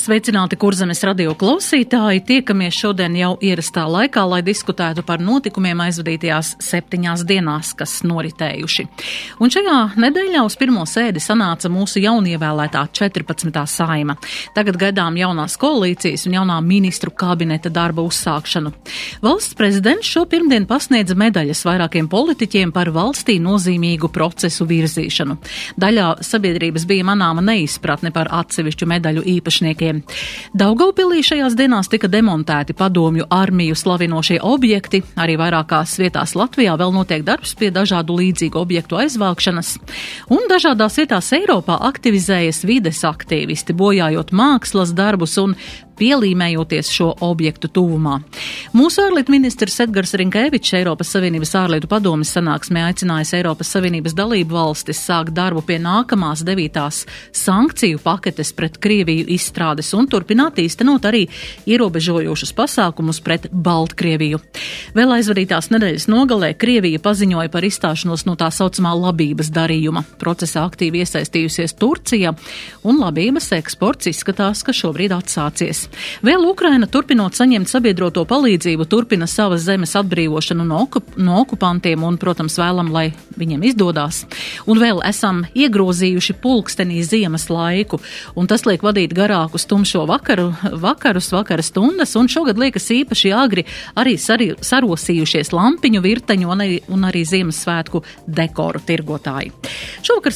Sveicināti 0.00 0.56
kurzemes 0.56 1.02
radio 1.04 1.34
klausītāji! 1.36 2.22
Tiekamies 2.24 2.72
šodien 2.72 3.12
jau 3.18 3.34
ierastā 3.44 3.82
laikā, 3.84 4.22
lai 4.30 4.38
diskutētu 4.40 5.02
par 5.04 5.20
notikumiem 5.20 5.82
aizvadītajās 5.84 6.54
septiņās 6.64 7.24
dienās, 7.28 7.74
kas 7.76 7.98
noritējuši. 8.08 8.86
Un 9.44 9.52
šajā 9.52 9.74
nedēļā 10.00 10.44
uz 10.46 10.56
pirmo 10.56 10.86
sēdi 10.88 11.20
sanāca 11.20 11.68
mūsu 11.68 12.00
jaunievēlētā 12.00 12.86
14. 12.96 13.58
saima. 13.68 14.16
Tagad 14.56 14.78
gaidām 14.80 15.18
jaunās 15.20 15.58
koalīcijas 15.60 16.24
un 16.30 16.38
jaunā 16.38 16.56
ministru 16.64 17.12
kabineta 17.12 17.68
darba 17.68 18.00
uzsākšanu. 18.08 18.72
Valsts 19.20 19.58
prezidents 19.60 20.08
šo 20.08 20.24
pirmdienu 20.32 20.64
pasniedza 20.70 21.18
medaļas 21.20 21.60
vairākiem 21.68 22.08
politiķiem 22.08 22.72
par 22.72 22.88
valstī 22.96 23.36
nozīmīgu 23.36 24.08
procesu 24.16 24.64
virzīšanu. 24.64 25.36
Daļā 25.76 26.08
sabiedrības 26.24 26.88
bija 26.88 27.10
manāma 27.12 27.44
neizpratne 27.52 28.16
par 28.16 28.32
atsevišķu 28.40 28.92
medaļu 28.96 29.28
īpašniekiem 29.36 29.89
gadiem. 29.90 30.02
Daugaupilī 30.54 31.22
šajās 31.22 31.56
dienās 31.58 31.88
tika 31.90 32.08
demontēti 32.08 32.74
padomju 32.74 33.26
armiju 33.30 33.74
slavinošie 33.74 34.40
objekti, 34.42 35.02
arī 35.16 35.36
vairākās 35.38 35.98
vietās 35.98 36.34
Latvijā 36.34 36.76
vēl 36.78 36.92
notiek 36.94 37.24
darbs 37.24 37.54
pie 37.54 37.70
dažādu 37.70 38.16
līdzīgu 38.18 38.58
objektu 38.58 38.98
aizvākšanas, 39.00 39.78
un 40.30 40.48
dažādās 40.50 40.98
vietās 40.98 41.32
Eiropā 41.32 41.78
aktivizējas 41.90 42.64
vides 42.64 43.04
aktīvisti, 43.04 43.74
bojājot 43.74 44.32
mākslas 44.32 44.94
darbus 44.94 45.38
un 45.38 45.56
pielīmējoties 46.00 46.90
šo 46.90 47.10
objektu 47.26 47.70
tuvumā. 47.70 48.18
Mūsu 48.76 49.04
ārlietu 49.04 49.34
ministrs 49.34 49.78
Edgars 49.84 50.14
Rinkēvičs 50.18 50.74
Eiropas 50.80 51.12
Savienības 51.14 51.54
ārlietu 51.60 51.90
padomis 51.90 52.32
sanāksmē 52.36 52.86
aicinājis 52.88 53.34
Eiropas 53.40 53.72
Savienības 53.74 54.16
dalību 54.18 54.56
valstis 54.56 55.02
sākt 55.04 55.34
darbu 55.36 55.62
pie 55.66 55.78
nākamās 55.82 56.44
devītās 56.46 57.04
sankciju 57.36 58.00
paketes 58.04 58.54
pret 58.56 58.78
Krieviju 58.80 59.28
izstrādes 59.34 59.92
un 59.98 60.08
turpināt 60.10 60.60
īstenot 60.62 61.08
arī 61.10 61.26
ierobežojošus 61.70 62.54
pasākumus 62.56 63.20
pret 63.24 63.48
Baltkrieviju. 63.52 64.40
Vēl 64.96 65.16
aizvadītās 65.18 65.70
nedēļas 65.74 66.08
nogalē 66.10 66.54
Krievija 66.58 67.02
paziņoja 67.02 67.52
par 67.52 67.66
izstāšanos 67.66 68.26
no 68.28 68.36
tā 68.40 68.50
saucamā 68.54 68.94
labības 68.96 69.52
darījuma. 69.54 70.04
Procesā 70.20 70.64
aktīvi 70.68 71.04
iesaistījusies 71.04 71.76
Turcija, 71.80 72.34
un 72.86 73.00
labības 73.02 73.50
eksports 73.58 74.10
izskatās, 74.10 74.64
ka 74.66 74.74
šobrīd 74.76 75.14
atsācies. 75.16 75.89
Vēl 76.26 76.44
Ukraina, 76.48 76.86
turpinot 76.90 77.36
saņemt 77.38 77.70
sabiedroto 77.70 78.24
palīdzību, 78.28 78.86
turpina 78.90 79.26
savas 79.30 79.64
zemes 79.66 79.96
atbrīvošanu 79.98 80.66
no, 80.66 80.84
okup 80.86 81.16
no 81.18 81.40
okupantiem 81.42 82.04
un, 82.06 82.18
protams, 82.20 82.58
vēlam, 82.60 82.92
lai 82.94 83.10
viņiem 83.40 83.64
izdodas. 83.70 84.22
Un 84.70 84.80
vēl 84.80 85.02
esam 85.08 85.42
iegrozījuši 85.54 86.36
pulkstenī 86.42 87.02
ziemas 87.06 87.48
laiku, 87.50 88.00
un 88.38 88.50
tas 88.50 88.66
liek 88.68 88.84
vadīt 88.86 89.14
garākus 89.16 89.66
tumšo 89.70 90.04
vakaru, 90.10 90.50
vakarus, 90.82 91.32
vakara 91.34 91.64
stundas, 91.64 92.14
un 92.20 92.30
šogad 92.30 92.60
liekas 92.60 92.90
īpaši 92.94 93.34
agri 93.34 93.66
arī 93.98 94.16
sari, 94.20 94.52
sarosījušies 94.60 95.54
lampiņu 95.56 96.04
virteņu 96.04 96.50
un 96.50 96.60
un 97.00 97.06
arī 97.08 97.22
Ziemassvētku 97.24 98.02
dekoru 98.28 98.82
tirgotāji. 98.84 99.52
Šovakar 100.04 100.34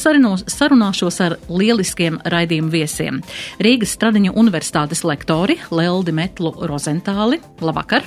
sarunāšos 0.49 1.19
ar 1.21 1.37
lieliskiem 1.49 2.17
raidījumu 2.25 2.71
viesiem. 2.73 3.21
Rīgas 3.61 3.93
Stradiņu 3.95 4.33
universitātes 4.41 5.03
lektoru 5.05 5.44
autori 5.45 5.61
Leldi 5.69 6.11
Metlu 6.11 6.51
Rozentāli. 6.65 7.37
Labvakar! 7.61 8.01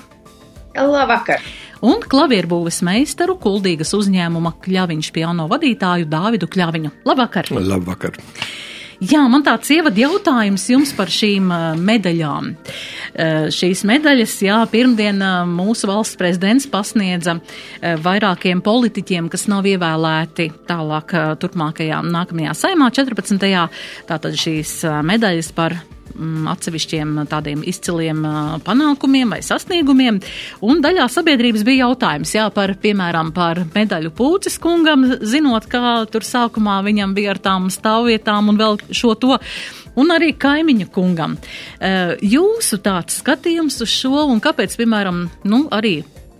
Labvakar! 0.74 1.42
Un 1.86 2.00
klavierbūves 2.02 2.80
meistaru 2.82 3.36
Kuldīgas 3.38 3.92
uzņēmuma 3.94 4.56
Kļaviņš 4.64 5.10
piano 5.14 5.46
vadītāju 5.46 6.08
Dāvidu 6.10 6.48
Kļaviņu. 6.50 6.90
Labvakar! 7.06 7.52
Labvakar! 7.54 8.18
Jā, 8.98 9.20
man 9.30 9.44
tāds 9.46 9.70
ievad 9.70 9.94
jautājums 9.94 10.64
jums 10.72 10.90
par 10.98 11.12
šīm 11.14 11.52
uh, 11.54 11.66
medaļām. 11.78 12.48
Uh, 12.50 13.46
šīs 13.54 13.84
medaļas, 13.86 14.34
jā, 14.42 14.56
pirmdien 14.72 15.22
uh, 15.22 15.44
mūsu 15.46 15.86
valsts 15.86 16.18
prezidents 16.18 16.66
pasniedza 16.66 17.36
vairākiem 17.78 18.64
politiķiem, 18.66 19.28
kas 19.30 19.46
nav 19.46 19.68
ievēlēti 19.70 20.48
tālāk 20.66 21.14
turpmākajā 21.38 22.02
nākamajā 22.02 22.56
saimā 22.58 22.90
14. 22.98 23.46
Tātad 24.10 24.42
šīs 24.42 24.74
medaļas 25.06 25.52
par 25.54 25.78
atsevišķiem 26.52 27.14
tādiem 27.30 27.62
izciliem 27.68 28.22
panākumiem 28.66 29.34
vai 29.36 29.40
sasniegumiem. 29.44 30.20
Un 30.66 30.82
daļā 30.84 31.08
sabiedrības 31.12 31.64
bija 31.66 31.86
jautājums, 31.88 32.34
jā, 32.36 32.48
par, 32.54 32.74
piemēram, 32.82 33.32
par 33.36 33.62
medaļu 33.74 34.12
pūces 34.18 34.58
kungam, 34.62 35.06
zinot, 35.22 35.68
kā 35.70 35.98
tur 36.12 36.26
sākumā 36.26 36.80
viņam 36.86 37.14
bija 37.16 37.34
ar 37.34 37.42
tām 37.44 37.70
stāvvietām 37.72 38.52
un 38.52 38.60
vēl 38.60 38.80
šo 38.90 39.14
to. 39.20 39.38
Un 39.98 40.12
arī 40.14 40.30
kaimiņu 40.38 40.92
kungam. 40.94 41.34
Jūsu 42.22 42.78
tāds 42.84 43.18
skatījums 43.22 43.80
uz 43.82 43.90
šo 43.90 44.28
un 44.28 44.42
kāpēc, 44.42 44.76
piemēram, 44.78 45.24
nu, 45.50 45.64
arī 45.74 45.96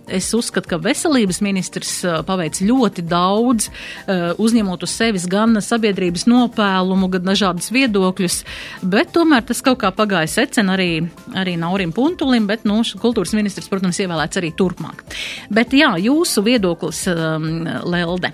Es 0.09 0.29
uzskatu, 0.33 0.71
ka 0.71 0.79
veselības 0.81 1.41
ministrs 1.45 1.91
uh, 2.07 2.19
paveic 2.25 2.59
ļoti 2.65 3.05
daudz, 3.09 3.69
uh, 3.69 4.31
uzņemot 4.41 4.83
uz 4.85 4.95
sevis 4.95 5.27
gan 5.29 5.59
sabiedrības 5.63 6.25
nopēlumu, 6.29 7.11
gan 7.13 7.29
dažādas 7.29 7.71
viedokļus, 7.75 8.41
bet 8.81 9.13
tomēr 9.15 9.45
tas 9.47 9.63
kaut 9.65 9.81
kā 9.83 9.93
pagāja 9.95 10.31
secen 10.39 10.73
arī, 10.73 10.91
arī 11.37 11.55
Naurim 11.61 11.93
Puntulim, 11.95 12.49
bet, 12.49 12.65
nu, 12.69 12.81
kultūras 13.01 13.35
ministrs, 13.37 13.69
protams, 13.71 14.01
ievēlēts 14.01 14.41
arī 14.41 14.53
turpmāk. 14.57 15.05
Bet 15.53 15.75
jā, 15.77 15.93
jūsu 16.01 16.45
viedoklis, 16.45 17.05
um, 17.13 17.67
Lelde. 17.89 18.33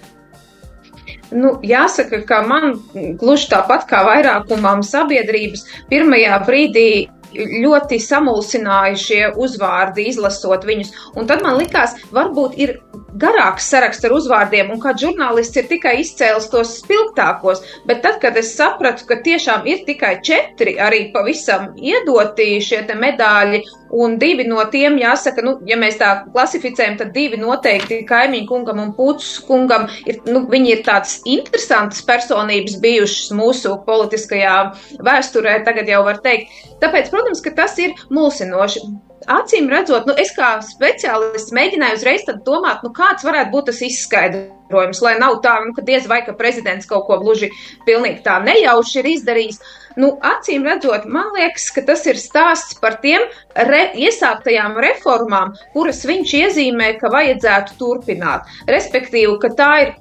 Nu, 1.33 1.55
jāsaka, 1.65 2.21
ka 2.27 2.41
man 2.45 2.75
gluži 3.19 3.49
tāpat 3.51 3.87
kā 3.89 4.03
vairākumam 4.05 4.83
sabiedrības 4.85 5.65
pirmajā 5.89 6.37
brīdī 6.45 6.89
ļoti 7.35 7.99
samulsināja 8.01 8.99
šie 8.99 9.21
uzvārdi, 9.41 10.07
izlasot 10.11 10.65
viņus. 10.67 10.93
Un 11.15 11.29
tad 11.29 11.43
man 11.45 11.59
likās, 11.59 11.97
varbūt 12.15 12.59
ir 12.61 12.77
garāks 13.21 13.69
saraksts 13.71 14.05
ar 14.07 14.15
uzvārdiem, 14.15 14.71
un 14.73 14.81
kāds 14.83 15.03
žurnālists 15.05 15.59
ir 15.59 15.69
tikai 15.69 15.95
izcēlis 16.01 16.49
tos 16.51 16.75
spilgtākos. 16.81 17.63
Bet 17.87 18.03
tad, 18.05 18.19
kad 18.23 18.37
es 18.39 18.53
sapratu, 18.57 19.07
ka 19.09 19.19
tiešām 19.25 19.67
ir 19.69 19.85
tikai 19.87 20.17
četri 20.25 20.75
arī 20.81 21.07
pavisam 21.13 21.71
iedoti 21.79 22.55
šie 22.63 22.83
medāļi, 22.95 23.63
un 23.95 24.17
divi 24.19 24.45
no 24.47 24.63
tiem, 24.71 24.97
jāsaka, 24.99 25.43
nu, 25.45 25.55
ja 25.69 25.77
mēs 25.79 25.99
tā 26.01 26.11
klasificējam, 26.33 26.97
tad 26.99 27.13
divi 27.15 27.39
noteikti 27.39 28.01
kaimiņu 28.09 28.49
kungam 28.49 28.81
un 28.83 28.93
puķus 28.97 29.39
kungam 29.47 29.87
ir, 30.05 30.19
nu, 30.27 30.45
viņi 30.51 30.73
ir 30.73 30.83
tādas 30.87 31.17
interesantas 31.29 32.03
personības 32.05 32.79
bijušas 32.83 33.31
mūsu 33.37 33.77
politiskajā 33.87 34.57
vēsturē, 35.05 35.59
tagad 35.67 35.91
jau 35.91 36.03
var 36.07 36.21
teikt. 36.25 36.51
Tāpēc, 36.83 37.11
protams, 37.13 37.43
ka 37.45 37.55
tas 37.55 37.77
ir 37.81 37.95
mulsinoši 38.11 38.83
acīm 39.31 39.69
redzot, 39.71 40.07
nu, 40.09 40.15
es 40.21 40.31
kā 40.35 40.55
speciālists 40.65 41.53
mēģināju 41.55 41.99
uzreiz 41.99 42.27
domāt, 42.45 42.83
nu, 42.85 42.91
kāds 42.95 43.25
varētu 43.25 43.53
būt 43.53 43.69
tas 43.71 43.81
izskaidrojums, 43.85 45.01
lai 45.05 45.15
nav 45.21 45.39
tā, 45.45 45.57
nu, 45.65 45.73
ka 45.77 45.85
diez 45.85 46.07
vai 46.11 46.21
ka 46.25 46.35
prezidents 46.37 46.89
kaut 46.89 47.07
ko 47.09 47.19
gluži 47.23 47.51
pilnīgi 47.87 48.23
tā 48.25 48.39
nejauši 48.45 49.01
ir 49.01 49.11
izdarījis. 49.15 49.61
Nu, 49.99 50.11
acīm 50.27 50.65
redzot, 50.67 51.05
man 51.07 51.31
liekas, 51.37 51.69
ka 51.75 51.83
tas 51.87 52.03
ir 52.09 52.19
stāsts 52.19 52.75
par 52.81 52.97
tiem 53.03 53.23
re, 53.55 53.81
iesāktajām 53.95 54.75
reformām, 54.83 55.53
kuras 55.75 56.03
viņš 56.07 56.33
iezīmē, 56.41 56.89
ka 56.99 57.11
vajadzētu 57.13 57.77
turpināt. 57.79 58.49
Respektīvi, 58.67 59.37
ka 59.41 59.53
tā 59.55 59.69
ir, 59.85 59.93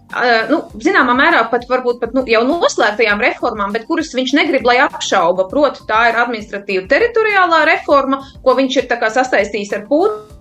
nu, 0.50 0.60
zināmā 0.82 1.14
mērā 1.18 1.44
pat 1.52 1.68
varbūt 1.70 2.00
pat 2.02 2.16
nu, 2.16 2.24
jau 2.30 2.42
noslēgtajām 2.48 3.22
reformām, 3.22 3.74
bet 3.74 3.86
kuras 3.90 4.10
viņš 4.16 4.34
negrib, 4.40 4.66
lai 4.66 4.80
apšauba. 4.84 5.46
Proti, 5.52 5.86
tā 5.88 6.08
ir 6.10 6.20
administratīva 6.24 6.88
teritoriālā 6.90 7.62
reforma, 7.70 8.22
ko 8.42 8.56
viņš 8.58 8.80
ir 8.82 8.90
sastaistījis 9.14 9.74
ar 9.78 9.86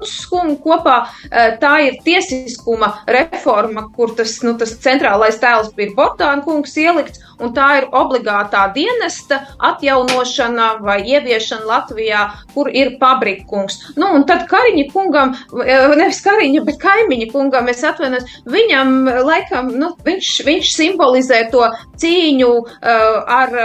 Pūtiskumu 0.03 0.57
kopā. 0.63 0.97
Tā 1.31 1.73
ir 1.87 1.99
tiesiskuma 2.03 2.89
reforma, 3.07 3.87
kur 3.95 4.11
tas, 4.17 4.35
nu, 4.43 4.57
tas 4.59 4.75
centrālais 4.83 5.39
tēls 5.39 5.71
bija 5.77 5.93
Botāna 5.95 6.43
kungs 6.43 6.75
ielikts, 6.77 7.21
un 7.39 7.53
tā 7.55 7.67
ir 7.79 7.87
obligātā 7.95 8.65
dienesta 8.75 9.39
atjaunošana 9.63 10.67
vai 10.83 10.99
ieviešana 11.07 11.67
Latvijā, 11.69 12.25
kur 12.53 12.69
ir 12.69 12.97
pabrikungs. 12.99 13.79
Nu, 13.95 14.11
un 14.17 14.27
tad 14.27 14.45
Kariņa 14.51 14.85
kungam, 14.91 15.35
eh, 15.63 15.95
nevis 15.95 16.21
Kariņa, 16.25 16.65
bet 16.67 16.79
kaimiņa 16.83 17.31
kungam, 17.31 17.69
es 17.69 17.83
atvainojos, 17.83 18.39
viņam 18.45 18.93
laikam, 19.23 19.71
nu, 19.79 19.95
viņš, 20.03 20.35
viņš 20.45 20.75
simbolizē 20.75 21.49
to 21.51 21.71
cīņu 21.97 22.53
ar 22.83 23.59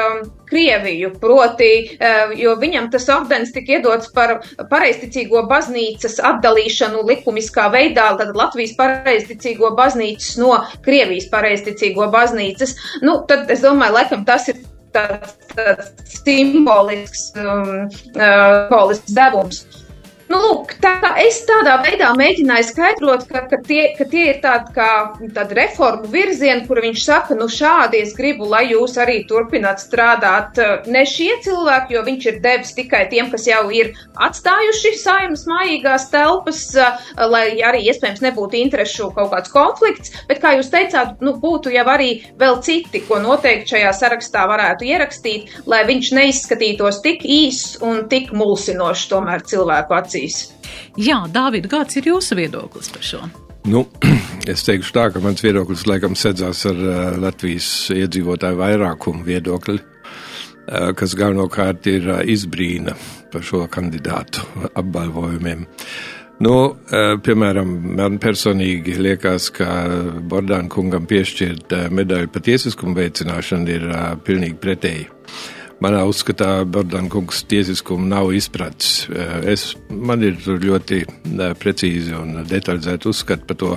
Krieviju, 0.49 1.11
proti, 1.20 1.99
jo 2.40 2.55
viņam 2.56 2.88
tas 2.93 3.05
ordens 3.12 3.52
tika 3.52 3.76
iedots 3.76 4.08
par 4.14 4.38
pareizticīgo 4.70 5.43
baznīcas 5.50 6.17
atdalīšanu 6.32 7.04
likumiskā 7.08 7.69
veidā, 7.75 8.10
Latvijas 8.36 8.75
pareizticīgo 8.78 9.72
baznīcas 9.78 10.38
no 10.40 10.54
Krievijas 10.84 11.28
pareizticīgo 11.32 12.08
baznīcas. 12.14 12.76
Nu, 13.04 13.20
tad 13.28 13.50
es 13.52 13.64
domāju, 13.64 13.98
laikam 13.98 14.25
tas 14.28 14.48
ir 14.52 14.62
tāds, 14.94 15.34
tāds 15.54 16.14
simbolisks, 16.22 17.28
um, 17.36 17.86
uh, 18.16 18.66
simbolisks 18.69 19.14
devums. 19.16 19.64
Nu, 20.28 20.36
lūk, 20.42 20.75
tā, 20.84 20.92
es 21.22 21.38
tādā 21.48 21.78
veidā 21.80 22.10
mēģināju 22.16 22.66
skaidrot, 22.69 23.22
ka, 23.30 23.46
ka, 23.48 23.58
tie, 23.64 23.94
ka 23.96 24.04
tie 24.10 24.26
ir 24.34 24.40
tādi 24.42 24.75
kā 24.76 24.88
tādi 25.32 25.56
reformu 25.56 26.10
virzieni, 26.12 26.66
kur 26.69 26.82
viņš 26.84 27.04
saka, 27.06 27.36
nu 27.38 27.46
šādi 27.48 28.02
es 28.04 28.12
gribu, 28.16 28.44
lai 28.50 28.66
jūs 28.69 28.98
arī 29.00 29.22
turpināt 29.30 29.80
strādāt. 29.80 30.60
Ne 30.92 31.06
šie 31.08 31.30
cilvēki, 31.46 31.96
jo 31.96 32.02
viņš 32.04 32.26
ir 32.28 32.40
devis 32.44 32.75
tikai 32.76 33.06
tiem, 33.08 33.30
kas 33.32 33.46
jau 33.48 33.62
ir 33.72 33.94
atstājuši 34.20 34.92
saimas 35.00 35.46
mājīgās 35.48 36.10
telpas, 36.12 36.60
lai 37.16 37.46
arī 37.64 37.86
iespējams 37.88 38.20
nebūtu 38.26 38.60
interešu 38.60 39.08
kaut 39.16 39.32
kāds 39.32 39.54
konflikts, 39.54 40.12
bet, 40.28 40.42
kā 40.44 40.52
jūs 40.58 40.69
teicāt, 40.75 41.25
nu, 41.25 41.38
būtu 41.40 41.72
jau 41.72 41.86
arī 41.88 42.10
vēl 42.36 42.60
citi, 42.66 43.00
ko 43.08 43.22
noteikti 43.25 43.78
šajā 43.78 43.96
sarakstā 43.96 44.44
varētu 44.52 44.92
ierakstīt, 44.92 45.56
lai 45.64 45.86
viņš 45.88 46.12
neizskatītos 46.20 47.00
tik 47.06 47.25
īss 47.25 47.80
un 47.80 48.04
tik 48.12 48.34
mulsinošs 48.36 49.08
tomēr 49.08 49.48
cilvēku 49.48 49.96
acīs 49.96 50.18
acīs. 50.19 50.53
Jā, 50.99 51.26
Dāvid, 51.31 51.69
kāds 51.70 51.99
ir 51.99 52.11
jūsu 52.11 52.38
viedoklis 52.38 52.91
par 52.91 53.05
šo? 53.05 53.23
Nu, 53.69 53.87
es 54.53 54.65
teikšu 54.67 54.94
tā, 54.94 55.09
ka 55.12 55.23
mans 55.23 55.43
viedoklis 55.44 55.87
laikam 55.87 56.17
sedzās 56.19 56.65
ar 56.69 56.82
uh, 56.82 56.99
Latvijas 57.20 57.91
iedzīvotāju 57.94 58.59
vairākumu 58.59 59.25
viedokli, 59.26 59.79
uh, 59.79 60.93
kas 60.99 61.17
galvenokārt 61.19 61.88
ir 61.91 62.09
uh, 62.09 62.23
izbrīna 62.25 62.97
par 63.32 63.44
šo 63.44 63.67
kandidātu 63.70 64.44
apbalvojumiem. 64.73 65.67
Nu, 66.38 66.53
piemēram, 67.26 67.73
man 67.99 68.21
personīgi 68.23 68.93
liekas, 69.03 69.49
ka 69.50 69.67
Bordāna 70.31 70.71
kungam 70.71 71.09
piešķirt 71.11 71.75
medaļu 71.91 72.31
par 72.31 72.44
tiesiskumu 72.47 72.94
veicināšanu 72.94 73.73
ir 73.75 73.88
pilnīgi 74.23 74.55
pretēji. 74.62 75.09
Manā 75.78 76.00
uzskatā 76.10 76.64
Bordāna 76.66 77.06
kungs 77.12 77.44
tiesiskumu 77.46 78.08
nav 78.10 78.32
izpratis. 78.34 79.04
Eh, 79.14 79.34
es, 79.54 79.69
man 79.94 80.25
ir 80.26 80.40
ļoti 80.42 81.04
eh, 81.04 81.52
precīzi 81.54 82.16
un 82.19 82.40
detalizēti 82.50 83.06
uzskati 83.06 83.46
par 83.46 83.58
to, 83.60 83.76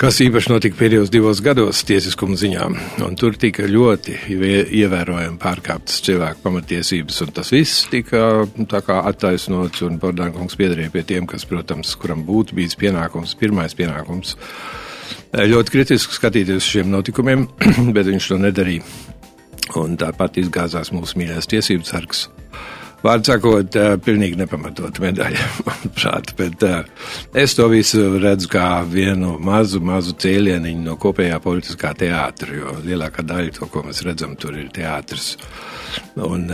kas 0.00 0.22
īpaši 0.24 0.52
notika 0.54 0.78
pēdējos 0.78 1.12
divos 1.12 1.42
gados 1.44 1.82
tiesiskuma 1.84 2.38
ziņā. 2.40 2.68
Un 3.04 3.18
tur 3.20 3.36
tika 3.36 3.68
ļoti 3.68 4.16
ievērojami 4.32 5.36
pārkāptas 5.42 6.00
cilvēku 6.06 6.40
pamatiesības, 6.46 7.20
un 7.26 7.34
tas 7.36 7.52
viss 7.52 7.84
tika 7.92 8.46
kā, 8.56 8.96
attaisnots, 9.12 9.84
un 9.84 10.00
Bordāna 10.00 10.32
kungs 10.32 10.56
piedarīja 10.56 10.94
pie 10.94 11.04
tiem, 11.12 11.28
kas, 11.28 11.44
protams, 11.48 11.92
kuram 12.00 12.24
būtu 12.24 12.56
bijis 12.56 12.78
pienākums, 12.80 13.36
pirmais 13.36 13.76
pienākums. 13.76 14.32
Eh, 15.36 15.44
ļoti 15.52 15.76
kritiski 15.76 16.16
skatīties 16.16 16.64
uz 16.64 16.70
šiem 16.72 16.88
notikumiem, 16.96 17.44
bet 17.96 18.08
viņš 18.08 18.32
to 18.32 18.40
nedarīja 18.40 19.12
un 19.76 19.98
tāpat 20.00 20.40
izgāzās 20.42 20.92
mūsu 20.94 21.20
mīļākais 21.20 21.50
tiesības 21.52 21.94
sargs. 21.94 22.26
Vārds 23.04 23.28
sakot, 23.28 23.76
pilnīgi 24.02 24.38
nepamatot 24.40 24.98
medaļa, 25.02 25.42
manuprāt, 25.68 26.32
bet 26.38 26.62
es 27.36 27.54
to 27.54 27.68
visu 27.70 28.16
redzu 28.22 28.48
kā 28.50 28.80
vienu 28.88 29.36
mazu, 29.42 29.82
mazu 29.84 30.16
cēlieniņu 30.22 30.82
no 30.86 30.96
kopējā 31.00 31.38
politiskā 31.44 31.92
teātra, 31.98 32.56
jo 32.56 32.72
lielākā 32.86 33.22
daļa 33.26 33.54
to, 33.58 33.68
ko 33.70 33.84
mēs 33.86 34.02
redzam, 34.06 34.34
tur 34.40 34.56
ir 34.58 34.72
teātris. 34.74 35.34
Un 36.24 36.48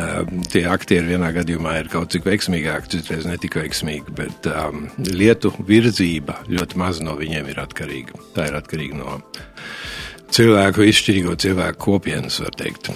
tie 0.53 0.65
aktieri 0.71 1.15
vienā 1.15 1.31
gadījumā 1.35 1.77
ir 1.81 1.91
kaut 1.93 2.13
cik 2.15 2.27
veiksmīgāki, 2.29 2.91
citreiz 2.97 3.25
ne 3.27 3.39
tik 3.41 3.57
veiksmīgi, 3.59 4.15
bet 4.19 4.51
um, 4.51 4.85
lietu 5.09 5.55
virzība 5.67 6.43
ļoti 6.51 6.79
maz 6.83 7.01
no 7.07 7.17
viņiem 7.19 7.49
ir 7.55 7.63
atkarīga. 7.63 8.19
Tā 8.37 8.51
ir 8.51 8.59
atkarīga 8.59 8.99
no 8.99 9.19
cilvēku 10.33 10.87
izšķirīgo 10.89 11.37
cilvēku 11.41 11.85
kopienas, 11.87 12.41
var 12.45 12.57
teikt. 12.59 12.93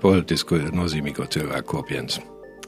Politisko 0.00 0.62
nozīmīgo 0.72 1.26
cilvēku 1.28 1.76
kopienas. 1.76 2.20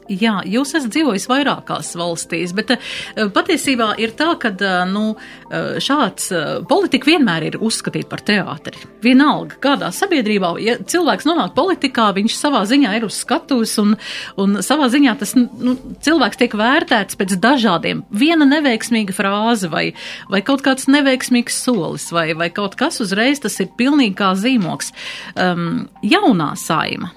Jā, 0.09 0.39
jūs 0.49 0.73
esat 0.73 0.89
dzīvojis 0.93 1.27
vairākās 1.29 1.91
valstīs, 1.99 2.53
bet 2.57 2.73
uh, 2.73 3.29
patiesībā 3.33 3.91
ir 4.01 4.15
tā, 4.17 4.31
ka 4.41 4.49
uh, 4.55 4.81
nu, 4.89 5.03
uh, 5.13 5.77
šāds 5.81 6.31
politika 6.69 7.11
vienmēr 7.11 7.45
ir 7.51 7.57
uzskatīta 7.61 8.09
par 8.09 8.23
teātri. 8.25 8.81
Vienalga, 9.03 9.59
kādā 9.61 9.91
sabiedrībā, 9.93 10.55
ja 10.63 10.77
cilvēks 10.81 11.27
nonāk 11.29 11.53
politikā, 11.57 12.09
viņš 12.17 12.37
savā 12.39 12.63
ziņā 12.69 12.95
ir 12.97 13.05
uz 13.05 13.19
skatuves 13.21 13.75
un, 13.81 13.93
un 14.41 14.59
savā 14.65 14.89
ziņā 14.89 15.15
tas 15.21 15.35
nu, 15.37 15.75
cilvēks 16.05 16.41
tiek 16.41 16.57
vērtēts 16.57 17.19
pēc 17.19 17.37
dažādiem. 17.43 18.03
Viena 18.09 18.49
neveiksmīga 18.49 19.13
frāze 19.15 19.69
vai, 19.69 19.91
vai 20.31 20.41
kaut 20.45 20.65
kāds 20.65 20.89
neveiksmīgs 20.89 21.61
solis 21.63 22.09
vai, 22.15 22.31
vai 22.33 22.49
kaut 22.53 22.79
kas 22.79 23.01
uzreiz 23.05 23.45
tas 23.45 23.61
ir 23.61 23.69
pilnīgi 23.77 24.17
kā 24.17 24.33
zīmoks. 24.39 24.93
Um, 25.37 25.87
jaunā 26.01 26.55
saima 26.59 27.13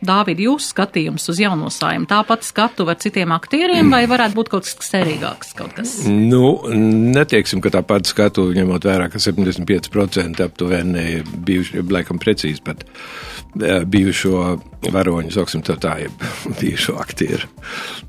Dāvidi, 0.00 0.46
jūsu 0.48 0.70
skatījums 0.72 1.28
uz 1.28 1.40
jauno 1.42 1.68
saimu, 1.72 2.06
tāpat 2.08 2.46
skatu 2.46 2.86
ar 2.88 2.96
citiem 3.02 3.34
aktieriem, 3.36 3.90
vai 3.92 4.06
varētu 4.08 4.38
būt 4.38 4.50
kaut 4.52 4.68
kas 4.68 4.92
cerīgāks? 4.94 5.52
Kaut 5.58 5.74
kas? 5.76 5.92
Nu, 6.08 6.54
netieksim, 6.72 7.60
ka 7.60 7.72
tāpat 7.74 8.08
skatu, 8.08 8.46
ņemot 8.56 8.88
vērā, 8.88 9.10
ka 9.12 9.20
75% 9.20 10.40
aptuveni 10.46 11.20
bijuši, 11.44 11.84
laikam 11.92 12.20
precīzi 12.22 12.64
pat 12.64 12.86
bijušo 13.92 14.44
varoņu, 14.88 15.34
sauksim 15.34 15.64
tā 15.66 15.76
tā, 15.80 15.98
jeb 16.06 16.24
bijušo 16.62 16.96
aktieru. 17.02 17.50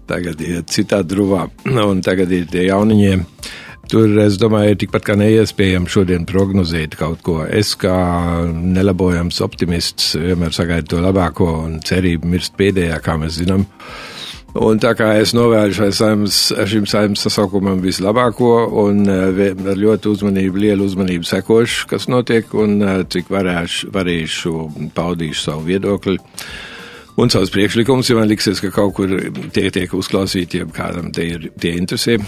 Tagad 0.07 0.39
ir 0.47 0.63
citā 0.71 1.01
druvā, 1.03 1.49
un 1.67 1.99
tagad 2.05 2.31
ir 2.35 2.47
tie 2.51 2.69
jauniņiem. 2.69 3.27
Tur, 3.91 4.07
es 4.23 4.37
domāju, 4.39 4.71
ir 4.71 4.77
tikpat 4.79 5.03
kā 5.03 5.17
neiespējami 5.19 5.89
šodien 5.91 6.23
prognozēt 6.23 6.93
kaut 6.95 7.19
ko. 7.25 7.41
Es 7.43 7.73
kā 7.75 7.91
nelabojams 8.47 9.41
optimists 9.43 10.13
vienmēr 10.15 10.55
sagaidu 10.55 10.93
to 10.93 11.01
labāko 11.03 11.49
un 11.65 11.81
cerību 11.83 12.29
mirst 12.31 12.55
pēdējā, 12.55 13.01
kā 13.03 13.17
mēs 13.19 13.41
zinām. 13.41 13.65
Un 14.61 14.79
tā 14.83 14.93
kā 14.95 15.09
es 15.19 15.33
novēlu 15.35 15.91
saimas, 15.95 16.37
šim 16.71 16.87
saimnes 16.87 17.23
sasaukumam 17.27 17.81
vislabāko 17.83 18.53
un 18.79 19.03
eh, 19.11 19.41
ar 19.55 19.79
ļoti 19.79 20.11
uzmanību, 20.11 20.63
lielu 20.65 20.87
uzmanību 20.87 21.27
sekošu, 21.27 21.89
kas 21.91 22.07
notiek 22.11 22.51
un 22.55 22.77
eh, 22.79 22.97
cik 23.11 23.31
varēšu, 23.31 23.91
varēšu 23.95 24.55
paudīšu 24.95 25.45
savu 25.49 25.67
viedokli 25.67 26.15
un 27.19 27.31
savus 27.31 27.51
priekšlikumus, 27.51 28.07
ja 28.07 28.19
man 28.19 28.31
liksies, 28.31 28.63
ka 28.63 28.71
kaut 28.75 28.95
kur 28.99 29.11
tie 29.51 29.67
tiek 29.71 29.99
uzklausīti, 29.99 30.63
ja 30.63 30.71
kādam 30.79 31.11
tie, 31.15 31.27
ir, 31.35 31.51
tie 31.59 31.75
interesē. 31.79 32.19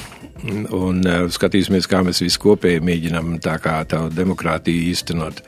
Un 0.44 1.04
uh, 1.06 1.28
skatīsimies, 1.32 1.88
kā 1.88 2.02
mēs 2.04 2.24
visi 2.24 2.42
kopēji 2.42 2.84
mēģinām 2.84 3.38
tā 3.44 3.58
kā 3.64 3.78
tā 3.88 4.02
demokrātiju 4.12 4.90
īstenot. 4.92 5.44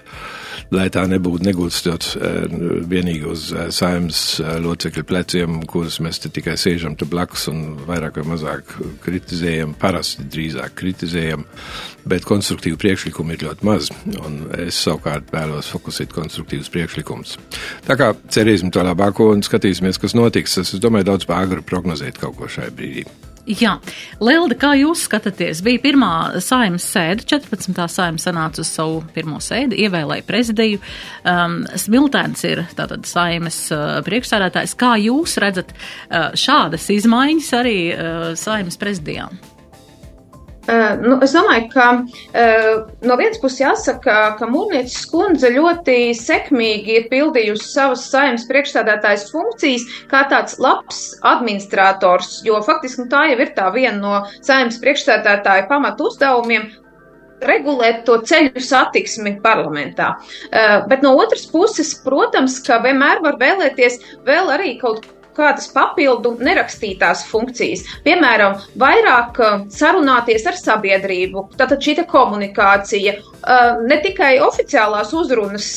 Lai 0.74 0.88
tā 0.90 1.04
nebūtu 1.06 1.46
negūstot 1.46 2.08
eh, 2.16 2.54
vienīgi 2.90 3.28
uz 3.30 3.50
eh, 3.54 3.68
saimnes 3.74 4.22
eh, 4.42 4.56
locekļu 4.64 5.04
pleciem, 5.06 5.60
kurus 5.70 6.00
mēs 6.02 6.24
te 6.24 6.32
tikai 6.34 6.56
sēžam 6.58 6.96
te 6.98 7.06
blakus 7.10 7.46
un 7.52 7.76
vairāk 7.86 8.18
vai 8.18 8.26
mazāk 8.32 8.74
kritizējam, 9.04 9.76
parasti 9.78 10.26
drīzāk 10.32 10.74
kritizējam, 10.80 11.46
bet 12.10 12.26
konstruktīvu 12.26 12.80
priekšlikumu 12.82 13.36
ir 13.36 13.46
ļoti 13.46 13.68
maz, 13.68 13.92
un 14.18 14.42
es 14.58 14.80
savukārt 14.88 15.30
vēlos 15.36 15.70
fokusēt 15.76 16.16
konstruktīvus 16.16 16.74
priekšlikumus. 16.74 17.38
Tā 17.86 18.00
kā 18.00 18.14
cerēsim 18.34 18.74
to 18.74 18.82
labāko 18.86 19.30
un 19.36 19.46
skatīsimies, 19.46 20.02
kas 20.02 20.18
notiks. 20.18 20.58
Es 20.64 20.74
domāju, 20.82 21.12
daudz 21.12 21.30
pāri 21.30 21.62
prognozēt 21.62 22.18
kaut 22.22 22.40
ko 22.40 22.50
šai 22.50 22.72
brīdī. 22.74 23.06
Jā, 23.46 23.76
Lelda, 24.26 24.56
kā 24.58 24.72
jūs 24.74 25.04
skatāties? 25.06 25.62
Bija 25.66 25.78
pirmā 25.84 26.12
saimas 26.42 26.88
sēde, 26.90 27.28
14. 27.30 27.78
saimas 27.94 28.26
sanāca 28.26 28.64
uz 28.64 28.72
savu 28.74 29.04
pirmo 29.14 29.38
sēdi, 29.44 29.78
ievēlēja 29.86 30.26
prezidiju. 30.26 30.82
Um, 31.22 31.60
Smiltēns 31.78 32.42
ir 32.50 32.64
tātad 32.74 33.06
saimas 33.06 33.60
uh, 33.76 34.00
priekšsādātājs. 34.08 34.74
Kā 34.82 34.96
jūs 34.98 35.38
redzat 35.44 35.76
uh, 35.78 36.32
šādas 36.34 36.90
izmaiņas 36.98 37.52
arī 37.62 37.78
uh, 37.94 38.32
saimas 38.40 38.82
prezidijām? 38.82 39.38
Uh, 40.66 40.96
nu, 40.98 41.18
es 41.22 41.34
domāju, 41.36 41.68
ka 41.74 41.88
uh, 42.02 42.70
no 43.06 43.18
vienas 43.20 43.38
puses 43.42 43.62
jāsaka, 43.62 44.16
ka 44.40 44.48
Mūrnieces 44.50 45.04
kundze 45.12 45.52
ļoti 45.54 45.98
sekmīgi 46.18 46.96
ir 47.00 47.10
pildījusi 47.12 47.68
savas 47.70 48.08
saimnes 48.10 48.48
priekšstādātājas 48.50 49.28
funkcijas 49.34 49.86
kā 50.10 50.24
tāds 50.32 50.58
labs 50.62 51.04
administrators, 51.22 52.40
jo 52.48 52.58
faktiski 52.66 53.04
nu, 53.04 53.12
tā 53.12 53.28
jau 53.30 53.38
ir 53.46 53.54
tā 53.58 53.70
viena 53.76 54.00
no 54.00 54.16
saimnes 54.40 54.82
priekšstādātāja 54.82 55.68
pamatu 55.70 56.10
uzdevumiem 56.10 56.72
regulēt 57.46 58.02
to 58.08 58.18
ceļu 58.26 58.64
satiksmi 58.64 59.36
parlamentā. 59.44 60.16
Uh, 60.50 60.82
bet 60.90 61.06
no 61.06 61.14
otras 61.20 61.46
puses, 61.52 61.94
protams, 62.02 62.58
ka 62.66 62.82
vienmēr 62.82 63.22
var 63.22 63.38
vēlēties 63.42 64.02
vēl 64.26 64.50
arī 64.56 64.80
kaut 64.82 65.06
kādas 65.36 65.70
papildu 65.74 66.36
nerakstītās 66.40 67.26
funkcijas. 67.30 67.86
Piemēram, 68.06 68.60
vairāk 68.80 69.40
sarunāties 69.74 70.46
ar 70.50 70.60
sabiedrību, 70.60 71.50
tātad 71.60 71.84
šī 71.84 71.96
komunikācija, 72.10 73.14
ne 73.86 73.98
tikai 74.04 74.36
oficiālās 74.44 75.14
uzrunas 75.16 75.68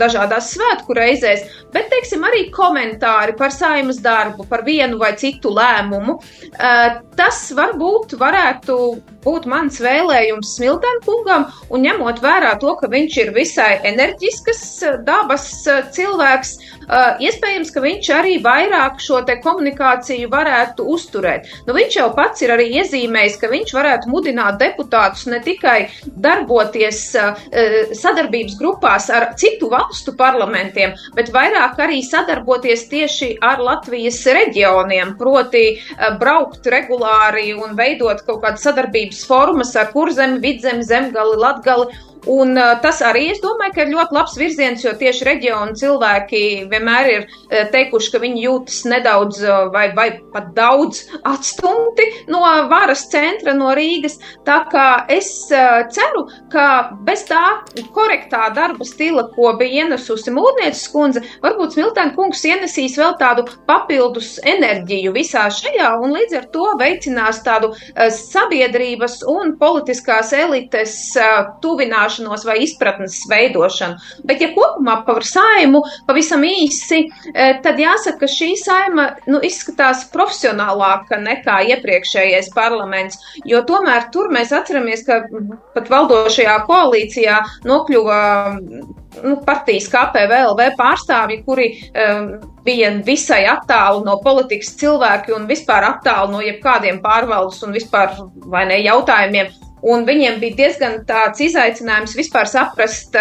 dažādās 0.00 0.54
svētku 0.54 0.96
reizēs, 0.96 1.44
bet, 1.74 1.90
teiksim, 1.92 2.24
arī 2.24 2.46
komentāri 2.54 3.36
par 3.38 3.52
saimas 3.54 4.00
darbu, 4.02 4.46
par 4.48 4.64
vienu 4.66 4.98
vai 5.02 5.12
citu 5.20 5.52
lēmumu. 5.54 6.16
Tas 7.14 7.40
varbūt 7.54 8.16
varētu 8.18 8.78
būt 9.24 9.46
mans 9.48 9.78
vēlējums 9.80 10.56
Smiltēna 10.58 11.04
kungam, 11.04 11.46
un 11.72 11.84
ņemot 11.86 12.20
vērā 12.24 12.54
to, 12.60 12.74
ka 12.80 12.90
viņš 12.92 13.18
ir 13.22 13.32
visai 13.36 13.70
enerģiskas 13.88 14.64
dabas 15.06 15.46
cilvēks, 15.96 16.56
iespējams, 17.24 17.72
ka 17.74 17.82
viņš 17.84 18.10
arī 18.14 18.36
vairāk 18.44 19.00
šo 19.02 19.22
te 19.26 19.38
komunikāciju 19.42 20.30
varētu 20.32 20.86
uzturēt. 20.94 21.48
Nu, 21.66 21.74
viņš 21.76 21.98
jau 21.98 22.08
pats 22.16 22.44
ir 22.44 22.54
arī 22.54 22.70
iezīmējis, 22.80 23.38
ka 23.40 23.50
viņš 23.52 23.74
varētu 23.76 24.12
mudināt 24.12 24.58
deputātus 24.62 25.26
ne 25.30 25.40
tikai 25.44 25.88
darboties 26.04 27.02
sadarbības 28.00 28.58
grupās 28.60 29.10
ar 29.12 29.30
citu 29.40 29.70
valstu 29.72 30.14
parlamentiem, 30.18 30.94
bet 31.16 31.32
vairāk 31.34 31.80
arī 31.84 32.00
sadarboties 32.06 32.86
tieši 32.92 33.30
ar 33.44 33.62
Latvijas 33.64 34.20
reģioniem, 34.26 35.14
proti 35.18 35.64
braukt 36.20 36.66
regulāri 36.70 37.52
un 37.56 37.76
veidot 37.78 38.22
kaut 38.26 38.42
kādas 38.44 38.64
sadarbības 38.66 39.24
formas 39.28 39.74
ar 39.78 39.92
kurzemi, 39.94 40.40
vidzemi, 40.42 40.84
zemgali, 40.86 41.38
latgali 41.40 41.88
Un 42.30 42.56
tas 42.80 43.00
arī, 43.04 43.26
es 43.34 43.40
domāju, 43.42 43.74
ka 43.74 43.84
ir 43.84 43.90
ļoti 43.92 44.16
labs 44.16 44.36
virziens, 44.40 44.84
jo 44.84 44.94
tieši 44.96 45.26
reģionu 45.28 45.74
cilvēki 45.76 46.42
vienmēr 46.70 47.08
ir 47.12 47.26
teikuši, 47.72 48.12
ka 48.14 48.20
viņi 48.22 48.44
jūtas 48.46 48.78
nedaudz 48.88 49.42
vai, 49.74 49.86
vai 49.96 50.06
pat 50.32 50.52
daudz 50.56 51.02
atstumti 51.28 52.06
no 52.32 52.40
varas 52.70 53.04
centra, 53.12 53.52
no 53.56 53.74
Rīgas. 53.76 54.16
Tā 54.46 54.62
kā 54.72 54.86
es 55.12 55.28
ceru, 55.50 56.24
ka 56.52 56.66
bez 57.04 57.26
tā 57.28 57.42
korektā 57.92 58.48
darba 58.56 58.88
stila, 58.88 59.26
ko 59.34 59.52
bija 59.60 59.84
ienesusi 59.84 60.32
mūrnieces 60.34 60.88
kundze, 60.94 61.24
varbūt 61.44 61.76
Smiltēna 61.76 62.16
kungs 62.16 62.44
ienesīs 62.48 62.96
vēl 63.00 63.18
tādu 63.20 63.46
papildus 63.68 64.38
enerģiju 64.48 65.12
visā 65.14 65.44
šajā 65.52 65.92
un 66.00 66.16
līdz 66.16 66.40
ar 66.40 66.48
to 66.54 66.70
veicinās 66.80 67.42
tādu 67.44 67.74
sabiedrības 68.16 69.20
un 69.28 69.56
politiskās 69.60 70.32
elites 70.36 70.96
tuvināšanu 71.60 72.13
zināšanos 72.14 72.44
vai 72.46 72.62
izpratnes 72.62 73.22
veidošanu. 73.30 73.96
Bet, 74.24 74.40
ja 74.40 74.50
kopumā 74.54 75.04
par 75.06 75.24
saimu 75.24 75.82
pavisam 76.06 76.42
īsi, 76.42 77.08
eh, 77.34 77.60
tad 77.62 77.78
jāsaka, 77.78 78.20
ka 78.20 78.26
šī 78.26 78.54
saima 78.56 79.16
nu, 79.26 79.40
izskatās 79.40 80.10
profesionālāka 80.12 81.18
nekā 81.18 81.64
iepriekšējais 81.74 82.52
parlaments, 82.54 83.18
jo 83.44 83.62
tomēr 83.62 84.10
tur 84.12 84.30
mēs 84.30 84.52
atceramies, 84.52 85.04
ka 85.04 85.24
pat 85.74 85.88
valdošajā 85.88 86.66
koalīcijā 86.66 87.42
nokļuva 87.64 88.60
nu, 89.22 89.36
partijas 89.46 89.88
KPVLV 89.88 90.74
pārstāvji, 90.78 91.42
kuri 91.44 91.68
um, 91.92 92.40
bija 92.64 92.90
visai 93.04 93.44
attālu 93.46 94.04
no 94.04 94.18
politikas 94.24 94.74
cilvēki 94.80 95.34
un 95.36 95.46
vispār 95.46 95.84
attālu 95.84 96.32
no 96.32 96.40
jebkādiem 96.40 97.00
pārvaldes 97.04 97.62
un 97.62 97.72
vispār 97.72 98.16
vai 98.46 98.66
ne 98.66 98.80
jautājumiem. 98.84 99.52
Un 99.84 100.06
viņiem 100.08 100.38
bija 100.40 100.56
diezgan 100.62 101.02
tāds 101.08 101.42
izaicinājums 101.44 102.14
vispār 102.16 102.48
saprast, 102.48 103.16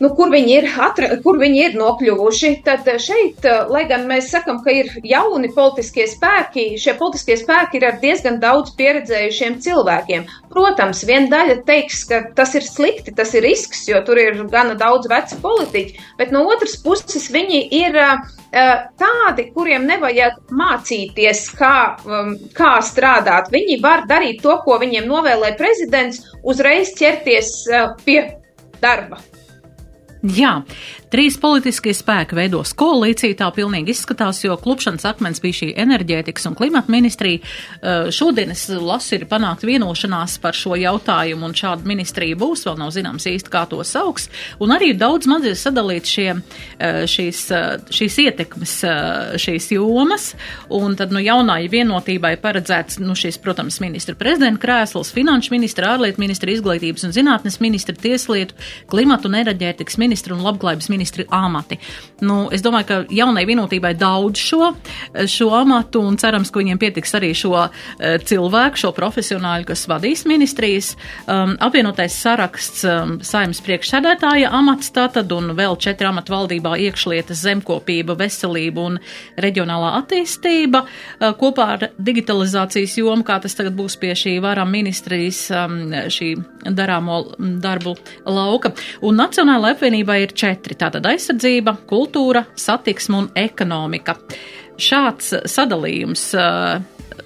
nu, 0.00 0.10
kur, 0.16 0.30
viņi 0.32 0.54
ir 0.56 0.68
atra, 0.80 1.10
kur 1.24 1.38
viņi 1.40 1.62
ir 1.66 1.76
nokļuvuši. 1.78 2.52
Tad 2.66 2.88
šeit, 3.02 3.44
lai 3.70 3.84
gan 3.90 4.06
mēs 4.10 4.30
sakam, 4.32 4.62
ka 4.64 4.72
ir 4.74 4.90
jauni 5.06 5.52
politiskie 5.54 6.06
spēki, 6.10 6.74
šie 6.80 6.96
politiskie 7.00 7.36
spēki 7.40 7.80
ir 7.80 7.86
ar 7.90 8.00
diezgan 8.02 8.40
daudz 8.42 8.74
pieredzējušiem 8.80 9.60
cilvēkiem. 9.64 10.26
Protams, 10.50 11.04
viena 11.06 11.30
daļa 11.30 11.60
teiks, 11.68 12.02
ka 12.10 12.22
tas 12.36 12.56
ir 12.58 12.66
slikti, 12.66 13.14
tas 13.16 13.34
ir 13.36 13.44
risks, 13.46 13.84
jo 13.90 14.00
tur 14.06 14.18
ir 14.20 14.42
gana 14.50 14.76
daudz 14.78 15.08
vecu 15.10 15.38
politiķu, 15.44 16.04
bet 16.18 16.34
no 16.34 16.46
otras 16.50 16.78
puses 16.82 17.28
viņi 17.32 17.66
ir 17.80 17.98
tādi, 18.50 19.44
kuriem 19.54 19.84
nevajag 19.86 20.40
mācīties, 20.58 21.44
kā, 21.54 21.74
um, 22.02 22.32
kā 22.56 22.72
strādāt. 22.82 23.52
Viņi 23.54 23.78
var 23.84 24.08
darīt 24.10 24.42
to, 24.42 24.56
ko 24.64 24.80
viņiem 24.82 25.06
novēlē 25.06 25.54
prezidents, 25.60 26.24
uzreiz 26.42 26.90
ķerties 26.98 27.52
pie 28.02 28.24
darba. 28.82 29.20
Jā, 30.20 30.62
trīs 31.10 31.36
politiskie 31.40 31.92
spēki 31.96 32.36
veidos 32.38 32.72
koalīciju, 32.78 33.36
tā 33.38 33.48
pilnīgi 33.54 33.94
izskatās, 33.94 34.42
jo 34.44 34.54
klupšanas 34.60 35.06
akmens 35.10 35.42
bija 35.42 35.58
šī 35.60 35.70
enerģētikas 35.82 36.46
un 36.50 36.56
klimata 36.58 36.92
ministrija. 36.92 37.40
Eh, 37.42 38.10
šodien 38.14 38.52
es 38.54 38.68
lasu, 38.70 39.16
ir 39.16 39.26
panākt 39.30 39.66
vienošanās 39.66 40.38
par 40.42 40.56
šo 40.56 40.76
jautājumu, 40.78 41.48
un 41.48 41.56
šāda 41.56 41.86
ministrija 41.88 42.38
būs, 42.38 42.64
vēl 42.68 42.78
nav 42.78 42.92
zināms 42.94 43.26
īsti, 43.26 43.50
kā 43.50 43.64
to 43.70 43.82
sauks, 43.86 44.28
un 44.62 44.74
arī 44.76 44.92
daudz 44.98 45.26
mazie 45.30 45.56
sadalīt 45.58 46.06
šie, 46.06 46.28
eh, 46.78 47.02
šīs, 47.10 47.42
eh, 47.50 47.78
šīs 47.90 48.18
ietekmes, 48.26 48.76
šīs 49.40 49.70
jomas, 49.74 50.34
un 50.70 50.96
tad, 50.96 51.10
nu, 51.10 51.18
jaunai 51.18 51.68
vienotībai 51.68 52.36
paredzēts, 52.40 53.00
nu, 53.00 53.14
šis, 53.18 53.38
protams, 53.42 53.80
ministra 53.80 54.14
prezidenta 54.14 54.60
krēsls, 54.62 55.12
finanšu 55.12 55.50
ministra, 55.50 55.96
ārlietu 55.96 56.18
ministra, 56.18 56.50
izglītības 56.50 57.04
un 57.04 57.12
zinātnes 57.12 57.60
ministra, 57.60 57.94
tieslietu, 57.94 58.54
klimatu 58.86 59.28
un 59.28 59.38
enerģētikas 59.42 59.98
ministra 59.98 60.34
un 60.34 60.44
labklājības 60.44 60.88
ministra 60.88 60.99
amati. 61.30 61.78
Nu, 62.20 62.48
es 62.52 62.62
domāju, 62.64 62.86
ka 62.88 62.98
jaunai 63.14 63.46
vienotībai 63.48 63.94
daudz 63.98 64.40
šo, 64.42 64.72
šo 65.30 65.48
amatu 65.56 66.02
un 66.04 66.18
cerams, 66.20 66.50
ka 66.52 66.60
viņiem 66.60 66.80
pietiks 66.80 67.14
arī 67.16 67.32
šo 67.36 67.54
uh, 67.56 67.70
cilvēku, 67.98 68.80
šo 68.82 68.92
profesionāļu, 68.96 69.68
kas 69.70 69.86
vadīs 69.90 70.26
ministrijas. 70.28 70.92
Um, 71.24 71.56
apvienotais 71.62 72.16
saraksts 72.20 72.84
um, 72.88 73.16
saimnes 73.24 73.62
priekšsēdētāja 73.64 74.52
amats 74.56 74.92
tātad 74.94 75.32
un 75.36 75.54
vēl 75.58 75.78
četri 75.80 76.10
amati 76.10 76.34
valdībā 76.34 76.76
iekšlietas, 76.88 77.40
zemkopība, 77.46 78.18
veselība 78.20 78.86
un 78.90 79.00
reģionālā 79.40 79.94
attīstība 80.02 80.84
uh, 80.84 81.32
kopā 81.40 81.68
ar 81.76 81.88
digitalizācijas 81.96 82.98
jomu, 83.00 83.24
kā 83.26 83.40
tas 83.42 83.56
tagad 83.56 83.76
būs 83.78 83.96
pie 84.00 84.12
šī 84.18 84.36
varam 84.44 84.70
ministrijas 84.72 85.46
um, 85.54 85.80
šī 86.12 86.34
darāmo 86.64 87.22
darbu 87.38 87.96
lauka. 88.26 88.72
Un 89.06 89.16
Nacionāla 89.20 89.74
apvienība 89.74 90.00
Savienībai 90.00 90.22
ir 90.22 90.32
četri- 90.32 90.76
tātad 90.80 91.04
aizsardzība, 91.04 91.76
kultūra, 91.88 92.44
satiksme 92.54 93.16
un 93.18 93.28
ekonomika. 93.34 94.16
Šāds 94.78 95.34
sadalījums, 95.44 96.22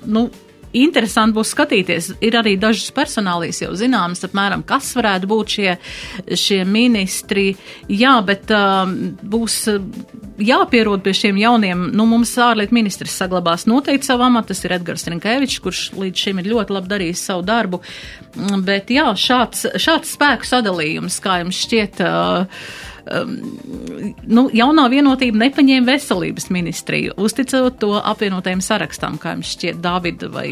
nu, 0.07 0.31
interesanti 0.75 1.39
būs 1.39 1.53
skatīties. 1.55 2.11
Ir 2.25 2.39
arī 2.39 2.57
dažas 2.61 2.91
personālijas 2.95 3.63
jau 3.63 3.73
zināmas, 3.79 4.25
apmēram, 4.27 4.65
kas 4.67 4.93
varētu 4.99 5.31
būt 5.31 5.57
šie, 5.57 5.75
šie 6.45 6.61
ministri. 6.69 7.53
Jā, 7.89 8.17
bet 8.27 8.51
um, 8.55 8.95
būs 9.23 9.59
jāpierod 10.43 11.05
pie 11.05 11.15
šiem 11.17 11.39
jauniem. 11.39 11.87
Nu, 11.95 12.07
mums 12.11 12.35
ārlietu 12.43 12.75
ministrs 12.77 13.15
saglabās 13.21 13.69
noteikti 13.71 14.09
savu 14.09 14.27
amatu, 14.27 14.53
tas 14.53 14.65
ir 14.67 14.75
Edgars 14.79 15.07
Rinkevičs, 15.11 15.61
kurš 15.65 15.85
līdz 15.99 16.25
šim 16.27 16.43
ir 16.43 16.51
ļoti 16.55 16.75
labi 16.75 16.91
darījis 16.95 17.27
savu 17.31 17.45
darbu. 17.47 17.83
Bet 18.67 18.91
jā, 18.91 19.07
šāds, 19.19 19.69
šāds 19.81 20.17
spēku 20.17 20.49
sadalījums, 20.49 21.21
kā 21.23 21.39
jums 21.45 21.63
šķiet, 21.67 22.03
uh, 22.03 22.67
um, 23.11 23.37
nu, 24.27 24.49
jaunā 24.55 24.89
vienotība 24.93 25.45
nepaņēma 25.47 25.93
veselības 25.93 26.51
ministriju, 26.55 27.17
uzticot 27.21 27.79
to 27.83 27.95
apvienotajam 28.01 28.65
sarakstam, 28.65 29.21
kā 29.23 29.37
jums 29.37 29.55
šķiet, 29.57 29.81
Dāvida 29.85 30.31
vai 30.33 30.49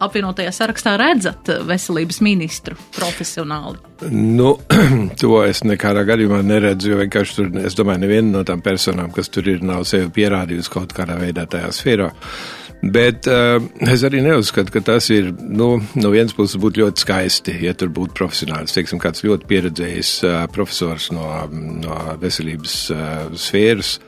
apvienotajā 0.00 0.52
sarakstā 0.54 0.94
redzat 1.00 1.50
veselības 1.68 2.20
ministru 2.24 2.76
profesionāli? 2.96 3.80
Nu, 4.10 4.54
to 5.20 5.42
es 5.44 5.62
nekādā 5.66 6.06
gadījumā 6.08 6.40
neredzu, 6.46 6.94
jo 6.94 7.00
vienkārši 7.02 7.36
tur, 7.36 7.50
es 7.66 7.76
domāju, 7.78 8.04
neviena 8.06 8.38
no 8.38 8.44
tām 8.48 8.64
personām, 8.64 9.12
kas 9.14 9.28
tur 9.32 9.50
ir, 9.52 9.60
nav 9.66 9.84
sevi 9.88 10.08
pierādījusi 10.20 10.72
kaut 10.72 10.96
kādā 10.96 11.18
veidā 11.20 11.46
tajā 11.50 11.72
sfērā. 11.76 12.10
Bet 12.80 13.26
uh, 13.28 13.58
es 13.92 14.04
arī 14.08 14.22
neuzskatu, 14.24 14.72
ka 14.72 14.80
tas 14.84 15.10
ir, 15.12 15.28
nu, 15.36 15.74
no 16.00 16.12
vienas 16.12 16.32
puses 16.36 16.56
būtu 16.60 16.80
ļoti 16.80 17.04
skaisti, 17.04 17.56
ja 17.66 17.74
tur 17.76 17.90
būtu 17.92 18.16
profesionāls, 18.16 18.72
teiksim, 18.72 19.00
kāds 19.02 19.24
ļoti 19.26 19.48
pieredzējis 19.50 20.12
uh, 20.24 20.36
profesors 20.52 21.10
no, 21.12 21.26
no 21.52 21.98
veselības 22.22 22.76
uh, 22.94 23.26
sfēras. 23.36 23.98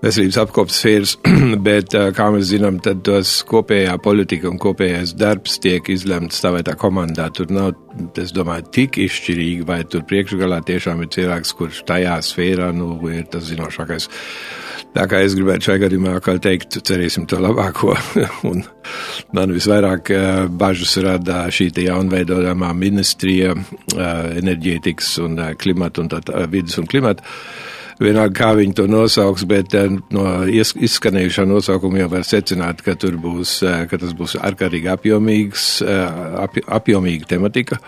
Veselības 0.00 0.38
apkopes 0.40 0.78
sfēras, 0.80 1.10
bet, 1.66 1.92
kā 2.16 2.30
mēs 2.32 2.46
zinām, 2.54 2.78
tad 2.80 3.02
tos 3.04 3.34
kopējā 3.48 3.98
politika 4.00 4.48
un 4.48 4.56
kopējais 4.60 5.12
darbs 5.20 5.58
tiek 5.60 5.90
izlemts 5.92 6.38
stāvētā 6.40 6.72
komandā. 6.80 7.26
Tur 7.36 7.50
nav, 7.52 7.74
es 8.16 8.32
domāju, 8.32 8.64
tik 8.72 8.96
izšķirīgi, 9.04 9.66
vai 9.68 9.82
tur 9.84 10.06
priekšgalā 10.08 10.62
tiešām 10.70 11.02
ir 11.04 11.10
cilvēks, 11.12 11.52
kurš 11.58 11.82
tajā 11.90 12.14
sfērā, 12.24 12.70
nu, 12.76 12.94
ir 13.12 13.26
tas 13.28 13.44
zinošākais. 13.50 14.08
Tā 14.96 15.04
kā 15.06 15.20
es 15.22 15.36
gribētu 15.36 15.68
šajā 15.68 15.82
gadījumā 15.84 16.14
atkal 16.16 16.40
teikt, 16.42 16.78
cerēsim 16.88 17.26
to 17.28 17.36
labāko. 17.44 17.92
un 18.50 18.64
man 19.36 19.52
visvairāk 19.52 20.14
bažas 20.56 20.96
rada 21.04 21.42
šī 21.52 21.68
jaunveidojamā 21.84 22.72
ministrija 22.72 23.52
enerģētikas 24.40 25.12
un 25.26 25.36
klimata 25.60 26.02
un 26.02 26.10
tā, 26.14 26.22
tā 26.24 26.46
vidas 26.48 26.80
un 26.80 26.88
klimata. 26.88 27.28
Vienalga, 28.00 28.34
kā 28.36 28.50
viņi 28.58 28.76
to 28.78 28.86
nosauks, 28.90 29.46
bet 29.48 29.76
no 30.14 30.26
izskanējušā 30.50 31.46
nosaukuma 31.48 32.04
jau 32.04 32.12
var 32.16 32.28
secināt, 32.28 32.84
ka 32.86 32.96
būs, 32.96 33.60
ka 33.90 34.00
tas 34.00 34.14
būs 34.16 34.38
ārkārtīgi 34.40 34.90
apjomīgs, 34.94 35.66
ap, 35.84 36.56
apjomīga 36.80 37.34
tematika. 37.36 37.80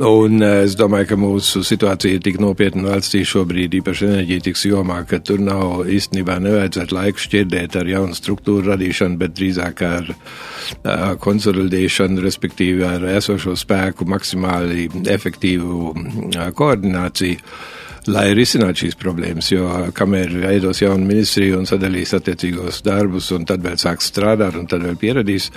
Un 0.00 0.40
eh, 0.40 0.62
es 0.64 0.74
domāju, 0.78 1.10
ka 1.10 1.16
mūsu 1.20 1.60
situācija 1.66 2.16
ir 2.16 2.22
tik 2.24 2.38
nopietna 2.40 2.94
valstī 2.94 3.22
šobrīd, 3.28 3.74
īpaši 3.80 4.06
enerģētikas 4.08 4.64
jomā, 4.70 5.02
ka 5.08 5.20
tur 5.20 5.42
nav 5.44 5.84
īstenībā 5.92 6.38
nevajadzētu 6.40 6.96
laiku 6.96 7.24
šķirdēt 7.26 7.76
ar 7.80 7.90
jaunu 7.90 8.16
struktūru 8.16 8.72
radīšanu, 8.72 9.18
bet 9.20 9.36
drīzāk 9.36 9.84
ar 9.84 10.08
uh, 10.14 11.12
konsolidēšanu, 11.20 12.24
respektīvi 12.24 12.88
ar 12.88 13.04
esošo 13.18 13.56
spēku 13.58 14.08
maksimāli 14.08 14.88
efektīvu 15.12 15.92
uh, 15.92 16.48
koordināciju 16.56 17.36
lai 18.10 18.32
risinātu 18.34 18.84
šīs 18.84 18.96
problēmas. 18.98 19.50
Jo 19.52 19.68
kamēr 19.94 20.32
veidos 20.42 20.82
jaunu 20.82 21.06
ministriju 21.06 21.60
un 21.60 21.68
sadalīs 21.68 22.14
attiecīgos 22.16 22.82
darbus, 22.86 23.30
un 23.36 23.46
tad 23.48 23.62
vēl 23.62 23.78
sāks 23.80 24.10
strādāt, 24.10 24.56
un 24.58 24.66
tad 24.70 24.82
vēl 24.86 24.96
pieradīs 24.98 25.50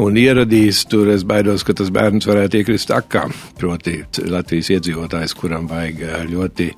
un 0.00 0.16
ieradīs, 0.16 0.84
tur 0.88 1.10
es 1.12 1.26
baidos, 1.28 1.66
ka 1.66 1.76
tas 1.76 1.92
bērns 1.94 2.28
varētu 2.28 2.62
iekrist 2.62 2.92
akā. 2.94 3.26
Proti, 3.58 3.98
Latvijas 4.28 4.72
iedzīvotājs, 4.78 5.36
kuram 5.38 5.68
vajag 5.70 6.30
ļoti 6.30 6.70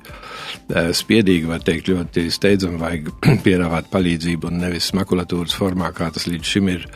spiedīgi, 0.97 1.47
var 1.47 1.63
teikt, 1.63 1.91
ļoti 1.91 2.27
steidzami 2.33 2.81
vajag 2.81 3.11
piedāvāt 3.45 3.87
palīdzību 3.93 4.51
un 4.51 4.59
nevis 4.65 4.91
makulatūras 4.97 5.55
formā, 5.55 5.93
kā 5.95 6.11
tas 6.11 6.27
līdz 6.27 6.55
šim 6.55 6.71
ir 6.73 6.89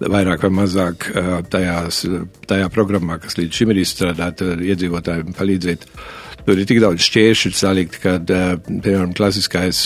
vairāk 0.00 0.46
vai 0.46 0.52
mazāk 0.62 1.08
tajās, 1.50 2.04
tajā 2.48 2.70
programmā, 2.72 3.18
kas 3.22 3.36
līdz 3.38 3.60
šim 3.60 3.74
ir 3.74 3.82
izstrādāta, 3.82 4.54
iedzīvotājiem 4.62 5.34
palīdzēt 5.36 5.84
Tur 6.46 6.60
ir 6.62 6.66
tik 6.68 6.78
daudz 6.78 7.02
šķēršļu 7.02 7.50
salikti, 7.58 7.98
ka, 8.04 8.12
piemēram, 8.22 9.10
klasiskais 9.18 9.80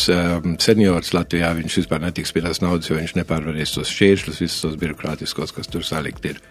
seniors 0.61 1.15
Latvijā, 1.17 1.55
viņš 1.57 1.79
vispār 1.81 2.03
netiks 2.05 2.35
pie 2.37 2.43
tās 2.45 2.61
naudas, 2.61 2.91
jo 2.91 2.99
viņš 2.99 3.15
nepārvarēs 3.17 3.73
tos 3.79 3.93
šķēršļus, 3.95 4.43
visus 4.45 4.67
tos 4.67 4.77
birokrātiskos, 4.81 5.55
kas 5.57 5.73
tur 5.73 5.87
salikti 5.89 6.35
ir. 6.35 6.43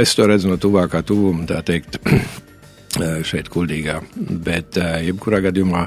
Es 0.00 0.16
to 0.16 0.24
redzu 0.30 0.48
no 0.48 0.56
tuvākā 0.60 1.04
tuvuma, 1.04 1.44
tā 1.50 1.60
teikt, 1.68 2.00
šeit 3.28 3.52
kuldīgā, 3.52 4.00
bet 4.48 4.80
jebkurā 4.80 5.44
gadījumā. 5.50 5.84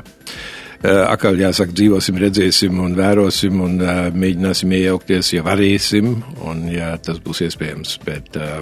Atkal 0.85 1.39
jāsaka, 1.41 1.73
dzīvosim, 1.73 2.19
redzēsim 2.21 2.77
un 2.85 2.93
vērosim 2.97 3.63
un 3.65 3.79
uh, 3.81 4.01
mēģināsim 4.13 4.75
iejaukties, 4.77 5.33
ja 5.33 5.41
varēsim 5.47 6.11
un 6.45 6.67
ja 6.69 6.93
tas 7.01 7.17
būs 7.17 7.47
iespējams. 7.47 7.97
Bet 8.05 8.37
uh, 8.37 8.61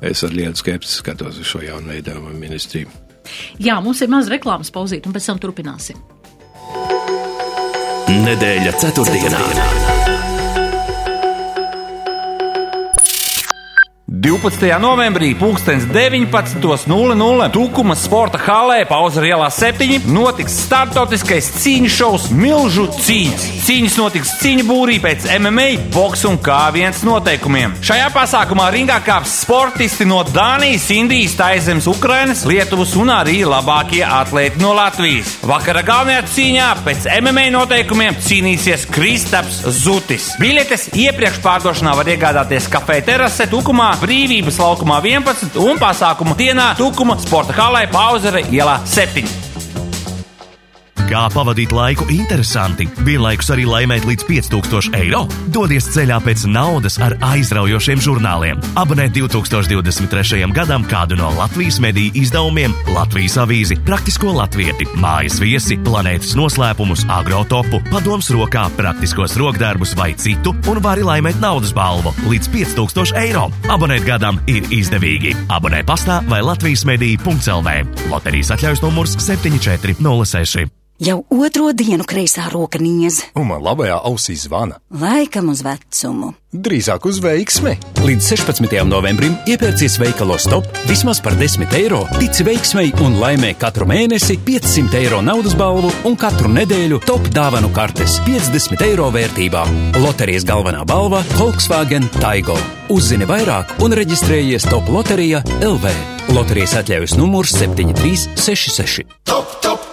es 0.00 0.24
ar 0.24 0.32
lielu 0.32 0.56
skepsi 0.56 1.02
skatos 1.02 1.42
uz 1.42 1.52
šo 1.52 1.60
jaunu 1.66 1.92
veidojumu 1.92 2.32
ministriju. 2.40 3.05
Jā, 3.62 3.80
mums 3.84 4.02
ir 4.04 4.12
maz 4.12 4.30
reklāmas 4.32 4.72
pauzīt, 4.74 5.06
un 5.06 5.16
pēc 5.16 5.30
tam 5.32 5.42
turpināsim. 5.42 6.00
Nedēļa 8.06 8.72
ceturtdienā. 8.80 9.38
ceturtdienā. 9.42 9.95
12. 14.26 14.78
novembrī, 14.80 15.36
19.00. 15.38 17.50
Tukumas 17.52 18.00
sporta 18.02 18.40
halē, 18.42 18.80
Pauzera 18.88 19.28
ielā 19.30 19.50
7. 19.54 20.00
notiks 20.10 20.56
startautiskais 20.64 21.46
cīņu 21.62 21.90
šovs 21.94 22.24
Milžu 22.34 22.88
cīņas. 22.90 23.44
Cīņas 23.68 23.98
notiks 24.00 24.32
cīņu 24.40 24.64
būrī 24.66 24.96
pēc 25.04 25.28
MMA, 25.38 25.68
boks 25.94 26.24
un 26.26 26.40
K1 26.42 27.04
noteikumiem. 27.06 27.76
Šajā 27.86 28.08
pasākumā 28.16 28.66
ringā 28.74 28.96
kāps 29.06 29.36
sportisti 29.44 30.02
no 30.10 30.24
Dānijas, 30.26 30.88
Indijas, 30.90 31.38
Taizemes, 31.38 31.86
Ukrainas, 31.86 32.42
Lietuvas 32.50 32.96
un 32.98 33.14
arī 33.14 33.44
labākie 33.46 34.02
atlēti 34.02 34.58
no 34.58 34.74
Latvijas. 34.74 35.36
Vakara 35.46 35.86
galvenajā 35.86 36.26
cīņā 36.34 36.72
pēc 36.82 37.06
MMA 37.20 37.46
noteikumiem 37.54 38.18
cīnīsies 38.26 38.90
Kristaps 38.90 39.62
Zutis. 39.84 40.32
Biļetes 40.42 40.90
iepriekš 40.98 41.38
pārdošanā 41.46 41.94
var 42.02 42.10
iegādāties 42.10 42.66
kafē 42.74 42.98
terase 43.06 43.46
Tukumā 43.54 43.94
brīvības 44.16 44.56
laukumā 44.62 44.96
11 45.04 45.58
un 45.60 45.76
pasākuma 45.80 46.32
dienā 46.38 46.70
Tukuma 46.78 47.18
sporta 47.20 47.52
halē 47.58 47.84
Pauzere 47.92 48.46
ielā 48.48 48.78
7. 48.88 49.45
Kā 51.06 51.28
pavadīt 51.30 51.70
laiku 51.70 52.08
interesanti, 52.10 52.88
vienlaikus 53.06 53.52
arī 53.54 53.62
laimēt 53.68 54.02
līdz 54.08 54.24
5000 54.26 54.96
eiro? 54.98 55.20
Dodies 55.54 55.86
ceļā 55.94 56.16
pēc 56.24 56.42
naudas 56.50 56.96
ar 56.98 57.14
aizraujošiem 57.22 58.00
žurnāliem. 58.02 58.58
Abonēt 58.74 59.12
2023. 59.14 60.40
gadam 60.56 60.82
kādu 60.90 61.14
no 61.20 61.28
Latvijas 61.36 61.78
mediju 61.84 62.10
izdevumiem, 62.18 62.74
Latvijas 62.90 63.36
avīzi, 63.38 63.76
praktisko 63.86 64.32
latvieti, 64.34 64.88
mājas 64.98 65.38
viesi, 65.38 65.76
planētas 65.86 66.34
noslēpumus, 66.38 67.04
agrotopu, 67.14 67.78
padoms 67.86 68.32
rokā, 68.34 68.64
praktiskos 68.74 69.36
rokdarbus 69.38 69.94
vai 69.98 70.10
citu, 70.18 70.56
un 70.66 70.80
vari 70.82 71.06
laimēt 71.06 71.38
naudas 71.38 71.70
balvu 71.76 72.16
līdz 72.26 72.50
5000 72.50 73.20
eiro. 73.22 73.46
Abonēt 73.70 74.02
gadam 74.08 74.42
ir 74.50 74.66
izdevīgi. 74.74 75.36
Abonē 75.54 75.84
pastā 75.86 76.18
vai 76.26 76.42
Latvijas 76.42 76.82
mediju.lv. 76.90 77.78
Loterijas 78.10 78.50
atļaus 78.58 78.82
numurs 78.82 79.14
7406. 79.22 80.66
Jau 80.96 81.18
otro 81.28 81.74
dienu 81.76 82.06
kreisā 82.08 82.46
roka 82.48 82.78
niez. 82.80 83.18
Un 83.36 83.50
man 83.50 83.60
labajā 83.60 83.98
ausī 84.08 84.32
zvana. 84.40 84.78
Laikam 84.96 85.50
uz 85.52 85.60
vecumu. 85.60 86.30
Drīzāk 86.56 87.04
uz 87.04 87.18
veiksmi. 87.20 87.74
Līdz 88.00 88.28
16. 88.32 88.72
novembrim 88.88 89.34
iepērcies 89.44 89.98
veikalos 90.00 90.46
top 90.48 90.64
vismaz 90.88 91.20
par 91.20 91.36
10 91.36 91.68
eiro, 91.76 91.98
tici 92.16 92.46
veiksmei 92.46 92.94
un 93.04 93.18
laimē 93.20 93.50
katru 93.60 93.84
mēnesi 93.90 94.38
500 94.46 94.96
eiro 95.02 95.20
naudas 95.20 95.52
balvu 95.58 95.90
un 96.08 96.16
katru 96.16 96.48
nedēļu 96.54 97.02
top 97.04 97.28
dāvanu 97.34 97.68
kartes 97.76 98.16
50 98.24 98.80
eiro 98.86 99.10
vērtībā. 99.12 99.66
Loterijas 100.00 100.48
galvenā 100.48 100.86
balva- 100.88 101.20
Volkswagen 101.40 102.08
Taigo. 102.22 102.56
Uzzini 102.88 103.28
vairāk 103.28 103.76
un 103.84 103.92
reģistrējies 103.92 104.64
top 104.70 104.88
loterijā 104.88 105.44
LV. 105.60 105.92
Loterijas 106.32 106.78
atļaujas 106.80 107.18
numurs 107.20 107.52
7366. 107.52 109.04
Top, 109.24 109.60
top, 109.60 109.60
top! 109.60 109.85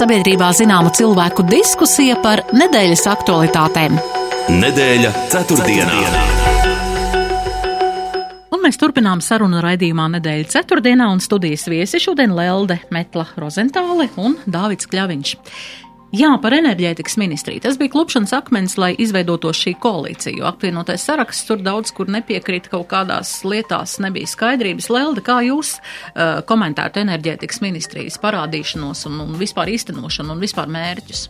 Sabiedrībā 0.00 0.48
zināma 0.56 0.88
cilvēku 0.96 1.44
diskusija 1.44 2.16
par 2.24 2.40
nedēļas 2.56 3.02
aktualitātēm. 3.10 3.98
Nedēļa 4.54 5.10
ceturtdienā. 5.32 5.98
Un 8.54 8.64
mēs 8.64 8.80
turpinām 8.80 9.20
sarunu 9.24 9.60
raidījumā 9.64 10.06
nedēļa 10.16 10.48
ceturtdienā 10.54 11.10
un 11.12 11.20
studijas 11.20 11.66
viesi 11.68 12.00
šodien 12.00 12.32
Lelde 12.36 12.78
Metla 12.94 13.26
Rozentāle 13.40 14.08
un 14.20 14.38
Dāvids 14.48 14.88
Kļaviņš. 14.88 15.36
Jā, 16.10 16.32
par 16.42 16.54
enerģētikas 16.56 17.14
ministriju. 17.20 17.62
Tas 17.62 17.76
bija 17.78 17.92
klupšanas 17.94 18.32
akmens, 18.34 18.74
lai 18.82 18.90
izveidoto 18.98 19.52
šī 19.54 19.76
koalīcija, 19.78 20.40
jo 20.40 20.48
apvienotais 20.48 21.04
saraksts 21.06 21.46
tur 21.46 21.62
daudz 21.62 21.94
kur 21.94 22.10
nepiekrīt 22.10 22.66
kaut 22.72 22.88
kādās 22.90 23.36
lietās, 23.46 24.00
nebija 24.02 24.26
skaidrības. 24.26 24.90
Lelde, 24.90 25.22
kā 25.22 25.38
jūs 25.46 25.76
uh, 25.78 26.40
komentētu 26.50 27.04
enerģētikas 27.04 27.62
ministrijas 27.62 28.18
parādīšanos 28.22 29.06
un, 29.06 29.22
un 29.28 29.38
vispār 29.38 29.70
īstenošanu 29.76 30.34
un 30.34 30.42
vispār 30.42 30.72
mērķus? 30.74 31.28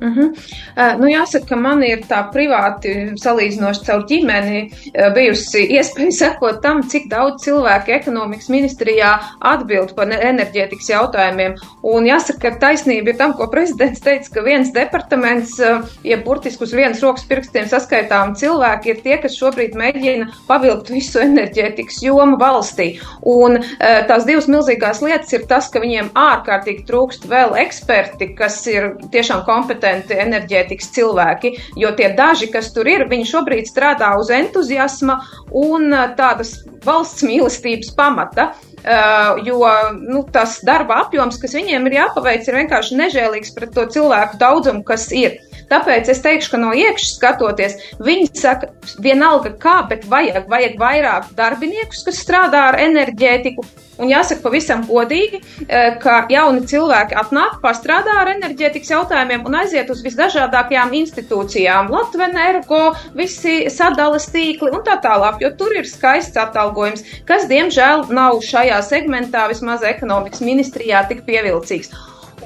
Uh 0.00 0.16
-huh. 0.16 0.30
uh, 0.76 1.00
nu, 1.00 1.06
jāsaka, 1.06 1.46
ka 1.48 1.56
man 1.56 1.82
ir 1.82 2.04
tā 2.06 2.20
privāti 2.30 2.92
salīdzinoši 3.18 3.84
caur 3.86 4.04
ģimeni 4.06 4.60
uh, 4.70 5.08
bijusi 5.14 5.64
iespēja 5.74 6.12
sekot 6.12 6.60
tam, 6.62 6.82
cik 6.88 7.08
daudz 7.10 7.42
cilvēku 7.42 7.90
ekonomikas 7.90 8.48
ministrijā 8.48 9.18
atbild 9.40 9.94
par 9.96 10.06
enerģētikas 10.06 10.90
jautājumiem. 10.90 11.56
Un 11.82 12.06
jāsaka, 12.06 12.38
ka 12.38 12.58
taisnība 12.66 13.10
ir 13.10 13.16
tam, 13.16 13.32
ko 13.32 13.48
prezidents 13.50 14.00
teica, 14.00 14.30
ka 14.34 14.42
viens 14.42 14.70
departaments, 14.72 15.58
uh, 15.58 15.82
ja 16.04 16.16
burtiski 16.16 16.64
uz 16.64 16.72
vienas 16.72 17.02
rokas 17.02 17.26
pirkstiem 17.26 17.66
saskaitām 17.66 18.36
cilvēki, 18.36 18.88
ir 18.88 19.02
tie, 19.02 19.18
kas 19.18 19.34
šobrīd 19.34 19.74
mēģina 19.74 20.30
pavilkt 20.46 20.90
visu 20.90 21.18
enerģētikas 21.18 22.02
jomu 22.02 22.38
valstī. 22.38 23.00
Un 23.22 23.58
uh, 23.58 24.06
tās 24.06 24.24
divas 24.24 24.46
milzīgās 24.46 25.02
lietas 25.02 25.32
ir 25.32 25.46
tas, 25.46 25.68
ka 25.68 25.80
viņiem 25.80 26.14
ārkārtīgi 26.14 26.86
trūkst 26.86 27.26
vēl 27.26 27.58
eksperti, 27.66 28.34
kas 28.34 28.66
ir 28.66 28.94
tiešām 29.10 29.42
kompetenti 29.42 29.87
kompetenti 29.88 30.18
enerģētikas 30.18 30.90
cilvēki, 30.94 31.52
jo 31.76 31.90
tie 31.96 32.12
daži, 32.16 32.50
kas 32.52 32.72
tur 32.72 32.86
ir, 32.88 33.08
viņi 33.08 33.28
šobrīd 33.28 33.68
strādā 33.68 34.16
uz 34.18 34.30
entuziasma 34.30 35.20
un 35.52 35.90
tādas 36.16 36.64
valsts 36.84 37.22
mīlestības 37.22 37.94
pamata. 37.96 38.54
Uh, 38.78 39.40
jo 39.42 39.58
nu, 39.98 40.22
tas 40.32 40.60
darba 40.62 41.02
apjoms, 41.02 41.36
kas 41.42 41.56
viņiem 41.56 41.88
ir 41.88 41.96
jāpaveic, 41.96 42.46
ir 42.46 42.60
vienkārši 42.60 42.96
nežēlīgs 42.96 43.50
pret 43.56 43.72
to 43.74 43.84
cilvēku 43.90 44.38
daudzumu, 44.38 44.84
kas 44.86 45.10
ir. 45.10 45.40
Tāpēc 45.72 46.12
es 46.12 46.22
teikšu, 46.24 46.54
ka 46.54 46.62
no 46.62 46.72
iekšas 46.76 47.16
skatoties, 47.18 47.76
viņi 48.04 48.30
saka, 48.38 48.72
vienalga 49.04 49.52
kā, 49.60 49.80
bet 49.90 50.06
vajag, 50.08 50.46
vajag 50.48 50.78
vairāk 50.80 51.34
darbiniekus, 51.38 52.06
kas 52.06 52.22
strādā 52.24 52.68
ar 52.70 52.80
enerģētiku, 52.88 53.66
Un 53.98 54.06
jāsaka 54.12 54.44
pavisam 54.44 54.84
godīgi, 54.86 55.40
eh, 55.66 55.96
ka 56.02 56.20
jauni 56.30 56.62
cilvēki 56.70 57.16
atnāk, 57.18 57.56
pastrādā 57.62 58.14
ar 58.20 58.28
enerģētikas 58.30 58.92
jautājumiem 58.94 59.46
un 59.48 59.56
aiziet 59.58 59.90
uz 59.90 60.04
visdažādākajām 60.06 60.94
institūcijām- 61.00 61.90
Latvijas 61.96 62.28
energo, 62.28 62.82
visi 63.14 63.56
sadales 63.74 64.28
tīkli 64.30 64.70
un 64.70 64.84
tā 64.86 65.00
tālāk, 65.02 65.40
jo 65.42 65.50
tur 65.50 65.74
ir 65.74 65.90
skaists 65.90 66.38
atalgojums, 66.38 67.02
kas 67.26 67.48
diemžēl 67.50 68.06
nav 68.10 68.38
šajā 68.38 68.78
segmentā, 68.86 69.48
vismaz 69.48 69.82
ekonomikas 69.82 70.46
ministrijā, 70.46 71.02
tik 71.08 71.26
pievilcīgs. 71.26 71.90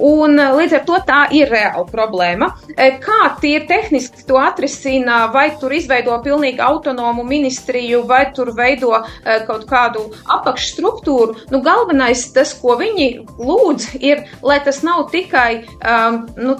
Un 0.01 0.39
eh, 0.39 0.51
līdz 0.57 0.77
ar 0.79 0.83
to 0.87 0.97
tā 1.05 1.19
ir 1.35 1.51
reāla 1.51 1.85
problēma. 1.89 2.49
Eh, 2.75 2.97
kā 3.03 3.33
tie 3.41 3.59
tehniski 3.67 4.25
to 4.27 4.39
atrisina, 4.41 5.25
vai 5.33 5.49
tur 5.61 5.73
izveido 5.75 6.15
pilnīgi 6.25 6.61
autonomu 6.63 7.25
ministriju, 7.27 8.03
vai 8.09 8.25
tur 8.33 8.53
veido 8.57 8.93
eh, 8.97 9.43
kaut 9.47 9.67
kādu 9.69 10.07
apakšstruktūru. 10.37 11.49
Nu, 11.53 11.61
galvenais, 11.65 12.25
tas, 12.33 12.55
ko 12.57 12.77
viņi 12.79 13.09
lūdz, 13.37 13.89
ir, 14.01 14.25
lai 14.45 14.59
tas 14.65 14.81
nav 14.85 15.07
tikai 15.13 15.63
um, 15.63 16.23
nu, 16.37 16.55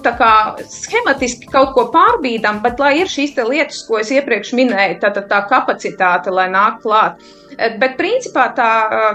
schematiski 0.70 1.50
kaut 1.52 1.74
ko 1.76 1.88
pārbīdam, 1.94 2.62
bet 2.64 2.82
lai 2.82 2.96
ir 3.02 3.12
šīs 3.12 3.36
lietas, 3.38 3.84
ko 3.88 4.00
es 4.02 4.12
iepriekš 4.14 4.54
minēju, 4.58 5.00
tā, 5.02 5.14
tā, 5.16 5.24
tā 5.30 5.42
kapacitāte, 5.50 6.34
lai 6.34 6.50
nāk 6.54 6.82
klāt. 6.84 7.24
Bet 7.54 7.98
principā 8.00 8.48
tā, 8.58 8.70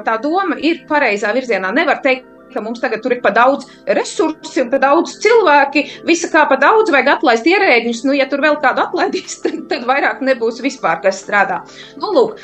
tā 0.06 0.16
doma 0.22 0.58
ir 0.62 0.84
pareizā 0.90 1.32
virzienā. 1.34 1.72
Nevar 1.74 2.02
teikt, 2.04 2.26
ka 2.52 2.62
mums 2.64 2.82
tagad 2.82 3.02
tur 3.04 3.14
ir 3.16 3.22
pa 3.24 3.32
daudz 3.34 3.68
resursi 3.98 4.62
un 4.64 4.70
pa 4.72 4.80
daudz 4.82 5.18
cilvēki, 5.22 5.84
visa 6.08 6.30
kā 6.32 6.44
pa 6.50 6.58
daudz 6.60 6.92
vajag 6.94 7.12
atlaist 7.16 7.48
ierēģņus. 7.48 8.04
Nu, 8.08 8.14
ja 8.16 8.28
tur 8.30 8.42
vēl 8.44 8.58
kādu 8.62 8.84
atlaidīs, 8.84 9.38
tad, 9.44 9.60
tad 9.70 9.86
vairāk 9.88 10.22
nebūs 10.24 10.62
vispār, 10.64 11.00
kas 11.04 11.22
strādā. 11.24 11.60
Nu, 12.00 12.12
lūk, 12.14 12.38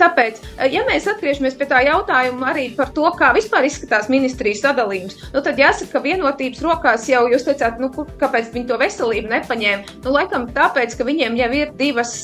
tāpēc, 0.00 0.40
ja 0.72 0.84
mēs 0.88 1.08
atgriežamies 1.10 1.58
pie 1.58 1.68
tā 1.70 1.82
jautājuma 1.86 2.52
arī 2.52 2.68
par 2.76 2.92
to, 2.96 3.06
kā 3.18 3.32
vispār 3.36 3.66
izskatās 3.68 4.10
ministrijas 4.12 4.62
sadalījums, 4.64 5.18
nu, 5.34 5.42
tad 5.44 5.60
jāsaka, 5.60 5.92
ka 5.94 6.04
vienotības 6.04 6.62
rokās 6.64 7.08
jau 7.10 7.24
jūs 7.30 7.46
teicāt, 7.46 7.80
nu, 7.82 7.90
kāpēc 8.20 8.52
viņi 8.54 8.68
to 8.68 8.78
veselību 8.80 9.32
nepaņēma. 9.32 9.98
Nu, 10.04 10.14
laikam 10.14 10.48
tāpēc, 10.54 10.96
ka 10.98 11.06
viņiem 11.08 11.38
jau 11.38 11.50
ir 11.56 11.72
divas 11.78 12.14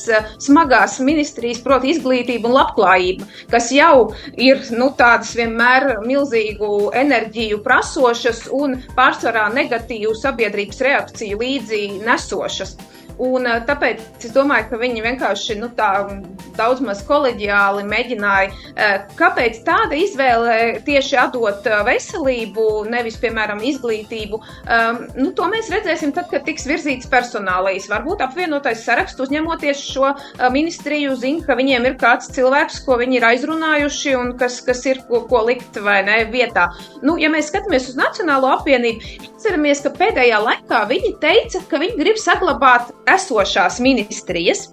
smagās 0.43 0.99
ministrijas, 1.05 1.63
proti 1.65 1.93
izglītība 1.95 2.51
un 2.51 2.57
labklājība, 2.59 3.29
kas 3.53 3.71
jau 3.75 4.11
ir, 4.37 4.63
nu, 4.75 4.91
tādas 4.99 5.35
vienmēr 5.39 6.01
milzīgu 6.05 6.94
enerģiju 7.01 7.61
prasošas 7.65 8.45
un 8.55 8.77
pārsvarā 8.97 9.49
negatīvu 9.55 10.15
sabiedrības 10.19 10.83
reakciju 10.87 11.41
līdzi 11.41 11.83
nesošas. 12.05 12.77
Un, 13.19 13.47
eh, 13.47 13.61
tāpēc 13.67 14.25
es 14.27 14.33
domāju, 14.35 14.69
ka 14.71 14.79
viņi 14.81 15.03
vienkārši 15.05 15.57
nu, 15.61 15.69
daudz 15.75 16.83
maz 16.85 17.03
koleģiāli 17.07 17.85
mēģināja, 17.87 18.51
eh, 18.75 18.95
kāpēc 19.19 19.61
tāda 19.67 19.95
izvēle 19.99 20.83
tieši 20.87 21.19
atdot 21.23 21.67
eh, 21.67 21.83
veselību, 21.87 22.67
nevis, 22.91 23.19
piemēram, 23.23 23.63
izglītību. 23.63 24.41
Um, 24.65 25.01
nu, 25.17 25.31
to 25.37 25.47
mēs 25.51 25.71
redzēsim 25.73 26.15
tad, 26.15 26.29
kad 26.33 26.45
tiks 26.47 26.67
virzīts 26.67 27.11
personālais. 27.11 27.89
Varbūt 27.91 28.25
apvienotais 28.25 28.83
saraksts 28.85 29.23
uzņemoties 29.23 29.83
šo 29.93 30.11
ministriju, 30.55 31.15
zina, 31.21 31.45
ka 31.47 31.57
viņiem 31.59 31.87
ir 31.89 31.99
kāds 32.01 32.31
cilvēks, 32.35 32.81
ko 32.87 32.99
viņi 33.01 33.21
ir 33.21 33.29
aizrunājuši 33.31 34.17
un 34.19 34.35
kas, 34.41 34.61
kas 34.65 34.83
ir 34.91 35.03
ko, 35.09 35.23
ko 35.31 35.45
likt 35.49 35.79
vai 35.85 36.01
ne 36.07 36.23
vietā. 36.31 36.69
Nu, 37.03 37.17
ja 37.21 37.31
mēs 37.33 37.51
skatāmies 37.53 37.91
uz 37.93 37.99
Nacionālo 37.99 38.51
apvienību, 38.57 39.34
atceramies, 39.45 39.83
ka 39.85 39.91
pēdējā 39.93 40.39
laikā 40.41 40.79
viņi 40.89 41.11
teica, 41.21 41.61
ka 41.69 41.77
viņi 41.83 41.99
grib 41.99 42.17
saglabāt 42.17 42.95
esošās 43.13 43.77
ministrijas. 43.85 44.71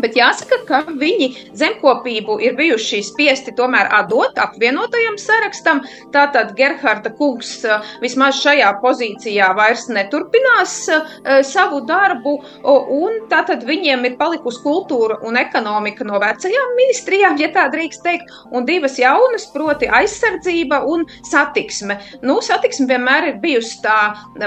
Bet 0.00 0.16
jāsaka, 0.16 0.60
ka 0.68 0.80
viņi 0.88 1.28
zemkopību 1.58 2.38
ir 2.44 2.56
bijuši 2.58 3.02
spiesti 3.04 3.54
tomēr 3.56 3.90
atdot 4.00 4.38
apvienotajam 4.40 5.18
sarakstam. 5.20 5.82
Tātad 6.14 6.54
Gerharda 6.58 7.12
kungs 7.16 7.52
eh, 7.64 7.90
vismaz 8.02 8.40
šajā 8.40 8.70
pozīcijā 8.82 9.50
vairs 9.58 9.88
neturpinās 9.92 10.76
eh, 10.92 11.40
savu 11.46 11.82
darbu, 11.86 12.36
un 12.64 13.20
tātad 13.30 13.64
viņiem 13.66 14.04
ir 14.08 14.16
palikusi 14.20 14.62
kultūra 14.64 15.18
un 15.26 15.38
ekonomika 15.40 16.04
no 16.06 16.18
vecajām 16.22 16.74
ministrijām, 16.78 17.38
ja 17.40 17.50
tā 17.54 17.66
drīkst 17.72 18.04
teikt, 18.04 18.32
un 18.54 18.66
divas 18.68 18.98
jaunas, 19.00 19.46
proti 19.54 19.88
aizsardzība 20.00 20.82
un 20.88 21.06
satiksme. 21.28 21.98
Nu, 22.26 22.38
satiksme 22.44 22.88
vienmēr 22.90 23.30
ir 23.32 23.40
bijusi 23.42 23.80
tā 23.84 23.98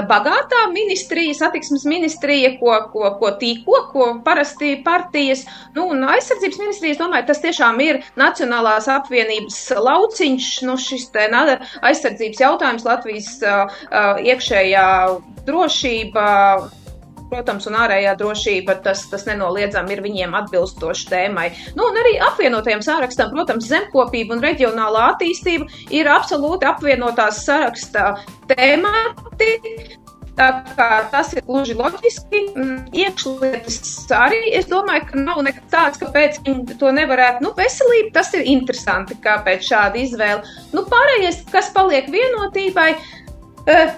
bagātā 0.10 0.66
ministrija, 0.74 1.36
satiksmes 1.38 1.86
ministrija, 1.90 2.56
ko, 2.60 2.76
ko, 2.94 3.14
ko 3.20 3.34
tīko, 3.42 3.80
ko 3.94 4.10
parasti 4.26 4.76
partijas 4.86 5.43
ministrijas. 5.44 5.72
Nu, 5.76 5.88
un 5.90 6.04
aizsardzības 6.04 6.60
ministrijas, 6.60 7.00
domāju, 7.00 7.28
tas 7.28 7.42
tiešām 7.42 7.80
ir 7.82 8.04
Nacionālās 8.16 8.88
apvienības 8.88 9.74
lauciņš, 9.78 10.62
nu, 10.68 10.78
šis 10.78 11.10
te 11.12 11.28
aizsardzības 11.82 12.40
jautājums 12.40 12.86
Latvijas 12.86 13.42
uh, 13.42 13.70
iekšējā 14.22 14.88
drošība. 15.46 16.70
Protams, 17.34 17.66
un 17.66 17.74
ārējā 17.74 18.12
drošība 18.20 18.76
tas, 18.86 19.08
tas 19.10 19.24
nenoliedzami 19.26 19.96
ir 19.96 20.04
viņiem 20.06 20.36
atbilstoši 20.38 21.08
tēmai. 21.10 21.48
Nu, 21.74 21.88
un 21.90 21.98
arī 21.98 22.20
apvienotajam 22.22 22.84
sārakstam, 22.86 23.32
protams, 23.34 23.72
zemkopība 23.72 24.36
un 24.36 24.44
reģionālā 24.44 25.08
attīstība 25.16 25.66
ir 25.90 26.12
absolūti 26.14 26.70
apvienotās 26.70 27.42
sarakstā 27.48 28.20
tēmati. 28.54 30.03
Tā 30.34 30.48
kā 30.74 30.88
tas 31.14 31.30
ir 31.36 31.44
gluži 31.46 31.76
loģiski. 31.78 32.40
Mm, 32.56 32.78
iekšlietas 33.04 33.92
arī 34.18 34.42
es 34.58 34.66
domāju, 34.72 35.06
ka 35.12 35.20
nav 35.22 35.42
nekas 35.46 35.68
tāds, 35.74 36.02
kāpēc 36.02 36.40
viņi 36.46 36.78
to 36.82 36.90
nevarētu. 36.96 37.46
Nu, 37.46 37.54
veselība 37.58 38.16
tas 38.18 38.34
ir 38.34 38.48
interesanti, 38.56 39.20
kāpēc 39.22 39.68
šāda 39.70 40.02
izvēle. 40.02 40.42
Nu, 40.74 40.86
pārējais, 40.90 41.44
kas 41.54 41.70
paliek 41.76 42.10
vienotībai, 42.14 42.90
eh, 43.68 43.94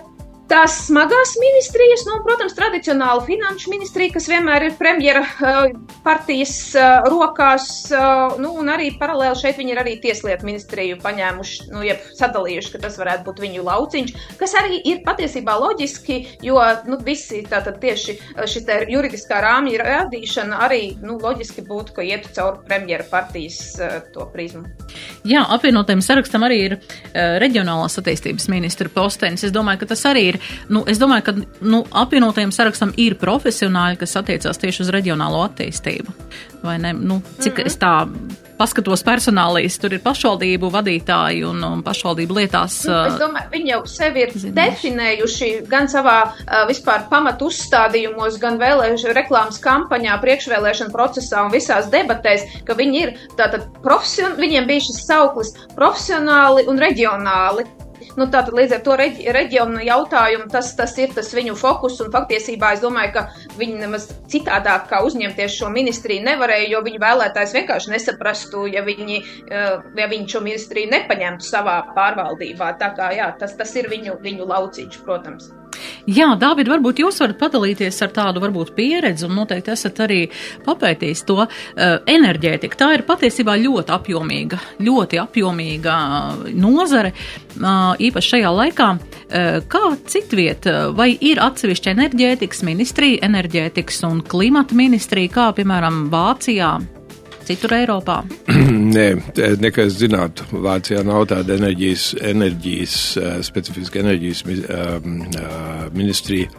Tās 0.45 0.75
smagās 0.85 1.31
ministrijas, 1.41 2.03
nu, 2.05 2.19
protams, 2.21 2.53
tradicionāla 2.53 3.23
finanšu 3.25 3.71
ministrija, 3.71 4.13
kas 4.13 4.27
vienmēr 4.29 4.67
ir 4.67 4.75
premjera 4.77 5.23
uh, 5.25 5.71
partijas 6.05 6.53
uh, 6.77 7.07
rokās, 7.09 7.65
uh, 7.89 8.35
nu, 8.37 8.51
un 8.61 8.69
arī 8.69 8.91
paralēli 8.99 9.39
šeit 9.39 9.57
viņi 9.57 9.73
ir 9.73 9.81
arī 9.81 9.95
tieslietu 10.03 10.45
ministriju 10.45 10.99
paņēmuši, 11.01 11.69
nu, 11.73 11.81
jeb 11.87 12.03
sadalījuši, 12.19 12.73
ka 12.75 12.81
tas 12.83 12.99
varētu 13.01 13.25
būt 13.25 13.41
viņu 13.41 13.63
lauciņš, 13.65 14.13
kas 14.37 14.53
arī 14.61 14.77
ir 14.85 15.01
patiesībā 15.07 15.55
loģiski, 15.63 16.19
jo, 16.45 16.59
nu, 16.91 17.01
visi 17.07 17.41
tātad 17.49 17.81
tieši 17.81 18.17
šis 18.45 18.69
te 18.69 18.77
juridiskā 18.93 19.41
rāmja 19.41 19.81
radīšana 19.81 20.61
arī, 20.67 20.83
nu, 21.01 21.17
loģiski 21.25 21.65
būtu, 21.65 21.97
ka 21.97 22.05
ietu 22.05 22.29
caur 22.37 22.61
premjera 22.69 23.07
partijas 23.09 23.79
to 24.13 24.29
prizmu. 24.29 24.69
Jā, 25.25 25.41
apvienotajam 25.57 26.05
sarakstam 26.05 26.45
arī 26.45 26.61
ir 26.67 26.77
reģionālās 27.41 27.97
attīstības 27.97 28.45
ministra 28.53 28.93
postenis. 28.93 29.47
Es 29.47 29.53
domāju, 29.55 29.81
ka 29.81 29.93
tas 29.95 30.05
arī 30.05 30.27
ir 30.29 30.34
ir, 30.35 30.53
nu, 30.69 30.83
es 30.91 31.01
domāju, 31.01 31.27
ka 31.27 31.35
nu, 31.65 31.83
apvienotajam 32.05 32.53
sarakstam 32.55 32.93
ir 33.01 33.17
profesionāļi, 33.21 34.01
kas 34.03 34.17
attiecās 34.21 34.61
tieši 34.61 34.85
uz 34.85 34.95
reģionālo 34.95 35.43
attīstību. 35.49 36.15
Vai 36.65 36.79
ne? 36.81 36.93
Nu, 36.93 37.21
cik 37.39 37.53
mm 37.53 37.61
-hmm. 37.61 37.67
es 37.67 37.77
tā 37.81 37.93
paskatos 38.59 39.03
personālīs, 39.05 39.77
tur 39.81 39.93
ir 39.95 40.01
pašvaldību 40.03 40.69
vadītāji 40.73 41.43
un, 41.47 41.61
un 41.67 41.83
pašvaldību 41.85 42.37
lietās. 42.39 42.77
Nu, 42.87 42.97
es 43.09 43.19
domāju, 43.19 43.51
viņi 43.51 43.71
jau 43.73 43.81
sevi 43.91 44.23
ir 44.25 44.33
zināšu. 44.33 44.55
definējuši 44.59 45.51
gan 45.71 45.89
savā 45.91 46.17
uh, 46.29 46.63
vispār 46.69 47.07
pamatu 47.11 47.49
uzstādījumos, 47.51 48.39
gan 48.41 48.59
vēlēšana 48.61 49.15
reklāmas 49.19 49.59
kampaņā, 49.63 50.17
priekšvēlēšana 50.23 50.95
procesā 50.95 51.45
un 51.45 51.53
visās 51.55 51.89
debatēs, 51.93 52.47
ka 52.67 52.77
viņi 52.77 53.01
ir 53.03 53.15
tātad 53.39 53.67
profesionāli, 53.83 54.47
viņiem 54.47 54.69
bija 54.71 54.87
šis 54.87 55.03
sauklis 55.07 55.55
profesionāli 55.75 56.67
un 56.71 56.79
reģionāli. 56.81 57.67
Nu, 58.15 58.29
tātad 58.31 58.55
līdz 58.55 58.77
ar 58.77 58.83
to 58.83 58.95
reģi, 58.99 59.25
reģionu 59.35 59.81
jautājumu 59.83 60.47
tas, 60.51 60.69
tas 60.77 60.93
ir 61.03 61.11
tas 61.15 61.33
viņu 61.35 61.57
fokus. 61.59 61.97
Un 62.03 62.13
faktiesībā 62.13 62.71
es 62.75 62.83
domāju, 62.83 63.11
ka 63.17 63.23
viņi 63.59 63.81
nemaz 63.81 64.07
citādāk 64.31 64.87
kā 64.91 65.01
uzņemties 65.03 65.57
šo 65.59 65.71
ministriju 65.73 66.23
nevarēja, 66.23 66.69
jo 66.71 66.83
viņu 66.85 67.01
vēlētājs 67.03 67.57
vienkārši 67.57 67.91
nesaprastu, 67.91 68.65
ja 68.71 68.85
viņi, 68.87 69.19
eh, 69.51 69.83
ja 69.99 70.07
viņi 70.11 70.31
šo 70.31 70.43
ministriju 70.47 70.93
nepaņemtu 70.95 71.49
savā 71.49 71.81
pārvaldībā. 71.97 72.71
Tā 72.79 72.93
kā 72.95 73.11
jā, 73.17 73.29
tas, 73.39 73.57
tas 73.59 73.75
ir 73.75 73.91
viņu, 73.91 74.21
viņu 74.23 74.47
lauciņš, 74.47 75.03
protams. 75.03 75.51
Jā, 76.05 76.27
Dāvid, 76.39 76.69
varbūt 76.69 77.01
jūs 77.03 77.19
varat 77.23 77.39
padalīties 77.41 78.01
ar 78.05 78.13
tādu 78.15 78.43
varbūt 78.43 78.73
pieredzi 78.77 79.27
un 79.27 79.35
noteikti 79.39 79.73
esat 79.73 80.01
arī 80.05 80.19
papētījis 80.65 81.23
to 81.27 81.39
uh, 81.43 81.51
enerģētiku. 82.11 82.79
Tā 82.79 82.91
ir 82.95 83.05
patiesībā 83.07 83.57
ļoti 83.61 83.95
apjomīga, 83.95 84.59
ļoti 84.85 85.21
apjomīga 85.21 85.95
uh, 85.95 86.49
nozare, 86.53 87.13
uh, 87.13 87.93
īpaši 87.97 88.35
šajā 88.35 88.55
laikā. 88.61 88.89
Uh, 88.95 89.61
kā 89.71 89.85
citviet, 90.09 90.67
vai 90.97 91.11
ir 91.15 91.41
atsevišķa 91.43 91.95
enerģētikas 91.95 92.65
ministrija, 92.67 93.23
enerģētikas 93.29 94.03
un 94.09 94.21
klimata 94.25 94.77
ministrija, 94.77 95.33
kā 95.39 95.49
piemēram 95.57 96.05
Vācijā? 96.13 96.75
Citur 97.47 97.75
Eiropā? 97.77 98.21
Nē, 98.95 99.07
nekas 99.61 99.99
zinātu. 99.99 100.47
Vācijā 100.65 101.03
nav 101.05 101.27
tāda 101.31 101.57
enerģijas, 101.59 102.11
enerģijas 102.33 102.97
specifiska 103.47 104.01
enerģijas 104.03 104.43
ministrija. 105.95 106.51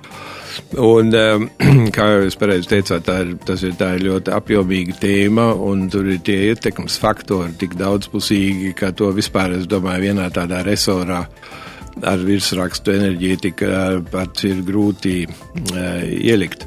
Un, 0.80 1.12
kā 1.96 2.06
jūs 2.14 2.38
pareizi 2.40 2.70
teicāt, 2.72 3.04
tā 3.06 3.18
ir, 3.24 3.34
ir, 3.56 3.76
tā 3.78 3.92
ir 3.96 4.06
ļoti 4.06 4.32
apjomīga 4.36 4.96
tēma, 5.02 5.50
un 5.68 5.86
tur 5.92 6.08
ir 6.10 6.22
tie 6.26 6.38
ietekmes 6.50 6.96
faktori 7.02 7.54
tik 7.60 7.76
daudzpusīgi, 7.80 8.72
ka 8.78 8.92
to 8.96 9.12
vispār, 9.16 9.58
es 9.58 9.68
domāju, 9.70 10.08
vienā 10.08 10.30
tādā 10.34 10.62
resorā 10.66 11.24
ar 12.04 12.24
virsrakstu 12.24 12.92
enerģētika 12.92 13.68
pats 14.12 14.44
ir 14.48 14.60
grūti 14.66 15.22
uh, 15.24 16.02
ielikt. 16.04 16.66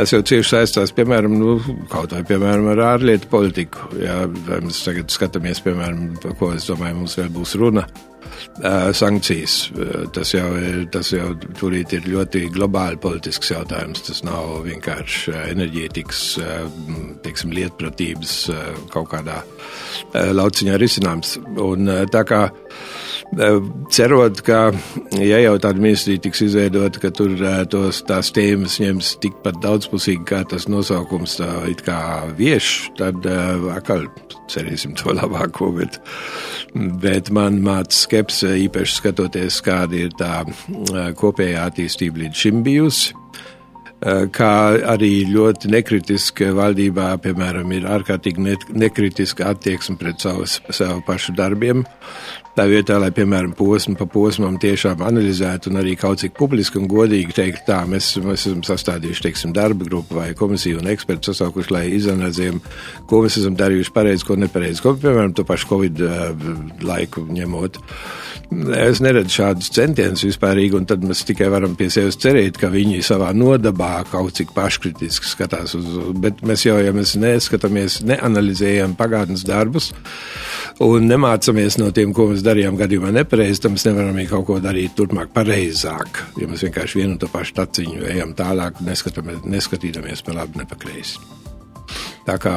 Tas 0.00 0.14
jau 0.14 0.22
cieši 0.24 0.48
saistās, 0.48 0.94
piemēram, 0.96 1.34
nu, 1.36 1.58
kaut 1.92 2.14
vai 2.14 2.22
piemēram, 2.24 2.70
ar 2.72 2.80
ārlietu 2.94 3.28
politiku. 3.28 3.90
Jā, 4.00 4.22
mēs 4.48 4.78
tagad 4.86 5.12
skatāmies, 5.12 5.60
piemēram, 5.60 6.14
par 6.22 6.38
ko 6.40 6.48
es 6.56 6.64
domāju, 6.70 7.02
mums 7.02 7.18
vēl 7.20 7.28
būs 7.34 7.52
runa. 7.60 7.84
Sankcijas. 8.96 9.58
Tas 10.16 10.32
jau, 10.32 10.46
ir, 10.56 10.86
tas 10.94 11.10
jau 11.12 11.34
turīt 11.58 11.92
ir 11.98 12.08
ļoti 12.08 12.46
globāli 12.54 12.96
politisks 13.02 13.52
jautājums. 13.52 14.06
Tas 14.06 14.24
nav 14.24 14.62
vienkārši 14.64 15.36
enerģētikas, 15.50 16.24
teiksim, 17.26 17.52
lietpratības 17.60 18.38
kaut 18.96 19.12
kādā 19.12 19.42
lauciņā 20.16 20.80
risinājums. 20.80 21.36
Un 21.60 21.92
tā 22.08 22.24
kā 22.24 22.46
cerot, 23.94 24.40
ka, 24.46 24.58
ja 25.18 25.38
jau 25.44 25.54
tāda 25.62 25.82
ministrija 25.82 26.22
tiks 26.24 26.42
izveidota, 26.48 27.02
ka 27.02 27.10
tur 27.14 27.36
tos, 27.70 28.02
tās 28.08 28.32
tēmas 28.34 28.78
ņems 28.82 29.12
tikpat 29.22 29.60
daudzpusīgi, 29.62 30.24
kā 30.28 30.42
tas 30.50 30.66
nosaukums 30.70 31.38
it 31.70 31.84
kā 31.86 32.00
vieš, 32.38 32.90
tad 32.98 33.26
atkal 33.74 34.08
cerēsim 34.50 34.96
to 34.98 35.14
labāko, 35.14 35.70
bet, 35.78 36.00
bet 37.02 37.30
man 37.34 37.60
māca 37.62 37.94
skepse 37.94 38.56
īpaši 38.66 38.98
skatoties, 38.98 39.60
kāda 39.66 40.04
ir 40.06 40.14
tā 40.18 40.42
kopējā 41.20 41.68
attīstība 41.70 42.24
līdz 42.24 42.44
šim 42.46 42.64
bijusi 42.66 43.14
kā 44.32 44.52
arī 44.88 45.26
ļoti 45.28 45.70
nekritiska 45.74 46.54
valdībā, 46.56 47.10
piemēram, 47.24 47.72
ir 47.76 47.88
ārkārtīgi 47.90 48.56
nekritiska 48.72 49.50
attieksme 49.52 49.98
pret 50.00 50.24
savus, 50.24 50.60
savu 50.72 51.02
pašu 51.06 51.36
darbiem. 51.36 51.84
Tā 52.56 52.64
vietā, 52.66 52.96
lai, 52.98 53.12
piemēram, 53.14 53.52
posmu 53.54 53.94
pa 53.94 54.08
posmam 54.10 54.56
tiešām 54.60 55.04
analizētu 55.06 55.70
un 55.70 55.78
arī 55.80 55.92
kaut 55.96 56.18
cik 56.24 56.34
publiski 56.34 56.80
un 56.80 56.88
godīgi 56.90 57.36
teikt, 57.36 57.62
tā, 57.68 57.78
mēs, 57.88 58.08
mēs 58.24 58.48
esam 58.48 58.64
sastādījuši, 58.66 59.22
teiksim, 59.28 59.52
darba 59.54 59.86
grupu 59.86 60.18
vai 60.18 60.32
komisiju 60.36 60.80
un 60.80 60.90
ekspertu 60.90 61.30
sasaukuši, 61.30 61.72
lai 61.76 61.84
izanalizējam, 61.94 62.58
ko 63.08 63.22
mēs 63.22 63.38
esam 63.38 63.54
darījuši 63.60 63.94
pareizi, 63.94 64.26
ko 64.26 64.36
nepareizi, 64.40 64.82
ko, 64.82 64.96
piemēram, 64.98 65.36
to 65.36 65.46
pašu 65.46 65.70
Covid 65.70 66.02
uh, 66.08 66.50
laiku 66.84 67.22
ņemot. 67.30 67.78
Es 68.74 68.98
neredzu 68.98 69.30
šādus 69.30 69.70
centienus 69.70 70.26
vispārīgi, 70.26 70.74
un 70.74 70.88
tad 70.90 71.04
mēs 71.06 71.22
tikai 71.28 71.52
varam 71.54 71.76
pie 71.78 71.86
sevis 71.94 72.18
cerēt, 72.18 72.58
ka 72.58 72.72
viņi 72.72 72.98
savā 73.06 73.30
nodabā 73.30 73.89
kaut 74.10 74.36
cik 74.38 74.54
paškritiski 74.56 75.28
skatās 75.28 75.74
uz, 75.78 75.88
bet 76.22 76.42
mēs 76.46 76.64
jau, 76.66 76.76
ja 76.82 76.92
mēs 76.96 77.16
neskatāmies, 77.20 78.00
neanalizējam 78.08 78.96
pagātnes 78.98 79.44
darbus 79.48 79.90
un 80.84 81.08
nemācamies 81.10 81.76
no 81.80 81.90
tiem, 81.94 82.14
ko 82.16 82.30
mēs 82.30 82.44
darījām 82.46 82.78
gadījumā 82.80 83.12
nepareizi, 83.18 83.64
tad 83.64 83.74
mēs 83.74 83.86
nevaram 83.88 84.16
arī 84.16 84.26
kaut 84.30 84.46
ko 84.48 84.58
darīt 84.62 84.96
turpmāk 84.98 85.34
pareizāk. 85.36 86.22
Ja 86.40 86.48
mēs 86.50 86.64
vienkārši 86.66 87.02
vienu 87.02 87.16
un 87.16 87.20
to 87.20 87.28
pašu 87.32 87.56
taciņu 87.58 88.08
ejam 88.14 88.34
tālāk, 88.38 88.80
neskatīdamies 88.84 90.24
pa 90.26 90.36
labi, 90.40 90.62
ne 90.62 90.68
pa 90.68 90.78
kreisi. 90.80 91.20
Tā 92.26 92.36
kā 92.40 92.54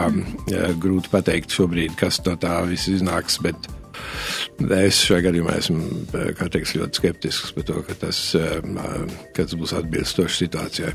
jā, 0.52 0.68
grūti 0.80 1.12
pateikt 1.12 1.54
šobrīd, 1.56 1.96
kas 2.00 2.20
no 2.28 2.36
tā 2.40 2.60
viss 2.68 2.92
iznāks, 2.92 3.40
bet 3.44 3.70
es 4.78 5.00
šajā 5.08 5.30
gadījumā 5.30 5.56
esmu 5.60 6.04
teiks, 6.54 6.76
ļoti 6.78 7.00
skeptisks 7.00 7.56
par 7.56 7.68
to, 7.70 7.80
ka 7.88 7.98
tas, 8.06 8.22
ka 8.36 9.48
tas 9.48 9.58
būs 9.58 9.76
atbilstoši 9.80 10.46
situācijai. 10.46 10.94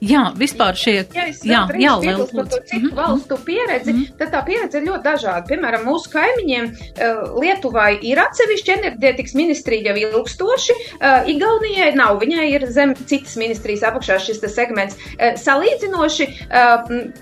Jā, 0.00 0.30
vispār 0.32 0.78
šie 0.80 0.94
jā, 1.12 1.26
jā, 1.44 1.58
jā, 1.76 1.92
liela 2.00 2.24
par 2.24 2.46
to 2.48 2.58
citu 2.64 2.78
mm 2.78 2.88
-hmm. 2.88 2.96
valstu 2.96 3.36
pieredzi, 3.44 3.92
mm 3.92 3.98
-hmm. 3.98 4.18
tad 4.18 4.28
tā 4.32 4.44
pieredze 4.46 4.78
ir 4.78 4.84
ļoti 4.88 5.02
dažāda. 5.04 5.44
Piemēram, 5.48 5.84
mūsu 5.84 6.08
kaimiņiem 6.12 6.64
uh, 6.64 7.40
Lietuvai 7.40 7.98
ir 8.02 8.18
atsevišķa 8.18 8.76
enerģētikas 8.78 9.34
ministrija 9.34 9.92
jau 9.92 9.96
ilgstoši, 9.96 10.72
uh, 10.72 11.28
Igaunijai 11.28 11.94
nav, 11.94 12.18
viņai 12.20 12.46
ir 12.54 12.66
zem 12.66 12.94
citas 12.94 13.36
ministrijas 13.36 13.82
apakšā 13.82 14.18
šis 14.18 14.40
segments. 14.54 14.94
Uh, 14.96 15.36
salīdzinoši, 15.36 16.26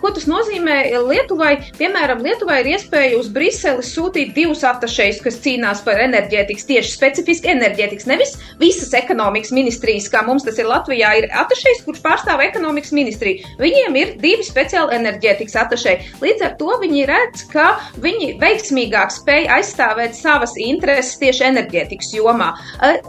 ko 0.00 0.10
tas 0.10 0.26
nozīmē 0.26 0.76
Lietuvai? 1.08 1.58
Piemēram, 1.78 2.22
Lietuvai 2.22 2.60
ir 2.60 2.66
iespēja 2.66 3.18
uz 3.18 3.28
Briseli 3.28 3.82
sūtīt 3.82 4.34
divus 4.34 4.62
atašējus, 4.62 5.22
kas 5.22 5.40
cīnās 5.42 5.84
par 5.84 5.98
enerģētikas, 6.00 6.66
tieši 6.66 6.92
specifiski 6.92 7.48
enerģētikas, 7.48 8.06
nevis 8.06 8.38
visas 8.60 8.94
ekonomikas 8.94 9.50
ministrijas, 9.50 10.08
kā 10.08 10.22
mums 10.26 10.44
tas 10.44 10.58
ir 10.58 10.66
Latvijā, 10.66 11.18
ir 11.18 11.28
atašējs, 11.32 11.84
kurš 11.84 12.00
pārstāv 12.00 12.40
ekonomikas 12.40 12.67
ekonomikas 12.68 12.92
ministrija. 12.92 13.48
Viņiem 13.58 13.96
ir 13.96 14.10
divi 14.20 14.44
speciāli 14.44 14.98
enerģētikas 14.98 15.56
atašēji. 15.62 16.10
Līdz 16.20 16.44
ar 16.44 16.54
to 16.60 16.74
viņi 16.82 17.04
redz, 17.08 17.44
ka 17.48 17.66
viņi 18.02 18.34
veiksmīgāk 18.42 19.12
spēj 19.14 19.48
aizstāvēt 19.56 20.16
savas 20.18 20.52
intereses 20.60 21.16
tieši 21.20 21.46
enerģētikas 21.48 22.12
jomā. 22.18 22.50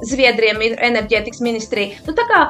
Zviedriem 0.07 0.61
ir 0.63 0.77
enerģētikas 0.89 1.43
ministrija. 1.43 1.99
Nu, 2.07 2.15
kā, 2.15 2.41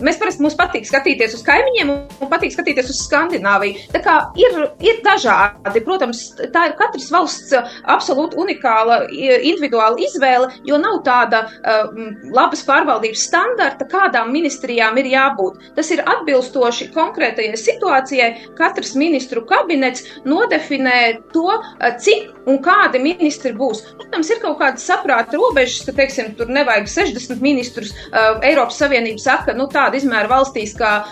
mēs 0.00 0.18
parasti 0.20 0.44
mums 0.44 0.56
patīk 0.56 0.88
skatīties 0.88 1.36
uz 1.36 1.44
kaimiņiem 1.44 1.92
un 1.92 2.32
patīk 2.32 2.54
skatīties 2.56 2.88
uz 2.94 3.02
Skandināviju. 3.04 3.90
Tā 3.92 4.00
kā 4.04 4.16
ir, 4.40 4.56
ir 4.80 5.02
dažādi. 5.04 5.84
Protams, 5.84 6.24
tā 6.54 6.70
ir 6.70 6.76
katras 6.78 7.10
valsts 7.12 7.52
absolūti 7.92 8.38
unikāla, 8.40 9.02
individuāla 9.12 10.00
izvēle, 10.00 10.48
jo 10.64 10.80
nav 10.80 11.02
tāda 11.04 11.44
uh, 11.44 11.92
labas 12.32 12.64
pārvaldības 12.64 13.26
standarta, 13.28 13.84
kādām 13.90 14.32
ministrijām 14.32 14.96
ir 15.02 15.10
jābūt. 15.12 15.60
Tas 15.76 15.90
ir 15.92 16.00
atbilstoši 16.00 16.53
atbilstoši 16.54 16.90
konkrētajai 16.94 17.58
situācijai, 17.58 18.30
katrs 18.58 18.94
ministru 18.98 19.44
kabinets 19.46 20.04
nodefinē 20.24 21.20
to, 21.32 21.50
cik 22.00 22.48
un 22.48 22.60
kādi 22.62 23.00
ministri 23.02 23.52
būs. 23.56 23.82
Protams, 23.98 24.30
ir 24.30 24.40
kaut 24.42 24.58
kādas 24.60 24.84
saprāta 24.86 25.38
robežas, 25.38 25.84
ka, 25.86 25.94
teiksim, 25.96 26.34
tur 26.38 26.50
nevajag 26.52 26.88
60 26.88 27.42
ministrus. 27.42 27.94
Eiropas 28.42 28.78
Savienība 28.78 29.22
saka, 29.22 29.54
nu 29.56 29.66
tāda 29.72 29.98
izmēra 29.98 30.30
valstīs 30.30 30.74
kā 30.78 31.04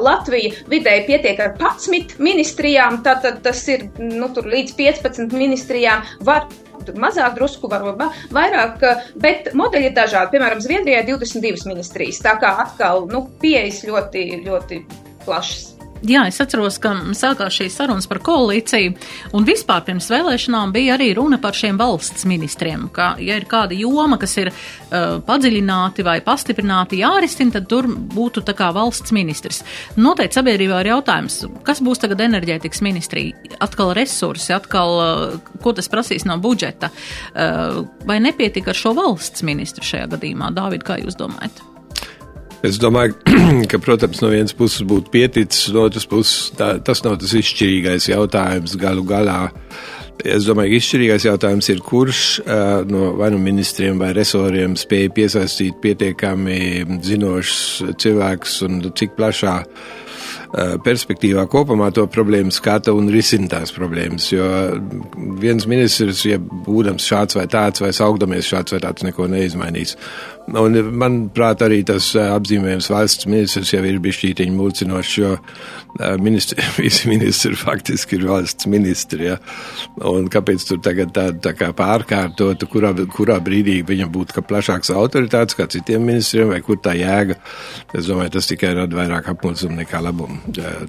Latvija 0.00 0.54
vidēji 0.70 1.06
pietiek 1.08 1.40
ar 1.40 1.56
11 1.58 2.18
ministrijām, 2.22 3.02
tad 3.04 3.26
tas 3.42 3.64
ir, 3.68 3.88
nu, 3.98 4.30
tur 4.34 4.48
līdz 4.50 4.76
15 4.78 5.34
ministrijām 5.34 6.04
var 6.24 6.46
tur 6.86 6.98
mazāk 7.02 7.36
drusku, 7.38 7.70
varbūt 7.72 8.02
vairāk, 8.34 8.84
bet 9.22 9.52
modeļi 9.56 9.90
ir 9.90 9.96
dažādi. 9.96 10.34
Piemēram, 10.34 10.62
Zviedrijai 10.64 11.04
22 11.08 11.68
ministrijas, 11.70 12.22
tā 12.24 12.36
kā 12.42 12.56
atkal, 12.64 13.06
nu, 13.12 13.26
pieejas 13.42 13.84
ļoti, 13.88 14.26
ļoti 14.46 14.82
plašas. 15.24 15.73
Jā, 16.04 16.26
es 16.28 16.36
atceros, 16.42 16.76
ka 16.82 16.92
sākās 17.16 17.54
šīs 17.56 17.78
sarunas 17.78 18.08
par 18.10 18.18
koalīciju, 18.24 18.92
un 19.36 19.46
vispār 19.48 19.86
pirms 19.86 20.10
vēlēšanām 20.12 20.74
bija 20.74 20.98
arī 20.98 21.14
runa 21.16 21.38
par 21.40 21.56
šiem 21.56 21.78
valsts 21.80 22.26
ministriem. 22.28 22.90
Ka, 22.92 23.14
ja 23.24 23.38
ir 23.40 23.46
kāda 23.48 23.76
joma, 23.78 24.18
kas 24.20 24.36
ir 24.42 24.50
uh, 24.52 25.16
padziļināti 25.24 26.04
vai 26.04 26.18
pastiprināti 26.24 27.00
jārisina, 27.00 27.56
tad 27.56 27.70
tur 27.72 27.88
būtu 27.88 28.44
tā 28.44 28.52
kā 28.58 28.68
valsts 28.76 29.16
ministrs. 29.16 29.62
Noteikti 29.96 30.42
sabiedrībā 30.42 30.84
ir 30.84 30.92
jautājums, 30.92 31.40
kas 31.64 31.80
būs 31.84 32.04
tagad 32.04 32.20
enerģētikas 32.28 32.84
ministrija? 32.84 33.56
Atkal 33.64 33.94
resursi, 33.96 34.52
atkal, 34.52 34.96
uh, 35.00 35.52
ko 35.64 35.72
tas 35.72 35.88
prasīs 35.88 36.28
no 36.28 36.36
budžeta? 36.36 36.92
Uh, 37.32 37.84
vai 38.04 38.20
nepietika 38.20 38.74
ar 38.74 38.84
šo 38.84 38.92
valsts 39.00 39.46
ministru 39.46 39.86
šajā 39.88 40.10
gadījumā? 40.18 40.52
Dāvid, 40.52 40.84
kā 40.84 41.00
jūs 41.00 41.16
domājat? 41.16 41.64
Es 42.64 42.78
domāju, 42.80 43.18
ka, 43.70 43.80
protams, 43.82 44.22
no 44.24 44.30
vienas 44.32 44.54
puses 44.56 44.84
būtu 44.88 45.12
pieticis, 45.12 45.68
no 45.74 45.84
otras 45.84 46.06
puses 46.08 46.54
tā, 46.56 46.74
tas 46.84 47.02
nav 47.04 47.18
tas 47.20 47.34
izšķirīgais 47.36 48.08
jautājums 48.08 48.78
galu 48.80 49.04
galā. 49.08 49.42
Es 50.24 50.46
domāju, 50.46 50.72
ka 50.72 50.78
izšķirīgais 50.78 51.26
jautājums 51.26 51.68
ir, 51.74 51.82
kurš 51.84 52.20
no 52.88 53.10
vai 53.18 53.28
nu 53.34 53.40
ministriem 53.42 53.98
vai 54.00 54.12
resoriem 54.16 54.78
spēja 54.78 55.10
piesaistīt 55.12 55.76
pietiekami 55.82 56.86
zinošus 57.04 57.96
cilvēkus 58.00 58.56
un 58.68 58.80
cik 58.96 59.12
plašā 59.18 59.58
perspektīvā 60.84 61.44
kopumā 61.50 61.88
to 61.94 62.04
problēmu 62.10 62.52
skata 62.54 62.94
un 62.94 63.08
risina 63.10 63.48
tās 63.56 63.72
problēmas. 63.74 64.28
Jo 64.32 64.46
viens 65.42 65.66
ministrs, 65.70 66.22
ja 66.28 66.38
būdams 66.38 67.06
šāds 67.10 67.38
vai 67.38 67.46
tāds, 67.50 67.82
vai 67.82 67.90
saugdamies 67.96 68.48
šāds 68.52 68.76
vai 68.76 68.80
tāds, 68.84 69.04
neko 69.06 69.26
neizmainīs. 69.32 69.96
Un, 70.44 70.76
manuprāt, 71.00 71.62
arī 71.64 71.78
tas 71.88 72.10
apzīmējums 72.20 72.90
valsts 72.92 73.24
ministrs 73.30 73.70
jau 73.72 73.80
ir 73.88 73.96
bišķītiņi 74.04 74.52
mulcinošs, 74.52 75.12
jo 75.16 75.30
ministri, 76.20 76.60
visi 76.84 77.08
ministri 77.08 77.56
faktiski 77.56 78.18
ir 78.18 78.26
valsts 78.28 78.68
ministri. 78.68 79.30
Ja? 79.30 79.38
Un 80.04 80.28
kāpēc 80.32 80.66
tur 80.68 80.82
tagad 80.84 81.14
tā, 81.16 81.30
tā 81.40 81.54
kā 81.56 81.70
pārkārtot, 81.76 82.66
kurā, 82.68 82.92
kurā 83.14 83.38
brīdī 83.44 83.78
viņam 83.88 84.12
būtu 84.12 84.44
plašāks 84.44 84.92
autoritātes 84.92 85.56
kā 85.56 85.68
citiem 85.72 86.04
ministriem, 86.04 86.52
vai 86.52 86.60
kur 86.66 86.76
tā 86.84 86.92
jēga? 86.98 87.38
Es 87.96 88.10
domāju, 88.10 88.34
tas 88.36 88.50
tikai 88.50 88.74
rada 88.76 89.00
vairāk 89.00 89.32
apmulsumu 89.32 89.80
nekā 89.80 90.02
labumu. 90.04 90.42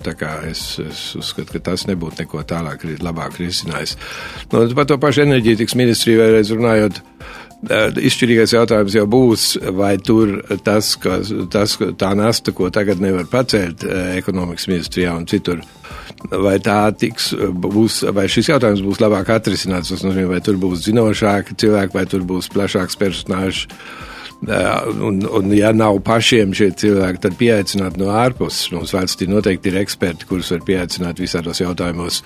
Tā 0.03 0.17
kā 0.19 0.35
es, 0.49 0.67
es 0.83 1.07
uzskatu, 1.15 1.55
ka 1.55 1.63
tas 1.71 1.87
nebūtu 1.87 2.25
neko 2.25 2.43
tālāk, 2.43 2.83
labāk 2.99 3.39
risinājis. 3.39 3.95
Nu, 4.51 4.67
par 4.75 4.89
to 4.89 4.99
pašu 4.99 5.23
enerģētikas 5.29 5.79
ministriju 5.79 6.25
vēlreiz 6.25 6.51
runājot. 6.51 7.03
Izšķirīgais 7.65 8.54
jautājums 8.54 8.95
jau 8.97 9.06
būs, 9.10 9.45
vai 9.78 9.95
tur 9.97 10.38
tas, 10.65 10.93
ka, 11.01 11.19
tas 11.51 11.78
tā 11.99 12.12
nasta, 12.17 12.54
ko 12.56 12.69
tagad 12.73 13.01
nevar 13.01 13.28
pacelt 13.32 13.86
ekonomikas 13.88 14.67
ministrijā 14.71 15.15
un 15.17 15.25
citur, 15.30 15.63
vai 16.30 16.58
tā 16.63 16.80
tiks, 16.97 17.32
būs, 17.36 18.04
vai 18.15 18.28
šis 18.32 18.51
jautājums 18.54 18.84
būs 18.86 19.01
labāk 19.04 19.34
atrisināts, 19.36 19.93
tas 19.93 20.06
nozīmē, 20.06 20.36
vai 20.36 20.41
tur 20.45 20.60
būs 20.62 20.86
zinošāki 20.88 21.58
cilvēki, 21.62 21.97
vai 21.97 22.06
tur 22.10 22.28
būs 22.28 22.51
plašāks 22.54 22.99
personāžs 23.01 23.65
Un, 25.01 25.28
un, 25.32 25.54
ja 25.56 25.71
nav 25.73 25.97
pašiem 26.06 26.51
šie 26.54 26.67
cilvēki, 26.78 27.21
tad 27.23 27.38
pieaicināt 27.39 27.95
no 27.97 28.12
ārpuses. 28.13 28.67
Mums 28.75 28.93
valstī 28.93 29.28
noteikti 29.32 29.71
ir 29.71 29.80
eksperti, 29.82 30.28
kurus 30.30 30.51
var 30.54 30.62
pieaicināt 30.67 31.21
visādos 31.23 31.62
jautājumos. 31.63 32.21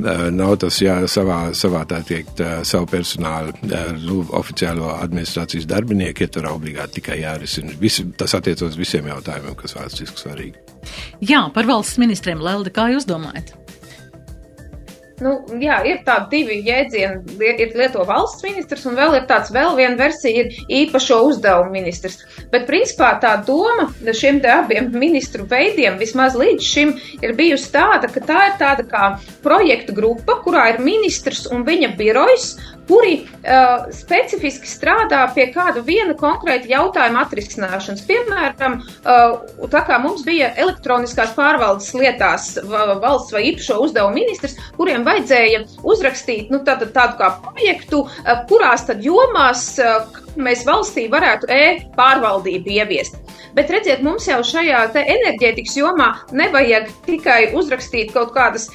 Nav 0.00 0.56
tas, 0.62 0.78
jā, 0.82 0.96
savā, 1.10 1.38
savā 1.56 1.82
tā 1.88 2.00
teikt, 2.06 2.40
savu 2.68 2.88
personālu, 2.90 3.52
nu, 4.00 4.22
oficiālo 4.38 4.88
administrācijas 4.96 5.68
darbinieku 5.68 6.24
ietver 6.24 6.48
obligāti 6.50 7.00
tikai 7.00 7.20
jārisina. 7.22 7.76
Visi, 7.80 8.06
tas 8.18 8.34
attiec 8.38 8.62
uz 8.64 8.78
visiem 8.80 9.10
jautājumiem, 9.12 9.56
kas 9.58 9.76
valstiski 9.78 10.24
svarīgi. 10.24 10.62
Jā, 11.22 11.44
par 11.54 11.68
valsts 11.68 12.00
ministriem, 12.02 12.42
Lelde, 12.42 12.72
kā 12.74 12.88
jūs 12.94 13.06
domājat? 13.06 13.54
Nu, 15.22 15.32
jā, 15.62 15.78
ir 15.86 16.00
tādi 16.06 16.40
divi 16.40 16.58
jēdzieni. 16.66 17.36
Ir 17.38 17.74
lieto 17.78 18.02
valsts 18.08 18.42
ministrs, 18.42 18.84
un 18.90 18.96
vēl 18.98 19.20
ir 19.20 19.26
tāds 19.30 19.52
vēl 19.54 19.76
viena 19.78 19.98
versija, 20.00 20.42
ir 20.42 20.56
īpašo 20.82 21.20
uzdevumu 21.28 21.70
ministrs. 21.74 22.24
Bet, 22.52 22.66
principā, 22.68 23.12
tā 23.22 23.36
doma 23.46 23.88
šiem 24.12 24.40
abiem 24.50 24.90
ministru 24.96 25.46
veidiem 25.48 25.98
vismaz 26.00 26.34
līdz 26.38 26.66
šim 26.66 26.94
ir 27.22 27.36
bijusi 27.38 27.70
tāda, 27.74 28.10
ka 28.12 28.22
tā 28.26 28.40
ir 28.50 28.58
tāda 28.60 28.86
kā 28.88 29.12
projektu 29.44 29.94
grupa, 29.96 30.40
kurā 30.44 30.68
ir 30.72 30.82
ministrs 30.82 31.46
un 31.52 31.62
viņa 31.68 31.94
birojs, 31.98 32.56
kuri 32.88 33.14
uh, 33.22 33.86
specifiski 33.94 34.68
strādā 34.68 35.22
pie 35.34 35.48
kāda 35.54 35.82
viena 35.86 36.14
konkrēta 36.18 36.70
jautājuma 36.70 37.24
atrisināšanas. 37.26 38.04
Piemēram, 38.08 38.78
uh, 38.82 39.66
tā 39.72 39.84
kā 39.88 39.98
mums 40.02 40.24
bija 40.26 40.52
elektroniskās 40.62 41.34
pārvaldes 41.36 41.92
lietās 41.96 42.52
valsts 42.66 43.34
vai 43.34 43.46
īpašo 43.52 43.78
uzdevumu 43.86 44.18
ministrs, 44.20 44.58
kuriem 44.78 45.06
vajadzēja 45.06 45.64
uzrakstīt 45.82 46.52
nu, 46.52 46.62
tādu, 46.66 46.90
tādu 46.94 47.18
kā 47.20 47.32
projektu, 47.44 48.04
uh, 48.06 48.42
kurās 48.50 48.86
tad 48.88 49.04
jomās 49.06 49.68
uh, 49.82 50.22
mēs 50.36 50.66
valstī 50.68 51.08
varētu 51.12 51.50
e-pārvaldību 51.52 52.78
ieviest. 52.78 53.18
Bet 53.56 53.70
redziet, 53.72 54.00
mums 54.04 54.24
jau 54.28 54.40
šajā 54.46 54.86
enerģētikas 54.96 55.76
jomā 55.76 56.08
nevajag 56.32 56.88
tikai 57.04 57.50
uzrakstīt 57.58 58.14
kaut 58.14 58.32
kādas 58.32 58.70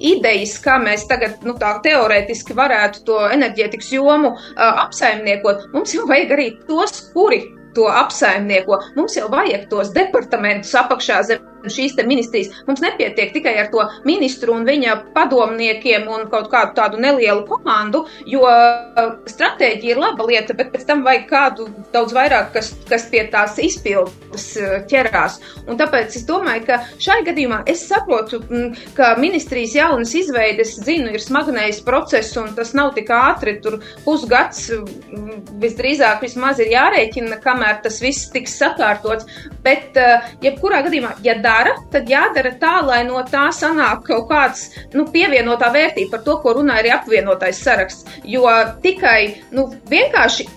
idejas, 0.00 0.56
kā 0.64 0.78
mēs 0.82 1.06
tagad 1.10 1.44
nu, 1.46 1.54
tā 1.60 1.76
teorētiski 1.84 2.56
varētu 2.56 3.04
to 3.08 3.20
enerģētikas 3.30 3.92
jomu 3.94 4.34
uh, 4.34 4.84
apsaimniekot, 4.86 5.70
mums 5.74 5.94
jau 5.94 6.08
vajag 6.10 6.36
arī 6.36 6.50
tos, 6.68 7.02
kuri 7.14 7.42
to 7.76 7.86
apsaimnieko. 7.86 8.80
Mums 8.96 9.16
jau 9.18 9.28
vajag 9.32 9.68
tos 9.70 9.92
departamentus 9.94 10.74
apakšā 10.78 11.20
zem 11.28 11.49
šīs 11.68 11.96
ministrijas. 12.06 12.52
Mums 12.66 12.80
nepietiek 12.84 13.32
tikai 13.34 13.56
ar 13.60 13.70
to 13.72 13.84
ministru 14.08 14.54
un 14.56 14.66
viņa 14.68 14.96
padomniekiem 15.14 16.08
un 16.10 16.26
kaut 16.32 16.50
kādu 16.52 16.74
tādu 16.78 17.00
nelielu 17.00 17.44
komandu, 17.48 18.04
jo 18.28 18.44
uh, 18.46 19.00
stratēģija 19.28 19.94
ir 19.94 20.00
laba 20.00 20.26
lieta, 20.28 20.56
bet 20.56 20.72
pēc 20.74 20.86
tam 20.88 21.04
vajag 21.06 21.26
kādu 21.30 21.68
daudz 21.94 22.14
vairāk, 22.16 22.52
kas, 22.54 22.72
kas 22.88 23.06
pie 23.12 23.24
tās 23.32 23.58
izpildes 23.62 24.46
uh, 24.60 24.78
ķerās. 24.90 25.40
Un 25.68 25.78
tāpēc 25.80 26.16
es 26.20 26.26
domāju, 26.28 26.66
ka 26.68 26.80
šai 27.02 27.20
gadījumā 27.28 27.62
es 27.70 27.84
saprotu, 27.88 28.40
mm, 28.46 28.86
ka 28.96 29.14
ministrijas 29.20 29.76
jaunas 29.76 30.14
izveides, 30.16 30.76
zinu, 30.86 31.12
ir 31.14 31.24
smagnējs 31.24 31.82
process 31.86 32.36
un 32.40 32.52
tas 32.56 32.72
nav 32.76 32.94
tik 32.96 33.10
ātri, 33.14 33.58
tur 33.62 33.80
pusgads 34.04 34.68
mm, 34.76 35.58
visdrīzāk 35.62 36.24
vismaz 36.24 36.62
ir 36.62 36.72
jārēķina, 36.74 37.40
kamēr 37.44 37.80
tas 37.84 38.00
viss 38.02 38.30
tiks 38.34 38.56
sakārtots. 38.60 39.28
Bet, 39.64 39.96
uh, 40.00 40.30
jebkurā 40.44 40.82
gadījumā, 40.86 41.16
ja 41.26 41.36
dara, 41.50 41.74
tad 41.92 42.08
jādara 42.10 42.54
tā, 42.62 42.76
lai 42.86 43.02
no 43.08 43.20
tā 43.26 43.48
sanāk 43.54 44.06
kaut 44.08 44.28
kāds 44.30 44.68
nu, 44.94 45.06
pievienotā 45.10 45.72
vērtība 45.74 46.16
par 46.16 46.24
to, 46.26 46.38
ko 46.44 46.56
runā 46.60 46.80
arī 46.80 46.94
apvienotais 46.94 47.62
saraksts. 47.64 48.18
Jo 48.24 48.46
tikai 48.84 49.20
nu, 49.56 49.68
vienkārši 49.90 50.48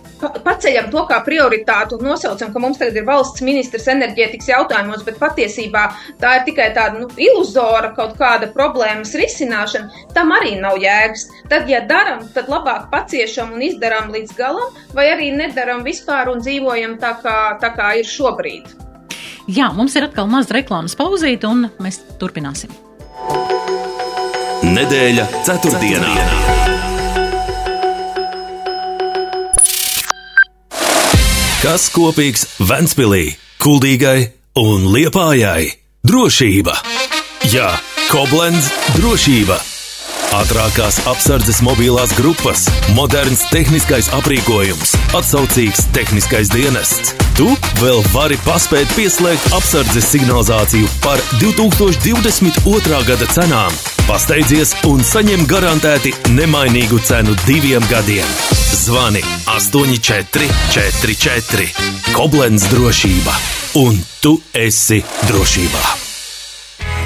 paceļam 0.43 0.89
to 0.91 1.03
kā 1.10 1.19
prioritātu 1.25 1.97
un 1.97 2.08
nosaucam, 2.08 2.51
ka 2.53 2.62
mums 2.62 2.79
tagad 2.79 2.99
ir 2.99 3.08
valsts 3.08 3.43
ministrs 3.45 3.89
enerģētikas 3.91 4.51
jautājumos, 4.51 5.03
bet 5.08 5.19
patiesībā 5.19 5.84
tā 6.21 6.36
ir 6.38 6.45
tikai 6.47 6.69
tāda 6.77 7.01
nu, 7.01 7.10
iluzora 7.17 7.93
kaut 7.97 8.15
kāda 8.19 8.51
problēmas 8.53 9.15
risināšana, 9.19 10.06
tam 10.15 10.32
arī 10.38 10.56
nav 10.62 10.79
jēgas. 10.82 11.27
Tad, 11.51 11.67
ja 11.71 11.84
daram, 11.89 12.23
tad 12.36 12.51
labāk 12.51 12.88
paciešam 12.93 13.56
un 13.58 13.67
izdarām 13.67 14.13
līdz 14.13 14.38
galam, 14.39 14.79
vai 14.95 15.10
arī 15.12 15.34
nedaram 15.36 15.84
vispār 15.84 16.32
un 16.32 16.43
dzīvojam 16.43 16.97
tā, 17.03 17.17
kā, 17.23 17.38
tā 17.62 17.73
kā 17.75 17.93
ir 17.99 18.08
šobrīd. 18.08 18.92
Jā, 19.51 19.73
mums 19.75 19.95
ir 19.99 20.06
atkal 20.08 20.29
maza 20.32 20.56
reklāmas 20.56 20.95
pauzīte, 20.95 21.49
un 21.49 21.67
mēs 21.84 21.99
turpināsim. 22.21 22.71
Nedēļa 24.63 25.25
ceturtdienā. 25.43 26.13
Kas 31.63 31.89
kopīgs 31.91 32.45
Ventspīlī, 32.63 33.36
Kuldīgai 33.63 34.32
un 34.60 34.88
Liepājai? 34.95 35.71
Drošība! 36.03 36.75
Jā, 37.51 37.69
Koblenz 38.12 38.67
drošība! 38.95 39.60
Ātrākās 40.34 40.97
apsardzes 41.08 41.60
mobilās 41.63 42.15
grupas, 42.17 42.65
moderns 42.97 43.43
tehniskais 43.51 44.10
aprīkojums, 44.17 44.95
atsaucīgs 45.19 45.86
tehniskais 45.93 46.51
dienests. 46.51 47.23
Tu 47.34 47.48
vēl 47.80 48.04
vari 48.13 48.36
paspēt 48.46 48.91
pieslēgt 48.93 49.56
apsardzes 49.58 50.06
signalizāciju 50.13 50.86
par 51.02 51.17
2022. 51.41 52.62
gada 53.08 53.26
cenām. 53.34 53.74
Pasteidzies 54.06 54.76
un 54.86 55.02
saņem 55.02 55.41
garantēti 55.50 56.13
nemainīgu 56.36 57.02
cenu 57.10 57.34
diviem 57.48 57.82
gadiem. 57.89 58.30
Zvani 58.84 59.24
8444 59.50 62.13
Koblenz 62.13 62.69
drošība, 62.69 63.34
un 63.82 63.98
tu 64.22 64.38
esi 64.54 65.02
drošībā! 65.26 66.03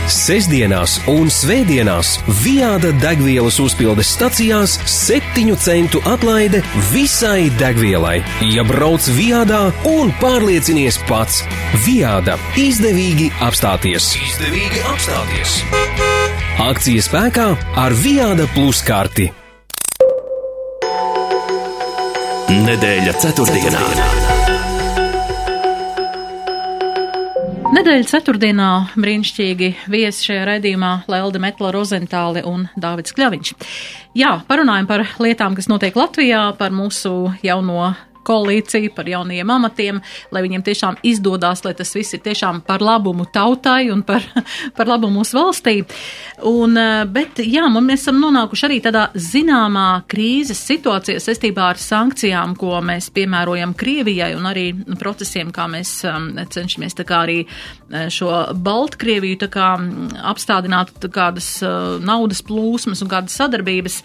Sesdienās 0.08 0.98
un 1.12 1.28
Svētdienās 1.32 2.14
Viāda 2.40 2.94
degvielas 3.02 3.58
uzpildes 3.60 4.14
stacijās 4.16 4.78
7 4.88 5.52
centu 5.60 6.00
atlaide 6.08 6.62
visai 6.94 7.50
degvielai. 7.60 8.22
Ja 8.54 8.64
brauc 8.68 9.04
Viādā 9.18 9.66
un 9.92 10.14
pārliecinies 10.22 11.00
pats, 11.10 11.42
Viāda 11.84 12.38
izdevīgi 12.56 13.28
apstāties. 13.44 14.14
Izdevīgi 14.30 14.86
apstāties! 14.94 15.60
Akcija 16.70 17.04
spēkā 17.04 17.50
ar 17.76 18.00
Viāda 18.00 18.48
plus 18.56 18.80
karti. 18.88 19.28
Nedēļa 22.48 23.20
ceturtdienā. 23.20 23.84
ceturtdienā. 23.84 24.37
Nedēļas 27.78 28.10
ceturtdienā 28.10 28.68
brīnišķīgi 28.98 29.68
viesi 29.94 30.32
šajā 30.32 30.48
raidījumā 30.48 30.88
Lelde 31.14 31.38
Metla 31.38 31.70
Rozentāli 31.76 32.42
un 32.50 32.64
Dāvids 32.74 33.14
Kļaviņš. 33.14 33.52
Jā, 34.18 34.32
parunājam 34.50 34.88
par 34.90 35.04
lietām, 35.22 35.54
kas 35.54 35.70
notiek 35.70 35.94
Latvijā, 35.94 36.40
par 36.58 36.74
mūsu 36.74 37.36
jauno 37.46 37.92
koalīciju, 38.28 38.92
par 38.96 39.08
jaunajiem 39.10 39.52
amatiem, 39.58 40.02
lai 40.36 40.44
viņiem 40.46 40.64
tiešām 40.66 41.00
izdodas, 41.08 41.64
lai 41.66 41.74
tas 41.78 41.94
viss 41.96 42.16
ir 42.18 42.24
tiešām 42.26 42.62
par 42.68 42.84
labumu 42.84 43.28
tautai 43.34 43.90
un 43.94 44.04
par, 44.08 44.26
par 44.78 44.90
labumu 44.90 45.22
mūsu 45.22 45.38
valstī. 45.40 45.78
Un, 46.48 46.78
eh, 46.78 47.06
bet 47.10 47.42
jā, 47.44 47.66
mēs 47.74 48.04
esam 48.04 48.20
nonākuši 48.22 48.68
arī 48.68 48.80
tādā 48.86 49.08
zināmā 49.16 50.04
krīzes 50.10 50.62
situācijā 50.68 51.22
saistībā 51.24 51.72
ar 51.72 51.82
sankcijām, 51.82 52.56
ko 52.60 52.82
mēs 52.86 53.10
piemērojam 53.16 53.74
Krievijai 53.78 54.34
un 54.38 54.46
arī 54.50 54.68
procesiem, 55.00 55.52
kā 55.56 55.68
mēs 55.72 55.94
um, 56.10 56.30
cenšamies 56.38 56.98
tā 56.98 57.08
kā 57.08 57.24
arī 57.26 57.40
eh, 57.46 58.08
šo 58.14 58.32
Baltkrieviju 58.54 59.42
tā 59.46 59.50
kā 59.54 59.72
mm, 59.78 60.20
apstādināt 60.28 60.94
kādas 61.14 61.50
uh, 61.66 61.98
naudas 62.04 62.44
plūsmas 62.46 63.02
un 63.04 63.10
kādas 63.12 63.36
sadarbības. 63.38 64.02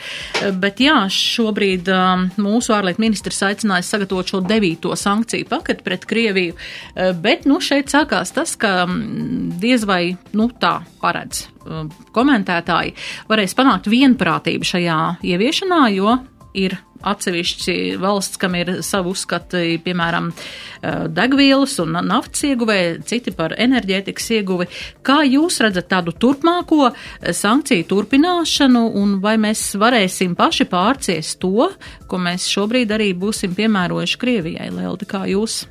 Bet 0.63 0.81
jā, 0.83 0.97
šobrīd 1.13 1.89
um, 1.93 2.27
mūsu 2.41 2.75
ārlietu 2.77 3.03
ministrs 3.03 3.43
aicināja 3.47 3.85
sagatavot 3.87 4.12
sagatavot 4.13 4.29
šo 4.29 4.41
devīto 4.41 4.97
sankciju 4.97 5.47
paketi 5.49 5.83
pret 5.83 6.05
Krieviju, 6.05 6.55
eh, 6.95 7.13
bet 7.13 7.47
nu, 7.47 7.61
šeit 7.61 7.89
sākās 7.89 8.33
tas, 8.33 8.57
ka 8.57 8.87
mm, 8.87 9.59
diez 9.61 9.85
vai 9.85 10.17
nu, 10.33 10.51
tā 10.61 10.83
paredz 11.01 11.47
eh, 11.67 11.89
komentētāji 12.13 12.95
varēs 13.29 13.55
panākt 13.55 13.89
vienprātību 13.89 14.65
šajā 14.65 15.19
ieviešanā, 15.23 15.89
jo 15.95 16.19
ir 16.55 16.77
atsevišķi 17.03 17.77
valsts, 18.03 18.39
kam 18.41 18.57
ir 18.59 18.75
savu 18.87 19.13
uzskati, 19.13 19.79
piemēram, 19.85 20.31
eh, 20.33 21.09
degvielas 21.09 21.79
un 21.83 21.99
naftas 22.09 22.45
ieguvē, 22.49 23.05
citi 23.05 23.35
par 23.37 23.55
enerģētikas 23.59 24.31
ieguvi. 24.39 24.69
Kā 25.03 25.23
jūs 25.27 25.61
redzat 25.65 25.89
tādu 25.89 26.13
turpmāko 26.13 26.93
eh, 26.93 27.33
sankciju 27.33 27.89
turpināšanu 27.91 28.85
un 29.03 29.19
vai 29.21 29.37
mēs 29.37 29.75
varēsim 29.77 30.37
paši 30.37 30.69
pārciest 30.71 31.41
to, 31.43 31.71
ko 32.07 32.19
mēs 32.19 32.49
šobrīd 32.51 32.95
arī 32.95 33.13
būsim 33.15 33.55
piemērojuši 33.59 34.19
Krievijai? 34.19 34.71
Leldi, 34.71 35.09
kā 35.09 35.27
jūs 35.31 35.67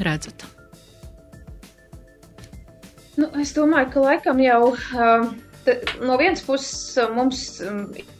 redzat? 0.00 0.46
Nu, 3.16 3.28
es 3.38 3.52
domāju, 3.54 3.92
ka 3.92 4.00
laikam 4.02 4.40
jau 4.42 4.72
uh, 4.74 5.28
no 6.02 6.16
vienas 6.18 6.42
puses 6.42 6.98
mums 7.14 7.44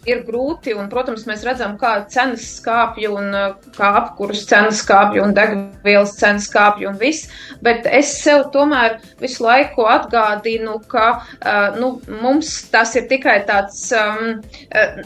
ir 0.08 0.22
grūti, 0.26 0.74
un, 0.76 0.88
protams, 0.92 1.24
mēs 1.28 1.44
redzam, 1.46 1.76
kā 1.80 1.94
cenas 2.12 2.46
skāpja 2.58 3.10
un 3.14 3.30
kā 3.76 3.90
apkurss 4.00 4.46
cenas 4.50 4.82
skāpja 4.84 5.24
un 5.24 5.34
degvielas 5.36 6.16
cenas 6.18 6.48
skāpja 6.50 6.90
un 6.90 6.98
viss, 7.00 7.28
bet 7.64 7.88
es 7.90 8.12
sev 8.20 8.48
tomēr 8.54 8.98
visu 9.22 9.44
laiku 9.44 9.86
atgādinu, 9.88 10.78
ka 10.90 11.08
nu, 11.78 11.94
mums 12.22 12.52
tas 12.72 12.94
ir 12.98 13.08
tikai 13.10 13.40
tāds, 13.48 13.86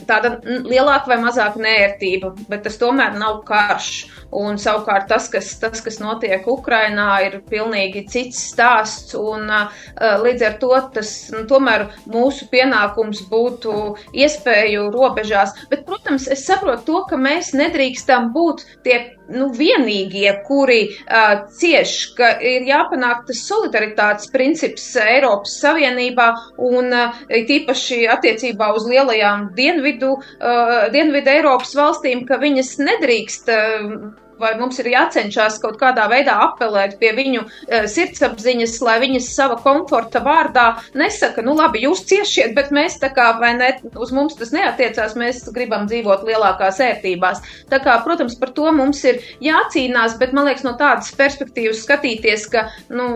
tāda 0.09 0.35
lielāka 0.45 1.13
vai 1.13 1.21
mazāka 1.23 1.63
nērtība, 1.63 2.35
bet 2.51 2.67
tas 2.67 2.79
tomēr 2.81 3.19
nav 3.19 3.43
karš. 3.49 3.93
Un 4.39 4.59
savukārt 4.61 5.07
tas, 5.09 5.25
kas, 5.33 5.55
tas, 5.57 5.81
kas 5.81 5.97
notiek 6.03 6.45
Ukrainā, 6.53 7.07
ir 7.25 7.39
pilnīgi 7.49 8.03
cits 8.13 8.43
stāsts. 8.51 9.15
Un, 9.17 9.49
līdz 9.97 10.45
ar 10.45 10.59
to 10.61 10.73
tas 10.93 11.13
nu, 11.33 11.47
tomēr 11.49 11.87
mūsu 12.13 12.51
pienākums 12.53 13.23
būtu 13.31 13.73
iespēju 14.13 14.88
robežās. 14.95 15.55
Bet, 15.71 15.85
protams, 15.89 16.29
es 16.31 16.45
saprotu 16.47 16.85
to, 16.89 17.05
ka 17.11 17.19
mēs 17.21 17.53
nedrīkstam 17.57 18.31
būt 18.35 18.65
tie 18.87 18.99
nu, 19.29 19.51
vienīgie, 19.55 20.29
kuri 20.47 20.81
uh, 20.89 21.49
cieš, 21.59 21.97
ka 22.19 22.35
ir 22.45 22.69
jāpanāk 22.69 23.27
tas 23.29 23.43
solidaritātes 23.49 24.31
princips 24.33 24.87
Eiropas 25.03 25.59
Savienībā 25.63 26.31
un 26.71 26.95
uh, 26.95 27.19
tīpaši 27.29 28.07
attiecībā 28.15 28.73
uz 28.77 28.89
lielajām 28.89 29.51
dienvidu, 29.59 30.15
uh, 30.19 30.89
dienvidu 30.95 31.35
Eiropas 31.39 31.75
valstīm, 31.79 32.25
ka 32.29 32.41
viņas 32.41 32.79
nedrīkst. 32.89 33.53
Uh, 33.53 34.28
vai 34.41 34.55
mums 34.59 34.79
ir 34.83 34.91
jācenšas 34.93 35.59
kaut 35.63 35.79
kādā 35.81 36.07
veidā 36.11 36.37
apelēt 36.47 36.99
pie 37.01 37.13
viņu 37.17 37.45
uh, 37.45 37.87
sirdsapziņas, 37.91 38.77
lai 38.87 38.99
viņas 39.05 39.31
sava 39.35 39.59
komforta 39.63 40.23
vārdā 40.25 40.69
nesaka, 40.99 41.45
nu 41.47 41.57
labi, 41.59 41.85
jūs 41.87 42.05
ciešiet, 42.09 42.55
bet 42.57 42.73
mēs 42.75 42.99
tā 43.03 43.13
kā, 43.15 43.31
vai 43.41 43.55
ne, 43.59 43.73
uz 43.99 44.13
mums 44.15 44.39
tas 44.39 44.53
neatiecās, 44.55 45.17
mēs 45.19 45.45
gribam 45.55 45.89
dzīvot 45.91 46.25
lielākās 46.29 46.81
ērtībās. 46.85 47.43
Tā 47.73 47.83
kā, 47.85 47.99
protams, 48.05 48.39
par 48.39 48.55
to 48.57 48.71
mums 48.75 49.03
ir 49.09 49.21
jācīnās, 49.45 50.19
bet 50.21 50.35
man 50.37 50.49
liekas 50.49 50.67
no 50.67 50.75
tādas 50.79 51.11
perspektīvas 51.19 51.83
skatīties, 51.85 52.49
ka, 52.53 52.69
nu, 52.93 53.11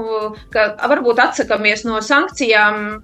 ka 0.52 0.72
varbūt 0.92 1.22
atsakamies 1.22 1.86
no 1.88 2.00
sankcijām 2.04 3.02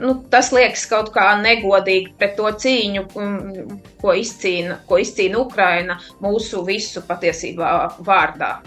nu, 0.00 0.14
tas 0.32 0.50
liekas 0.54 0.86
kaut 0.90 1.12
kā 1.14 1.30
negodīgi 1.40 2.14
pret 2.18 2.36
to 2.38 2.50
cīņu, 2.64 3.06
ko 4.00 4.16
izcīna, 4.16 4.80
ko 4.88 5.00
izcīna 5.02 5.40
Ukraina 5.40 6.00
mūsu 6.22 6.64
visu 6.66 7.04
patiesībā 7.06 7.72
vārdā. 8.06 8.58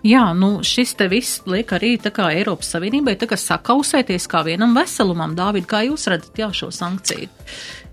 Jā, 0.00 0.30
nu 0.32 0.62
šis 0.64 0.94
te 0.96 1.10
viss 1.12 1.42
liek 1.44 1.74
arī 1.76 1.90
tā 2.00 2.08
kā 2.16 2.30
Eiropas 2.32 2.70
Savienībai 2.72 3.18
tā 3.20 3.26
kā 3.28 3.36
sakausēties 3.36 4.24
kā 4.32 4.40
vienam 4.46 4.72
veselumam. 4.72 5.34
Dāvid, 5.36 5.66
kā 5.68 5.82
jūs 5.84 6.06
redzat 6.08 6.40
jā, 6.40 6.48
šo 6.56 6.70
sankciju? 6.72 7.28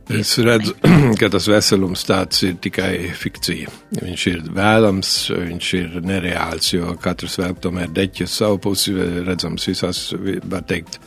Es 0.08 0.38
redzu, 0.40 0.72
ka 1.20 1.28
tas 1.32 1.50
veselums 1.52 2.06
tāds 2.08 2.44
ir 2.48 2.56
tikai 2.64 3.10
fikcija. 3.18 3.72
Viņš 4.00 4.28
ir 4.32 4.46
vēlams, 4.56 5.10
viņš 5.34 5.72
ir 5.82 5.98
nereāls, 6.08 6.72
jo 6.72 6.94
katrs 7.04 7.36
vēl 7.42 7.58
tomēr 7.64 7.92
deķi 7.96 8.24
uz 8.24 8.38
savu 8.40 8.62
pusi, 8.64 8.96
redzams 9.28 9.68
visās, 9.68 10.06
var 10.48 10.64
teikt, 10.70 11.02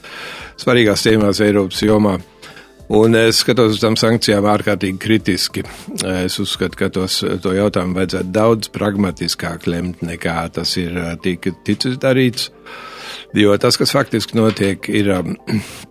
svarīgās 0.61 1.07
tēmās 1.07 1.41
Eiropas 1.47 1.81
jomā. 1.87 2.19
Un 2.91 3.15
es 3.15 3.45
skatos 3.45 3.77
uz 3.77 3.81
tām 3.81 3.95
sankcijām 3.97 4.49
ārkārtīgi 4.51 4.99
kritiski. 5.01 5.63
Es 6.11 6.41
uzskatu, 6.43 6.77
ka 6.77 6.89
tos, 6.91 7.21
to 7.41 7.53
jautājumu 7.55 8.01
vajadzētu 8.01 8.35
daudz 8.35 8.73
pragmatiskāk 8.75 9.69
lemt, 9.71 10.03
nekā 10.03 10.43
tas 10.57 10.75
ir 10.81 10.99
tika 11.23 11.55
ticis 11.65 12.01
darīts. 12.03 12.51
Jo 13.39 13.55
tas, 13.63 13.79
kas 13.79 13.95
faktiski 13.95 14.37
notiek, 14.37 14.91
ir 14.91 15.15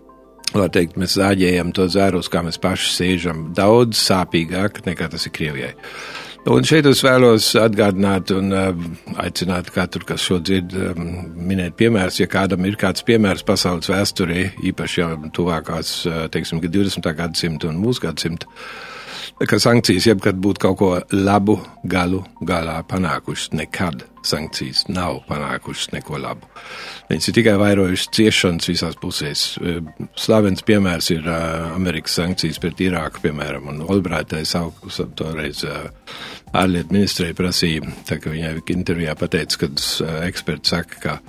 var 0.55 0.71
teikt, 0.73 0.97
mēs 0.99 1.17
zāģējam 1.19 1.73
to 1.75 1.85
zērus, 1.91 2.29
kā 2.31 2.41
mēs 2.45 2.59
paši 2.61 2.95
sēžam, 2.95 3.49
daudz 3.57 3.99
sāpīgāk 4.01 4.83
nekā 4.87 5.09
tas 5.11 5.27
ir 5.27 5.35
Krievijai. 5.35 5.75
Un 6.49 6.63
šeit 6.63 6.87
es 6.87 7.01
vēlos 7.03 7.49
atgādināt 7.59 8.31
un 8.31 8.53
uh, 8.55 8.69
aicināt 9.19 9.73
katru, 9.75 10.05
kas 10.07 10.23
šo 10.23 10.37
dzird, 10.39 10.71
um, 10.71 11.09
minēt 11.49 11.75
piemērus, 11.77 12.21
ja 12.21 12.29
kādam 12.31 12.63
ir 12.65 12.77
kāds 12.79 13.03
piemērs 13.05 13.43
pasaules 13.45 13.91
vēsturē, 13.91 14.45
īpaši 14.71 15.01
jau 15.01 15.09
tuvākās, 15.35 15.91
uh, 16.07 16.21
teiksim, 16.31 16.61
20. 16.63 17.11
gadsimta 17.19 17.67
un 17.69 17.81
mūsu 17.83 18.07
gadsimta 18.07 18.47
ka 19.47 19.59
sankcijas 19.61 20.07
jebkad 20.09 20.39
būtu 20.43 20.63
kaut 20.63 20.77
ko 20.79 20.89
labu 21.15 21.59
galu 21.87 22.23
galā 22.43 22.79
panākušas. 22.87 23.53
Nekad 23.55 24.03
sankcijas 24.25 24.85
nav 24.91 25.21
panākušas 25.29 25.93
neko 25.93 26.19
labu. 26.19 26.49
Viņas 27.09 27.29
ir 27.29 27.37
tikai 27.37 27.55
vairojušas 27.61 28.11
ciešanas 28.17 28.69
visās 28.71 28.99
pusēs. 28.99 29.45
Slavens 30.19 30.65
piemērs 30.67 31.11
ir 31.15 31.23
uh, 31.23 31.71
Amerikas 31.75 32.17
sankcijas 32.19 32.59
pret 32.59 32.83
Irāku, 32.83 33.23
piemēram, 33.29 33.71
un 33.71 33.83
Olbrētai 33.87 34.43
savu 34.47 34.91
toreiz 35.19 35.63
uh, 35.67 35.87
ārlietu 36.59 36.97
ministrei 36.97 37.35
prasīja, 37.37 37.87
tā 38.09 38.19
ka 38.19 38.33
viņai 38.33 38.55
intervijā 38.75 39.15
pateica, 39.19 39.65
kad 39.65 39.83
eksperti 40.25 40.75
saka, 40.75 41.03
ka 41.03 41.19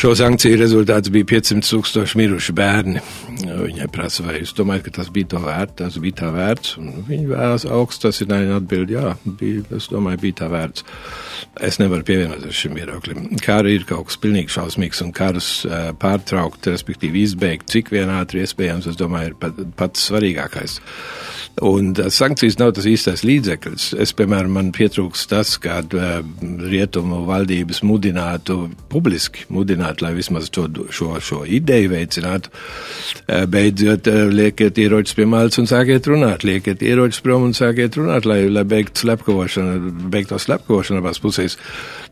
Šo 0.00 0.14
sankciju 0.16 0.56
rezultāts 0.56 1.10
bija 1.12 1.26
500 1.28 1.66
tūkstoši 1.68 2.16
miruši 2.16 2.54
bērni. 2.56 3.02
Viņai 3.42 3.88
prasa, 3.92 4.22
vai 4.24 4.38
jūs 4.38 4.54
domājat, 4.56 4.86
ka 4.86 4.92
tas 4.96 5.10
bija 5.12 5.28
to 5.34 5.40
vērts, 5.44 5.74
tas 5.76 5.98
bija 6.00 6.16
tā 6.22 6.30
vērts? 6.32 6.78
Un 6.80 7.02
viņa 7.04 7.28
vēlas 7.28 7.66
augsts 7.68 8.08
atbild, 8.08 8.94
jā, 8.94 9.10
bija, 9.26 9.66
es 9.76 9.90
domāju, 9.92 10.22
bija 10.22 10.38
tā 10.38 10.48
vērts. 10.54 10.86
Es 11.68 11.76
nevaru 11.82 12.06
pievienoties 12.08 12.62
šim 12.62 12.78
viedoklim. 12.80 13.26
Kara 13.44 13.68
ir 13.68 13.84
kaut 13.88 14.08
kas 14.08 14.16
pilnīgi 14.22 14.54
šausmīgs 14.54 15.02
un 15.04 15.12
karus 15.12 15.50
pārtraukt, 16.00 16.70
respektīvi 16.72 17.26
izbeigt, 17.26 17.68
cik 17.68 17.92
vien 17.92 18.08
ātri 18.14 18.40
iespējams, 18.46 18.88
es 18.88 18.96
domāju, 18.96 19.34
ir 19.34 19.36
pat, 19.42 19.60
pats 19.76 20.08
svarīgākais. 20.08 20.78
Un 21.66 21.92
sankcijas 21.92 22.56
nav 22.60 22.72
tas 22.78 22.86
īstais 22.88 23.20
līdzeklis. 23.26 23.90
Es, 24.00 24.14
piemēram, 24.16 24.54
man 24.56 24.72
pietrūks 24.72 25.26
tas, 25.28 25.56
kad 25.60 25.92
rietumu 26.40 27.24
valdības 27.28 27.82
mudinātu 27.84 28.62
publiski, 28.88 29.44
mudinātu 29.52 29.89
veicinātu, 29.90 30.04
lai 30.04 30.14
vismaz 30.14 30.50
to, 30.50 30.68
šo, 30.90 31.20
šo 31.20 31.44
ideju 31.46 31.90
veicinātu. 31.90 32.50
Eh, 33.28 33.46
beidzot, 33.46 34.06
eh, 34.06 34.28
liekiet 34.30 34.78
ieročus 34.78 35.14
pie 35.14 35.26
malas 35.26 35.58
un 35.58 35.66
sākiet 35.66 36.06
runāt, 36.06 36.44
liekiet 36.44 36.80
ieročus 36.82 37.22
prom 37.22 37.44
un 37.44 37.52
sākiet 37.52 37.96
runāt, 37.96 38.24
lai, 38.24 38.48
lai 38.48 38.64
beigtu 38.64 39.04
slepkavošanu, 39.04 40.10
beigto 40.10 40.38
slepkavošanu 40.38 41.00
abās 41.00 41.20
pusēs. 41.20 41.56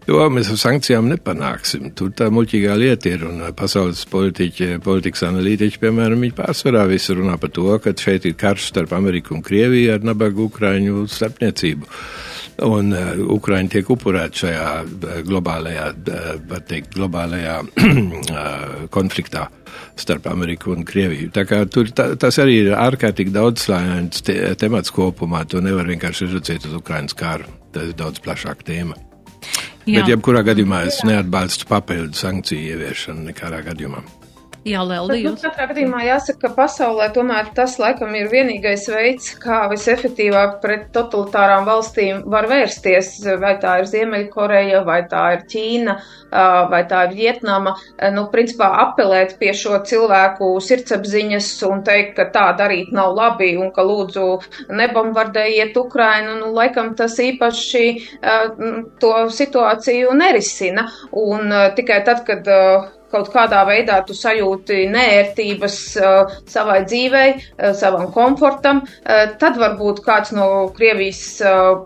To 0.07 0.14
mēs 0.31 0.49
ar 0.51 0.57
sankcijām 0.57 1.09
nepanāksim. 1.11 1.95
Tur 1.95 2.11
tā 2.11 2.31
muļķīgā 2.31 2.76
lieta 2.79 3.11
ir, 3.11 3.24
un 3.24 3.43
pasaules 3.53 4.07
politiķi, 4.09 4.81
politikas 4.81 5.26
analītiķi, 5.29 5.79
piemēram, 5.79 6.20
viņi 6.24 6.35
pārsvarā 6.39 6.87
visu 6.89 7.14
runā 7.14 7.39
par 7.39 7.51
to, 7.51 7.79
ka 7.79 7.93
šeit 7.93 8.24
ir 8.24 8.35
karš 8.35 8.70
starp 8.72 8.93
Ameriku 8.93 9.35
un 9.35 9.43
Krieviju 9.43 9.93
ar 9.95 10.01
nabagu 10.01 10.49
Ukraiņu 10.49 11.07
starpniecību. 11.12 11.93
Un 12.67 12.91
uh, 12.91 13.13
Ukraiņi 13.37 13.71
tiek 13.71 13.91
upurēti 13.95 14.43
šajā 14.43 14.71
uh, 14.83 15.19
globālajā, 15.27 15.85
uh, 15.95 16.31
var 16.51 16.65
teikt, 16.67 16.97
globālajā 16.97 17.61
uh, 17.63 18.89
konfliktā 18.97 19.47
starp 19.99 20.27
Ameriku 20.31 20.73
un 20.75 20.83
Krieviju. 20.87 21.31
Tā 21.35 21.45
kā 21.47 21.61
tur 21.71 21.93
tā, 21.95 22.11
tas 22.19 22.39
arī 22.43 22.65
ir 22.65 22.73
ārkārtīgi 22.75 23.35
daudzslāņains 23.35 24.27
te, 24.27 24.39
temats 24.59 24.95
kopumā. 24.95 25.45
To 25.53 25.63
nevar 25.63 25.87
vienkārši 25.91 26.33
redzēt 26.35 26.67
uz 26.67 26.75
Ukrainas 26.79 27.15
kāru. 27.19 27.47
Tas 27.75 27.93
ir 27.93 27.99
daudz 27.99 28.23
plašāka 28.25 28.67
tēma. 28.73 28.99
Jā. 29.89 30.03
Bet 30.03 30.11
jebkurā 30.11 30.43
gadījumā 30.45 30.83
es 30.91 30.99
neatbalstu 31.07 31.69
papildu 31.71 32.19
sankciju 32.19 32.75
ieviešanu 32.75 33.31
nekādā 33.31 33.63
gadījumā. 33.71 34.03
Jā, 34.69 34.83
Lelija. 34.85 35.31
Nu, 35.31 35.39
katrā 35.41 35.64
gadījumā 35.71 36.03
jāsaka, 36.05 36.43
ka 36.43 36.49
pasaulē 36.59 37.07
tomēr 37.14 37.47
tas 37.57 37.79
laikam 37.81 38.12
ir 38.19 38.29
vienīgais 38.29 38.85
veids, 38.93 39.31
kā 39.41 39.62
visefektīvāk 39.73 40.59
pret 40.61 40.89
totalitārām 40.93 41.64
valstīm 41.69 42.21
var 42.29 42.49
vērsties. 42.51 43.14
Vai 43.41 43.55
tā 43.62 43.79
ir 43.81 43.89
Ziemeļkoreja, 43.89 44.83
vai 44.85 44.99
tā 45.09 45.23
ir 45.37 45.47
Ķīna, 45.49 45.95
vai 46.73 46.83
tā 46.91 47.07
ir 47.09 47.16
Vietnama. 47.16 47.75
Nu, 48.12 48.27
principā 48.35 48.69
apelēt 48.85 49.39
pie 49.41 49.55
šo 49.57 49.81
cilvēku 49.89 50.51
sirdsapziņas 50.66 51.49
un 51.71 51.83
teikt, 51.89 52.12
ka 52.19 52.29
tā 52.35 52.45
darīt 52.61 52.93
nav 52.93 53.16
labi 53.16 53.55
un 53.57 53.73
ka 53.73 53.87
lūdzu 53.89 54.27
nebombardējiet 54.69 55.81
Ukrainu. 55.81 56.37
Nu, 56.43 56.53
laikam 56.59 56.93
tas 56.99 57.16
īpaši 57.25 57.87
to 59.01 59.16
situāciju 59.41 60.12
nerisina. 60.19 60.89
Un 61.16 61.57
tikai 61.79 62.03
tad, 62.05 62.27
kad 62.29 62.45
kaut 63.13 63.31
kādā 63.33 63.63
veidā 63.69 63.99
tu 64.07 64.17
sajūti 64.17 64.85
nērtības 64.93 65.79
uh, 66.01 66.37
savai 66.51 66.81
dzīvei, 66.87 67.29
uh, 67.39 67.73
savam 67.79 68.09
komfortam, 68.15 68.83
uh, 68.85 69.25
tad 69.41 69.59
varbūt 69.61 70.03
kāds 70.07 70.35
no 70.37 70.49
Krievijas 70.77 71.23
uh, 71.45 71.85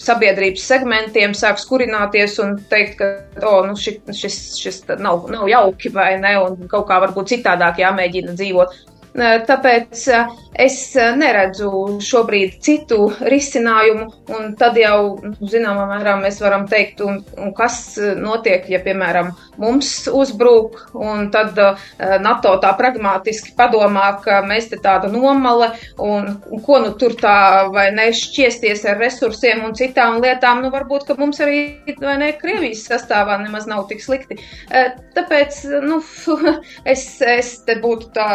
sabiedrības 0.00 0.66
segmentiem 0.72 1.36
sāks 1.36 1.66
kurināties 1.68 2.38
un 2.44 2.56
teikt, 2.70 2.98
ka 3.00 3.46
oh, 3.46 3.64
nu, 3.68 3.76
šis, 3.78 4.00
šis, 4.16 4.38
šis 4.60 4.84
nav, 4.98 5.28
nav 5.32 5.48
jauki 5.50 5.92
vai 5.94 6.14
ne, 6.20 6.36
un 6.44 6.70
kaut 6.70 6.88
kā 6.90 7.00
varbūt 7.06 7.34
citādāk 7.36 7.82
jāmēģina 7.84 8.36
dzīvot. 8.38 8.78
Tāpēc 9.18 10.04
es 10.58 10.76
neredzu 11.18 11.70
šobrīd 12.02 12.58
citu 12.64 13.08
risinājumu, 13.30 14.08
un 14.34 14.52
tad 14.58 14.78
jau, 14.78 15.18
zināmā 15.42 15.86
mērā, 15.90 16.16
mēs 16.22 16.40
varam 16.42 16.66
teikt, 16.70 17.02
un, 17.04 17.20
un 17.38 17.52
kas 17.56 17.98
notiek, 18.18 18.66
ja, 18.70 18.80
piemēram, 18.84 19.30
mums 19.58 19.90
uzbrūk, 20.10 20.78
un 20.98 21.28
tad 21.34 21.58
NATO 22.22 22.54
tā 22.62 22.72
pragmatiski 22.78 23.54
padomā, 23.58 24.10
ka 24.24 24.40
mēs 24.46 24.70
te 24.72 24.78
tāda 24.82 25.10
nomale, 25.12 25.72
un, 26.02 26.30
un 26.50 26.64
ko 26.64 26.80
nu 26.84 26.94
tur 26.98 27.16
tā 27.18 27.68
vai 27.74 27.88
ne 27.94 28.08
šķiesties 28.14 28.84
ar 28.88 28.98
resursiem 29.02 29.64
un 29.66 29.74
citām 29.78 30.20
lietām, 30.22 30.62
nu 30.64 30.72
varbūt, 30.74 31.08
ka 31.08 31.18
mums 31.18 31.42
arī, 31.44 31.62
vai 32.02 32.18
ne, 32.22 32.32
Krievijas 32.38 32.86
sastāvā 32.90 33.38
nemaz 33.42 33.66
nav 33.70 33.86
tik 33.90 34.02
slikti. 34.04 34.38
Tāpēc, 35.16 35.62
nu, 35.86 36.00
es, 36.92 37.06
es 37.22 37.54
te 37.66 37.78
būtu 37.82 38.12
tā, 38.14 38.28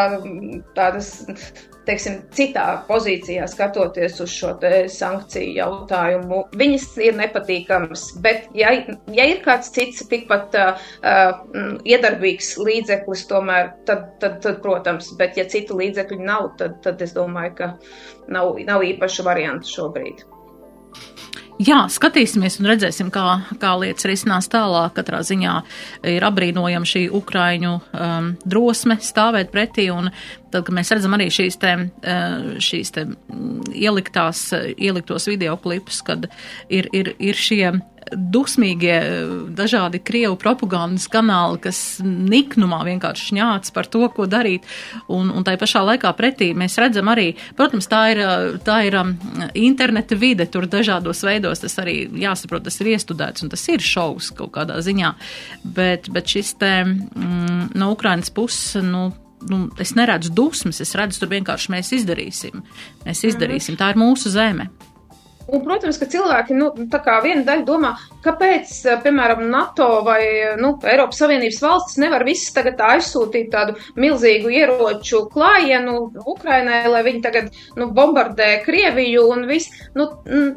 tādas 0.77 1.13
teiksim, 1.87 2.19
citā 2.35 2.65
pozīcijā 2.87 3.45
skatoties 3.49 4.19
uz 4.23 4.31
šo 4.31 4.53
sankciju 4.91 5.55
jautājumu. 5.57 6.43
Viņas 6.59 6.87
ir 7.03 7.17
nepatīkamas, 7.19 8.05
bet 8.23 8.47
ja, 8.57 8.71
ja 9.13 9.27
ir 9.29 9.41
kāds 9.45 9.71
cits 9.75 10.05
tikpat 10.11 10.57
uh, 10.59 10.85
uh, 11.03 11.79
iedarbīgs 11.87 12.53
līdzeklis, 12.61 13.25
tomēr, 13.31 13.73
tad, 13.89 14.13
tad, 14.23 14.39
tad, 14.45 14.61
protams, 14.63 15.11
bet 15.19 15.39
ja 15.39 15.47
citu 15.49 15.79
līdzekļu 15.79 16.21
nav, 16.23 16.53
tad, 16.61 16.79
tad 16.85 17.03
es 17.03 17.15
domāju, 17.17 17.57
ka 17.59 17.73
nav, 18.31 18.55
nav 18.67 18.85
īpaša 18.87 19.27
varianta 19.27 19.67
šobrīd. 19.69 20.23
Jā, 21.61 21.83
skatīsimies 21.91 22.55
un 22.57 22.67
redzēsim, 22.71 23.11
kā, 23.13 23.23
kā 23.61 23.73
lietas 23.77 24.07
risinās 24.09 24.47
tālāk. 24.49 24.95
Katrā 24.97 25.19
ziņā 25.25 25.53
ir 26.09 26.25
apbrīnojama 26.25 26.89
šī 26.89 27.03
ukraiņu 27.13 27.73
um, 27.77 28.31
drosme 28.49 28.97
stāvēt 28.97 29.51
pretī, 29.53 29.85
un 29.93 30.09
tad, 30.49 30.63
kad 30.65 30.73
mēs 30.73 30.89
redzam 30.95 31.13
arī 31.13 31.29
šīs 31.33 31.59
te, 31.61 31.75
uh, 31.85 32.47
šīs 32.57 32.93
te 32.95 33.05
mm, 33.05 33.69
ieliktās, 33.69 34.47
ieliktos 34.73 35.29
videoklipus, 35.29 36.01
kad 36.07 36.25
ir, 36.73 36.89
ir, 36.89 37.13
ir 37.21 37.37
šie 37.37 37.67
dusmīgie 38.17 38.97
dažādi 39.55 40.01
Krievu 40.03 40.37
propagandas 40.39 41.07
kanāli, 41.11 41.59
kas 41.63 41.79
niknumā 42.03 42.83
vienkārši 42.87 43.29
šņāc 43.31 43.71
par 43.75 43.89
to, 43.91 44.03
ko 44.13 44.27
darīt. 44.29 44.67
Un, 45.11 45.31
un 45.33 45.45
tai 45.47 45.55
pašā 45.61 45.83
laikā 45.87 46.11
pretī 46.17 46.51
mēs 46.57 46.77
redzam 46.81 47.11
arī, 47.13 47.31
protams, 47.57 47.89
tā 47.91 48.03
ir, 48.13 48.23
tā 48.65 48.79
ir 48.87 48.97
um, 48.99 49.15
interneta 49.57 50.17
vide, 50.19 50.47
tur 50.51 50.67
dažādos 50.69 51.23
veidos 51.25 51.63
tas 51.63 51.77
arī 51.81 52.03
jāsaprot, 52.23 52.65
tas 52.67 52.79
ir 52.81 52.93
iestudēts 52.93 53.45
un 53.45 53.51
tas 53.53 53.65
ir 53.71 53.83
šovs 53.83 54.31
kaut 54.37 54.53
kādā 54.57 54.79
ziņā. 54.83 55.13
Bet, 55.63 56.09
bet 56.13 56.31
šis 56.35 56.55
te 56.61 56.73
mm, 56.85 57.73
no 57.79 57.91
Ukrainas 57.95 58.31
puses, 58.33 58.77
nu, 58.83 59.09
nu, 59.49 59.65
es 59.81 59.95
neredzu 59.97 60.33
dusmas, 60.35 60.81
es 60.83 60.95
redzu, 60.97 61.23
tur 61.23 61.31
vienkārši 61.33 61.73
mēs 61.73 61.93
izdarīsim. 61.99 62.63
Mēs 63.05 63.23
izdarīsim, 63.29 63.79
tā 63.79 63.93
ir 63.93 64.01
mūsu 64.01 64.31
zeme. 64.33 64.69
Un, 65.51 65.59
protams, 65.65 65.97
ka 65.99 66.07
cilvēki, 66.07 66.55
nu, 66.55 66.69
tā 66.91 67.01
kā 67.03 67.17
viena 67.23 67.43
daļa 67.43 67.65
domā, 67.67 67.91
kāpēc, 68.23 68.69
eh, 68.87 68.99
piemēram, 69.03 69.43
NATO 69.51 69.87
vai 70.05 70.21
nu, 70.59 70.77
Eiropas 70.87 71.19
Savienības 71.19 71.59
valstis 71.63 71.99
nevar 71.99 72.23
visas 72.23 72.53
tagad 72.55 72.79
aizsūtīt 72.79 73.51
tādu 73.51 73.75
milzīgu 73.99 74.53
ieroču 74.53 75.25
klājienu 75.33 75.97
Ukrainai, 76.23 76.87
lai 76.87 77.03
viņi 77.03 77.21
tagad 77.25 77.51
nu, 77.75 77.89
bombardē 77.91 78.63
Krieviju 78.63 79.27
un 79.35 79.45
viss. 79.49 79.83
Nu, 79.95 80.09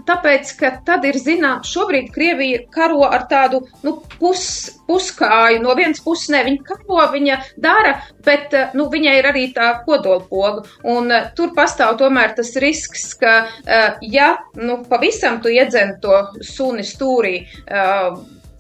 tāpēc, 0.07 0.55
ka 0.61 0.77
tad 0.87 1.05
ir 1.05 1.19
zinām, 1.19 1.67
šobrīd 1.67 2.13
Krievija 2.15 2.63
karo 2.71 3.03
ar 3.11 3.27
tādu 3.31 3.65
nu, 3.83 3.99
pus, 4.21 4.76
puskāju. 4.87 5.61
No 5.65 5.75
vienas 5.79 6.03
puses, 6.05 6.31
ne, 6.35 6.43
viņa 6.47 6.65
karo, 6.67 7.01
viņa 7.13 7.39
dara, 7.63 7.97
bet 8.27 8.55
eh, 8.57 8.75
nu, 8.79 8.89
viņai 8.93 9.17
ir 9.21 9.31
arī 9.33 9.47
tā 9.57 9.73
kodolpoga. 9.87 10.67
Un 10.87 11.11
uh, 11.13 11.29
tur 11.37 11.53
pastāv 11.57 11.97
tomēr 12.01 12.35
tas 12.37 12.53
risks, 12.63 13.09
ka, 13.21 13.37
uh, 13.47 14.01
ja, 14.03 14.33
nu, 14.59 14.81
pavisam 14.91 15.41
tu 15.43 15.53
iedzen 15.53 15.97
to 16.03 16.23
suni 16.45 16.85
stūrī, 16.87 17.37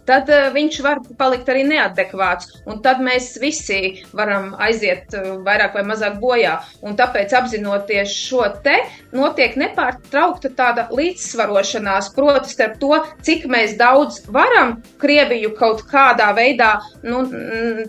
tad 0.09 0.31
uh, 0.33 0.49
viņš 0.55 0.81
var 0.85 1.03
palikt 1.19 1.49
arī 1.53 1.65
neadekvāts. 1.69 2.63
Un 2.67 2.81
tad 2.85 3.03
mēs 3.05 3.35
visi 3.43 4.03
varam 4.17 4.53
aiziet 4.63 5.15
uh, 5.17 5.35
vairāk 5.47 5.77
vai 5.77 5.85
mazāk 5.89 6.19
bojā. 6.23 6.59
Un 6.87 6.97
tāpēc, 6.99 7.35
apzinoties 7.37 8.15
šo 8.15 8.45
te, 8.65 8.79
notiek 9.17 9.57
nepārtraukta 9.59 10.53
tāda 10.57 10.87
līdzsvarošanās, 10.95 12.13
proti, 12.17 12.53
starp 12.55 12.79
to, 12.83 13.01
cik 13.27 13.47
mēs 13.51 13.77
daudz 13.81 14.23
varam 14.33 14.77
Krieviju 15.01 15.53
kaut 15.59 15.85
kādā 15.91 16.31
veidā 16.37 16.77
nu, 17.07 17.23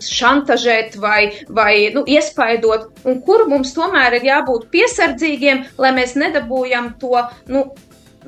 šantažēt 0.04 0.98
vai, 1.00 1.30
vai 1.48 1.72
nu, 1.94 2.04
iespaidot, 2.08 2.88
un 3.08 3.20
kur 3.24 3.46
mums 3.50 3.74
tomēr 3.76 4.18
ir 4.18 4.30
jābūt 4.30 4.68
piesardzīgiem, 4.74 5.66
lai 5.80 5.92
mēs 5.96 6.16
nedabūjam 6.18 6.94
to. 7.00 7.26
Nu, 7.52 7.68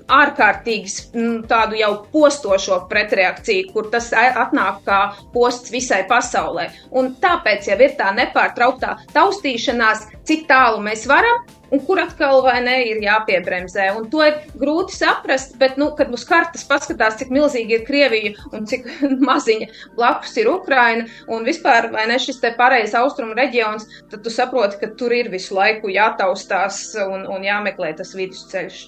ārkārtīgi 0.09 0.92
mm, 1.14 1.36
tādu 1.51 1.78
jau 1.80 1.92
postošo 2.12 2.82
pretreakciju, 2.90 3.70
kur 3.74 3.90
tas 3.92 4.11
atnāk 4.16 4.82
kā 4.86 5.01
posts 5.34 5.72
visai 5.74 6.03
pasaulē. 6.11 6.70
Un 6.96 7.14
tāpēc 7.22 7.70
jau 7.70 7.78
ir 7.80 7.96
tā 7.98 8.11
nepārtrauktā 8.16 8.96
taustīšanās, 9.14 10.07
cik 10.28 10.46
tālu 10.51 10.82
mēs 10.84 11.09
varam. 11.11 11.46
Un 11.70 11.78
kur 11.86 12.01
atkal 12.03 12.40
vai 12.42 12.57
ne 12.64 12.72
ir 12.82 12.98
jāpiebremzē. 12.98 13.84
Un 13.94 14.09
to 14.11 14.24
ir 14.26 14.40
grūti 14.59 14.96
saprast, 14.96 15.53
bet, 15.61 15.76
nu, 15.78 15.92
kad 15.94 16.11
uz 16.11 16.24
kartes 16.26 16.64
paskatās, 16.66 17.14
cik 17.20 17.30
milzīgi 17.30 17.76
ir 17.76 17.84
Krievija 17.86 18.32
un 18.51 18.66
cik 18.66 18.88
maziņa 19.28 19.70
blakus 19.94 20.34
ir 20.42 20.51
Ukraina 20.51 21.07
un 21.30 21.46
vispār, 21.46 21.86
vai 21.94 22.09
ne 22.11 22.18
šis 22.18 22.42
te 22.42 22.51
pareizs 22.59 22.96
austrumu 22.98 23.38
reģions, 23.38 23.86
tad 24.11 24.26
tu 24.26 24.34
saproti, 24.34 24.80
ka 24.82 24.90
tur 24.98 25.14
ir 25.14 25.30
visu 25.30 25.55
laiku 25.55 25.94
jātaustās 25.94 26.88
un, 27.07 27.28
un 27.30 27.46
jāmeklē 27.46 27.94
tas 28.03 28.16
vidusceļš. 28.18 28.82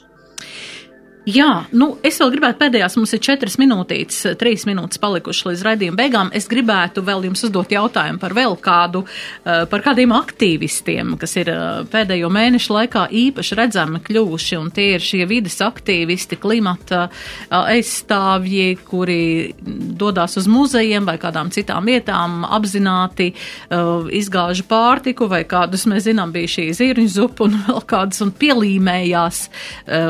Jā, 1.22 1.68
nu, 1.78 1.86
es 2.02 2.16
vēl 2.18 2.32
gribētu 2.34 2.58
pēdējās, 2.58 2.96
mums 2.98 3.12
ir 3.14 3.20
četras 3.22 3.54
minūtītes, 3.60 4.24
trīs 4.40 4.64
minūtes 4.66 4.98
palikušas 4.98 5.52
līdz 5.52 5.60
raidījuma 5.68 5.98
beigām. 6.00 6.30
Es 6.34 6.48
gribētu 6.50 7.04
vēl 7.06 7.28
jums 7.28 7.44
uzdot 7.46 7.70
jautājumu 7.70 8.18
par 8.18 8.32
vēl 8.34 8.56
kādu, 8.58 9.04
eh, 9.46 9.62
par 9.70 9.84
kādiem 9.84 10.10
aktīvistiem, 10.16 11.12
kas 11.22 11.36
ir 11.38 11.52
eh, 11.52 11.60
pēdējo 11.92 12.26
mēnešu 12.26 12.74
laikā 12.74 13.04
īpaši 13.14 13.58
redzami 13.60 14.00
kļuvuši, 14.02 14.58
un 14.58 14.72
tie 14.74 14.96
ir 14.96 15.04
šie 15.06 15.20
vides 15.30 15.60
aktīvisti, 15.62 16.40
klimata 16.42 17.04
eh, 17.06 17.54
aizstāvji, 17.76 18.82
kuri 18.82 19.54
dodās 19.62 20.34
uz 20.42 20.50
muzejiem 20.50 21.06
vai 21.06 21.20
kādām 21.22 21.54
citām 21.54 21.86
vietām, 21.86 22.42
apzināti 22.42 23.30
izgāžu 23.70 24.66
pārtiku 24.66 25.28
vai 25.30 25.44
kādus, 25.46 25.86
mēs 25.86 26.08
zinām, 26.08 26.34
bija 26.34 26.50
šī 26.50 26.66
zirņu 26.74 27.14
zupa 27.14 27.46
un 27.46 27.56
vēl 27.68 27.80
kādas 27.86 28.24
un 28.26 28.34
pielīmējās 28.34 29.44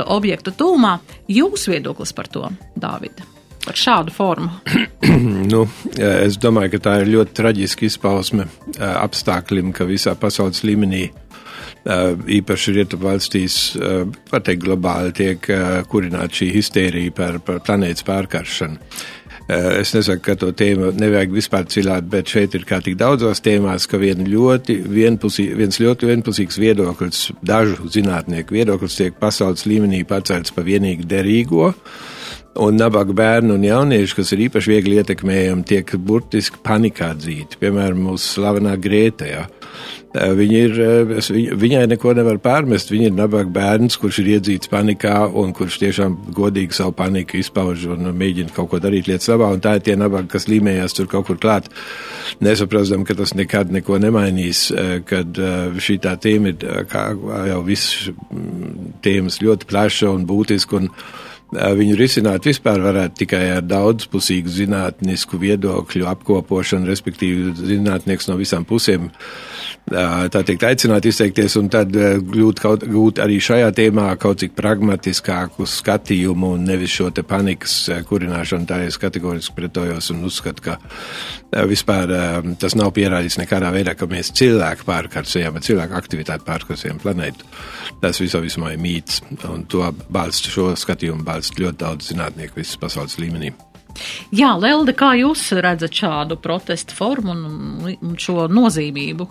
objektu 0.09 0.57
tūmā. 0.57 1.02
Jūsu 1.31 1.73
viedoklis 1.75 2.13
par 2.17 2.29
to, 2.33 2.49
Dāvida? 2.77 3.27
Par 3.63 3.79
šādu 3.79 4.11
formu? 4.15 4.51
nu, 5.53 5.65
es 6.03 6.39
domāju, 6.43 6.75
ka 6.75 6.83
tā 6.89 6.97
ir 7.03 7.13
ļoti 7.15 7.37
traģiska 7.39 7.87
izpausme 7.87 8.49
apstākļiem, 8.79 9.71
ka 9.77 9.87
visā 9.87 10.17
pasaules 10.19 10.65
līmenī 10.67 11.07
īpaši 11.83 12.75
rietumu 12.77 13.09
valstīs, 13.09 13.57
var 14.31 14.43
teikt, 14.47 14.63
globāli 14.63 15.15
tiek 15.19 15.49
kurināta 15.91 16.43
šī 16.43 16.51
histērija 16.55 17.15
par, 17.17 17.41
par 17.43 17.63
planētas 17.67 18.07
pārkaršanu. 18.07 18.79
Es 19.53 19.93
nesaku, 19.95 20.23
ka 20.25 20.37
to 20.39 20.51
tēmu 20.57 20.93
nevajag 20.97 21.33
vispār 21.35 21.67
cilāt, 21.73 22.07
bet 22.11 22.31
šeit 22.31 22.55
ir 22.57 22.65
kā 22.69 22.79
tik 22.85 22.97
daudzos 23.01 23.43
tēmās, 23.45 23.89
ka 23.91 24.01
vien 24.01 24.23
ļoti 24.29 24.79
vienpusī, 24.89 25.49
viens 25.59 25.81
ļoti 25.83 26.09
vienpusīgs 26.09 26.59
viedoklis, 26.63 27.25
dažu 27.45 27.91
zinātnieku 27.93 28.57
viedoklis 28.57 28.97
tiek 29.01 29.19
pasaules 29.21 29.67
līmenī 29.69 30.05
pacelts 30.09 30.55
pa 30.55 30.65
vienīgi 30.67 31.09
derīgo. 31.09 31.73
Un 32.63 32.77
nabaga 32.77 33.15
bērni 33.17 33.55
un 33.55 33.63
jaunieši, 33.65 34.17
kas 34.19 34.35
ir 34.35 34.47
īpaši 34.47 34.75
viegli 34.75 34.99
ietekmējami, 35.01 35.65
tiek 35.69 35.95
burtiski 35.97 36.61
panikā 36.65 37.15
dzīti. 37.17 37.57
Piemēram, 37.63 38.03
mūsu 38.11 38.35
slavenā 38.35 38.75
Grēta. 38.77 39.29
Ja. 39.31 39.47
Viņa 40.13 40.59
ir, 40.61 40.75
viņai 41.57 41.87
neko 41.95 42.13
nevar 42.17 42.37
pārmest. 42.43 42.91
Viņa 42.93 43.09
ir 43.09 43.15
nabaga 43.17 43.49
bērns, 43.53 43.97
kurš 44.01 44.19
ir 44.21 44.35
iedzīts 44.35 44.69
panikā 44.73 45.23
un 45.41 45.55
kurš 45.57 45.79
tiešām 45.81 46.19
godīgi 46.37 46.77
savu 46.77 46.93
paniku 46.99 47.39
izpauž 47.41 47.87
un 47.95 48.11
mēģina 48.21 48.53
kaut 48.53 48.69
ko 48.75 48.81
darīt 48.83 49.09
lietas 49.09 49.31
labā. 49.33 49.49
Un 49.57 49.65
tā 49.65 49.79
ir 49.79 49.87
tie 49.87 49.97
nabaga, 49.97 50.29
kas 50.35 50.51
līmējās 50.53 50.99
tur 50.99 51.09
kaut 51.13 51.31
kur 51.31 51.41
klāt, 51.41 51.73
nesaprastam, 52.45 53.07
ka 53.09 53.17
tas 53.17 53.33
nekad 53.39 53.73
neko 53.73 53.97
nemainīs, 54.05 54.67
kad 55.09 55.41
šī 55.81 55.99
tā 56.05 56.19
tēma 56.21 56.53
ir, 56.53 56.71
kā 56.93 57.09
jau 57.49 57.61
viss 57.65 58.11
tēmas 59.05 59.41
ļoti 59.41 59.71
plaša 59.73 60.13
un 60.13 60.29
būtiska. 60.29 60.83
Un, 60.83 60.93
Viņu 61.53 61.97
risināt 61.99 62.47
vispār 62.49 62.81
varētu 62.81 63.19
tikai 63.25 63.43
ar 63.59 63.65
daudzpusīgu 63.67 64.49
zinātnisku 64.49 65.37
viedokļu 65.37 66.07
apkopošanu, 66.09 66.89
respektīvi 66.89 67.53
zinātnieks 67.59 68.31
no 68.31 68.39
visām 68.41 68.65
pusēm 68.65 69.11
tā 70.33 70.41
teikt, 70.47 70.63
aicināt 70.65 71.05
izteikties 71.11 71.57
un 71.59 71.69
tad 71.73 71.93
gūt, 71.93 72.61
kaut, 72.63 72.87
gūt 72.89 73.21
arī 73.21 73.37
šajā 73.43 73.69
tēmā 73.77 74.07
kaut 74.23 74.41
cik 74.41 74.55
pragmatiskāku 74.57 75.67
skatījumu 75.69 76.55
un 76.57 76.65
nevis 76.71 76.95
šo 76.95 77.11
te 77.13 77.25
panikas 77.27 77.75
kurināšanu. 78.09 78.69
Tā 78.71 78.81
es 78.87 78.97
kategoriski 79.03 79.57
pretojos 79.59 80.09
un 80.15 80.23
uzskatu, 80.29 80.65
ka 80.65 81.67
vispār 81.69 82.15
tas 82.63 82.77
nav 82.79 82.95
pierādīts 82.97 83.37
nekādā 83.43 83.73
veidā, 83.75 83.97
ka 83.99 84.09
mēs 84.09 84.33
cilvēku 84.39 84.87
pārkarsējam, 84.89 85.61
cilvēku 85.61 85.99
aktivitāti 85.99 86.49
pārkarsējam 86.49 87.03
planētu. 87.03 87.51
Tas 88.03 88.23
visā 88.23 88.41
vismā 88.43 88.73
ir 88.73 88.81
mīts 88.83 89.21
un 89.51 89.67
to 89.71 89.85
balsta 90.13 90.51
šo 90.53 90.71
skatījumu 90.79 91.27
balsta 91.43 91.63
ļoti 91.63 91.79
daudz 91.83 92.09
zinātnieku 92.13 92.61
visas 92.61 92.79
pasaules 92.79 93.19
līmenī. 93.19 93.53
Jā, 94.33 94.55
Lelde, 94.57 94.95
kā 94.95 95.13
jūs 95.19 95.53
redzat 95.53 95.93
šādu 95.93 96.39
protestu 96.41 96.95
formu 96.95 97.35
un 97.35 98.17
šo 98.17 98.47
nozīmību? 98.49 99.27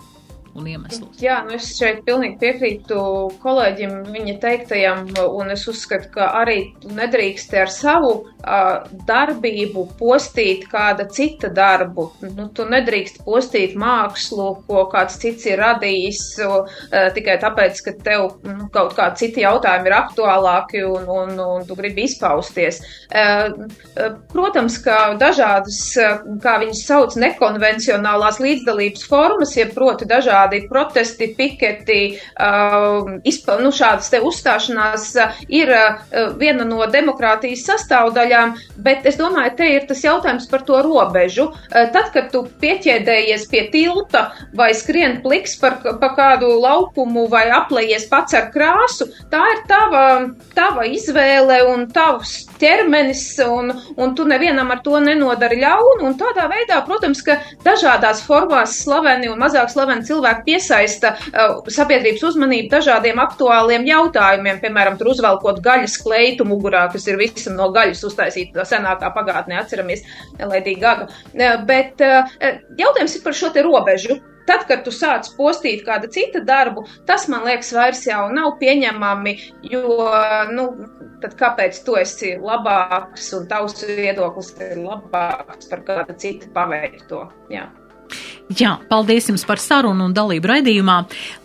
Un 0.58 0.68
iemeslus. 0.68 1.20
Jā, 1.22 1.38
nu 1.46 1.56
es 1.56 1.70
šeit 1.78 2.02
pilnīgi 2.06 2.36
piekrītu 2.40 2.98
kolēģim 3.42 3.94
viņa 4.12 4.34
teiktajam, 4.42 5.06
un 5.24 5.52
es 5.54 5.64
uzskatu, 5.70 6.10
ka 6.16 6.28
arī 6.42 6.58
tu 6.82 6.92
nedrīksti 6.92 7.60
ar 7.62 7.72
savu 7.72 8.12
uh, 8.12 8.84
darbību 9.08 9.86
postīt 10.00 10.66
kāda 10.72 11.06
cita 11.12 11.48
darbu. 11.52 12.08
Nu, 12.36 12.48
tu 12.54 12.66
nedrīkst 12.68 13.22
postīt 13.26 13.76
mākslu, 13.80 14.50
ko 14.68 14.84
kāds 14.92 15.16
cits 15.22 15.48
ir 15.48 15.62
radījis, 15.62 16.22
uh, 16.44 16.76
tikai 17.16 17.38
tāpēc, 17.42 17.80
ka 17.86 17.96
tev 18.04 18.28
nu, 18.44 18.68
kaut 18.74 18.96
kādi 18.98 19.24
citi 19.24 19.46
jautājumi 19.46 19.88
ir 19.88 19.98
aktuālāki 20.02 20.84
un, 20.88 21.08
un, 21.08 21.34
un 21.56 21.66
tu 21.68 21.78
gribi 21.78 22.06
izpausties. 22.10 22.82
Uh, 23.08 24.20
protams, 24.32 24.76
ka 24.84 25.14
dažādas, 25.20 25.80
kā 26.44 26.58
viņas 26.60 26.84
sauc, 26.88 27.16
nekonvencionālās 27.20 28.40
līdzdalības 28.42 29.08
formas, 29.08 29.56
ja 29.56 29.68
proti 29.72 30.08
dažādi 30.08 30.41
dažādi 30.42 30.68
protesti, 30.68 31.34
piketi, 31.36 32.18
uh, 32.40 33.20
izpa, 33.24 33.58
nu, 33.60 33.70
šādas 33.72 34.10
te 34.10 34.20
uzstāšanās 34.20 35.14
uh, 35.16 35.40
ir 35.48 35.70
uh, 35.70 36.34
viena 36.38 36.64
no 36.64 36.86
demokrātijas 36.86 37.64
sastāvdaļām, 37.66 38.56
bet 38.78 39.06
es 39.06 39.16
domāju, 39.16 39.56
te 39.56 39.68
ir 39.74 39.86
tas 39.86 40.02
jautājums 40.02 40.48
par 40.50 40.62
to 40.62 40.82
robežu. 40.82 41.50
Uh, 41.52 41.90
tad, 41.92 42.12
kad 42.12 42.30
tu 42.32 42.44
pieķēdējies 42.60 43.48
pie 43.50 43.68
tilta 43.72 44.32
vai 44.54 44.72
skrien 44.74 45.20
pliks 45.22 45.56
par, 45.60 45.78
pa 45.82 46.12
kādu 46.16 46.58
laukumu 46.60 47.28
vai 47.30 47.48
aplējies 47.50 48.08
pats 48.10 48.34
ar 48.34 48.50
krāsu, 48.52 49.08
tā 49.30 49.42
ir 49.54 49.62
tava, 49.68 50.04
tava 50.54 50.86
izvēle 50.86 51.62
un 51.68 51.86
tavs 51.92 52.46
ķermenis, 52.62 53.24
un, 53.46 53.72
un 53.96 54.14
tu 54.16 54.26
nevienam 54.28 54.70
ar 54.72 54.82
to 54.84 54.98
nenodari 55.02 55.60
ļaunu, 55.62 56.06
un 56.06 56.18
tādā 56.18 56.48
veidā, 56.50 56.82
protams, 56.86 57.22
ka 57.26 57.38
dažādās 57.64 58.22
formās 58.26 58.78
slaveni 58.82 59.30
un 59.30 59.40
mazāk 59.42 59.70
slaveni 59.72 60.06
cilvēki 60.06 60.31
cilvēki 60.32 60.46
piesaista 60.46 61.14
uh, 61.16 61.62
sabiedrības 61.68 62.22
uzmanību 62.22 62.70
dažādiem 62.72 63.20
aktuāliem 63.20 63.86
jautājumiem, 63.86 64.60
piemēram, 64.62 64.98
tur 64.98 65.12
uzvelkot 65.12 65.62
gaļas 65.62 65.98
kleitu 66.02 66.44
mugurā, 66.44 66.90
kas 66.92 67.06
ir 67.08 67.18
visam 67.18 67.56
no 67.56 67.70
gaļas 67.72 68.02
uztaisīta 68.04 68.64
senākā 68.64 69.12
pagātnē, 69.14 69.60
atceramies 69.60 70.04
Lady 70.40 70.76
Gaga. 70.76 71.08
Uh, 71.34 71.64
bet 71.66 72.00
uh, 72.00 72.26
jautājums 72.78 73.16
ir 73.16 73.24
par 73.24 73.34
šo 73.34 73.52
te 73.52 73.62
robežu. 73.62 74.20
Tad, 74.42 74.64
kad 74.66 74.80
tu 74.82 74.90
sāc 74.90 75.28
postīt 75.36 75.84
kādu 75.86 76.08
citu 76.10 76.40
darbu, 76.42 76.82
tas 77.06 77.28
man 77.30 77.44
liekas, 77.46 77.68
vairs 77.76 78.00
jau 78.08 78.24
nav 78.34 78.56
pieņemami, 78.58 79.36
jo, 79.70 80.00
nu, 80.50 80.64
tad 81.22 81.36
kāpēc 81.38 81.78
tu 81.86 81.94
esi 82.00 82.32
labāks 82.42 83.28
un 83.38 83.46
tavs 83.46 83.86
viedoklis 83.86 84.50
ir 84.58 84.82
labāks 84.82 85.70
par 85.70 85.86
kādu 85.86 86.18
citu 86.18 86.50
paveikto? 86.56 87.28
Jā. 87.54 87.68
Jā, 88.58 88.74
paldies 88.90 89.28
jums 89.30 89.44
par 89.48 89.60
sarunu 89.62 90.08
un 90.08 90.14
dalību 90.16 90.48
raidījumā, 90.50 90.96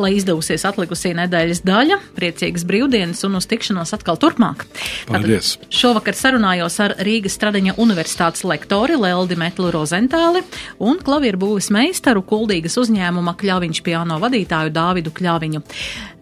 lai 0.01 0.09
izdevusies 0.17 0.65
atlikusī 0.67 1.13
nedēļas 1.15 1.61
daļa, 1.67 1.99
priecīgas 2.17 2.65
brīvdienas 2.67 3.23
un 3.27 3.37
uz 3.39 3.47
tikšanos 3.47 3.93
atkal 3.95 4.19
turpmāk. 4.19 4.65
Paldies! 5.07 5.53
Tātad 5.55 5.77
šovakar 5.79 6.17
sarunājos 6.17 6.79
ar 6.83 6.95
Rīgas 7.07 7.37
Stradiņa 7.37 7.77
universitātes 7.79 8.43
lektori 8.47 8.97
Leldi 8.99 9.37
Metlu 9.39 9.71
Rozentāli 9.71 10.43
un 10.83 10.99
klavieru 11.03 11.39
būvis 11.45 11.69
meistaru 11.75 12.25
Kuldīgas 12.27 12.75
uzņēmuma 12.81 13.37
Kļaviņš 13.39 13.83
piano 13.85 14.19
vadītāju 14.23 14.73
Dāvidu 14.75 15.13
Kļaviņu. 15.15 15.63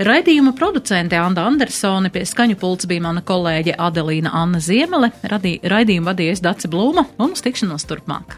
Raidījuma 0.05 0.53
producente 0.57 1.17
Anda 1.17 1.47
Andersone 1.49 2.11
pie 2.13 2.27
skaņu 2.29 2.59
pults 2.61 2.89
bija 2.89 3.07
mana 3.07 3.25
kolēģe 3.25 3.79
Adelīna 3.79 4.35
Anna 4.35 4.61
Ziemele, 4.61 5.13
radī, 5.23 5.57
raidījumu 5.63 6.11
vadījies 6.11 6.43
Dace 6.45 6.69
Blūma 6.69 7.07
un 7.17 7.33
uz 7.33 7.45
tikšanos 7.45 7.89
turpmāk. 7.89 8.37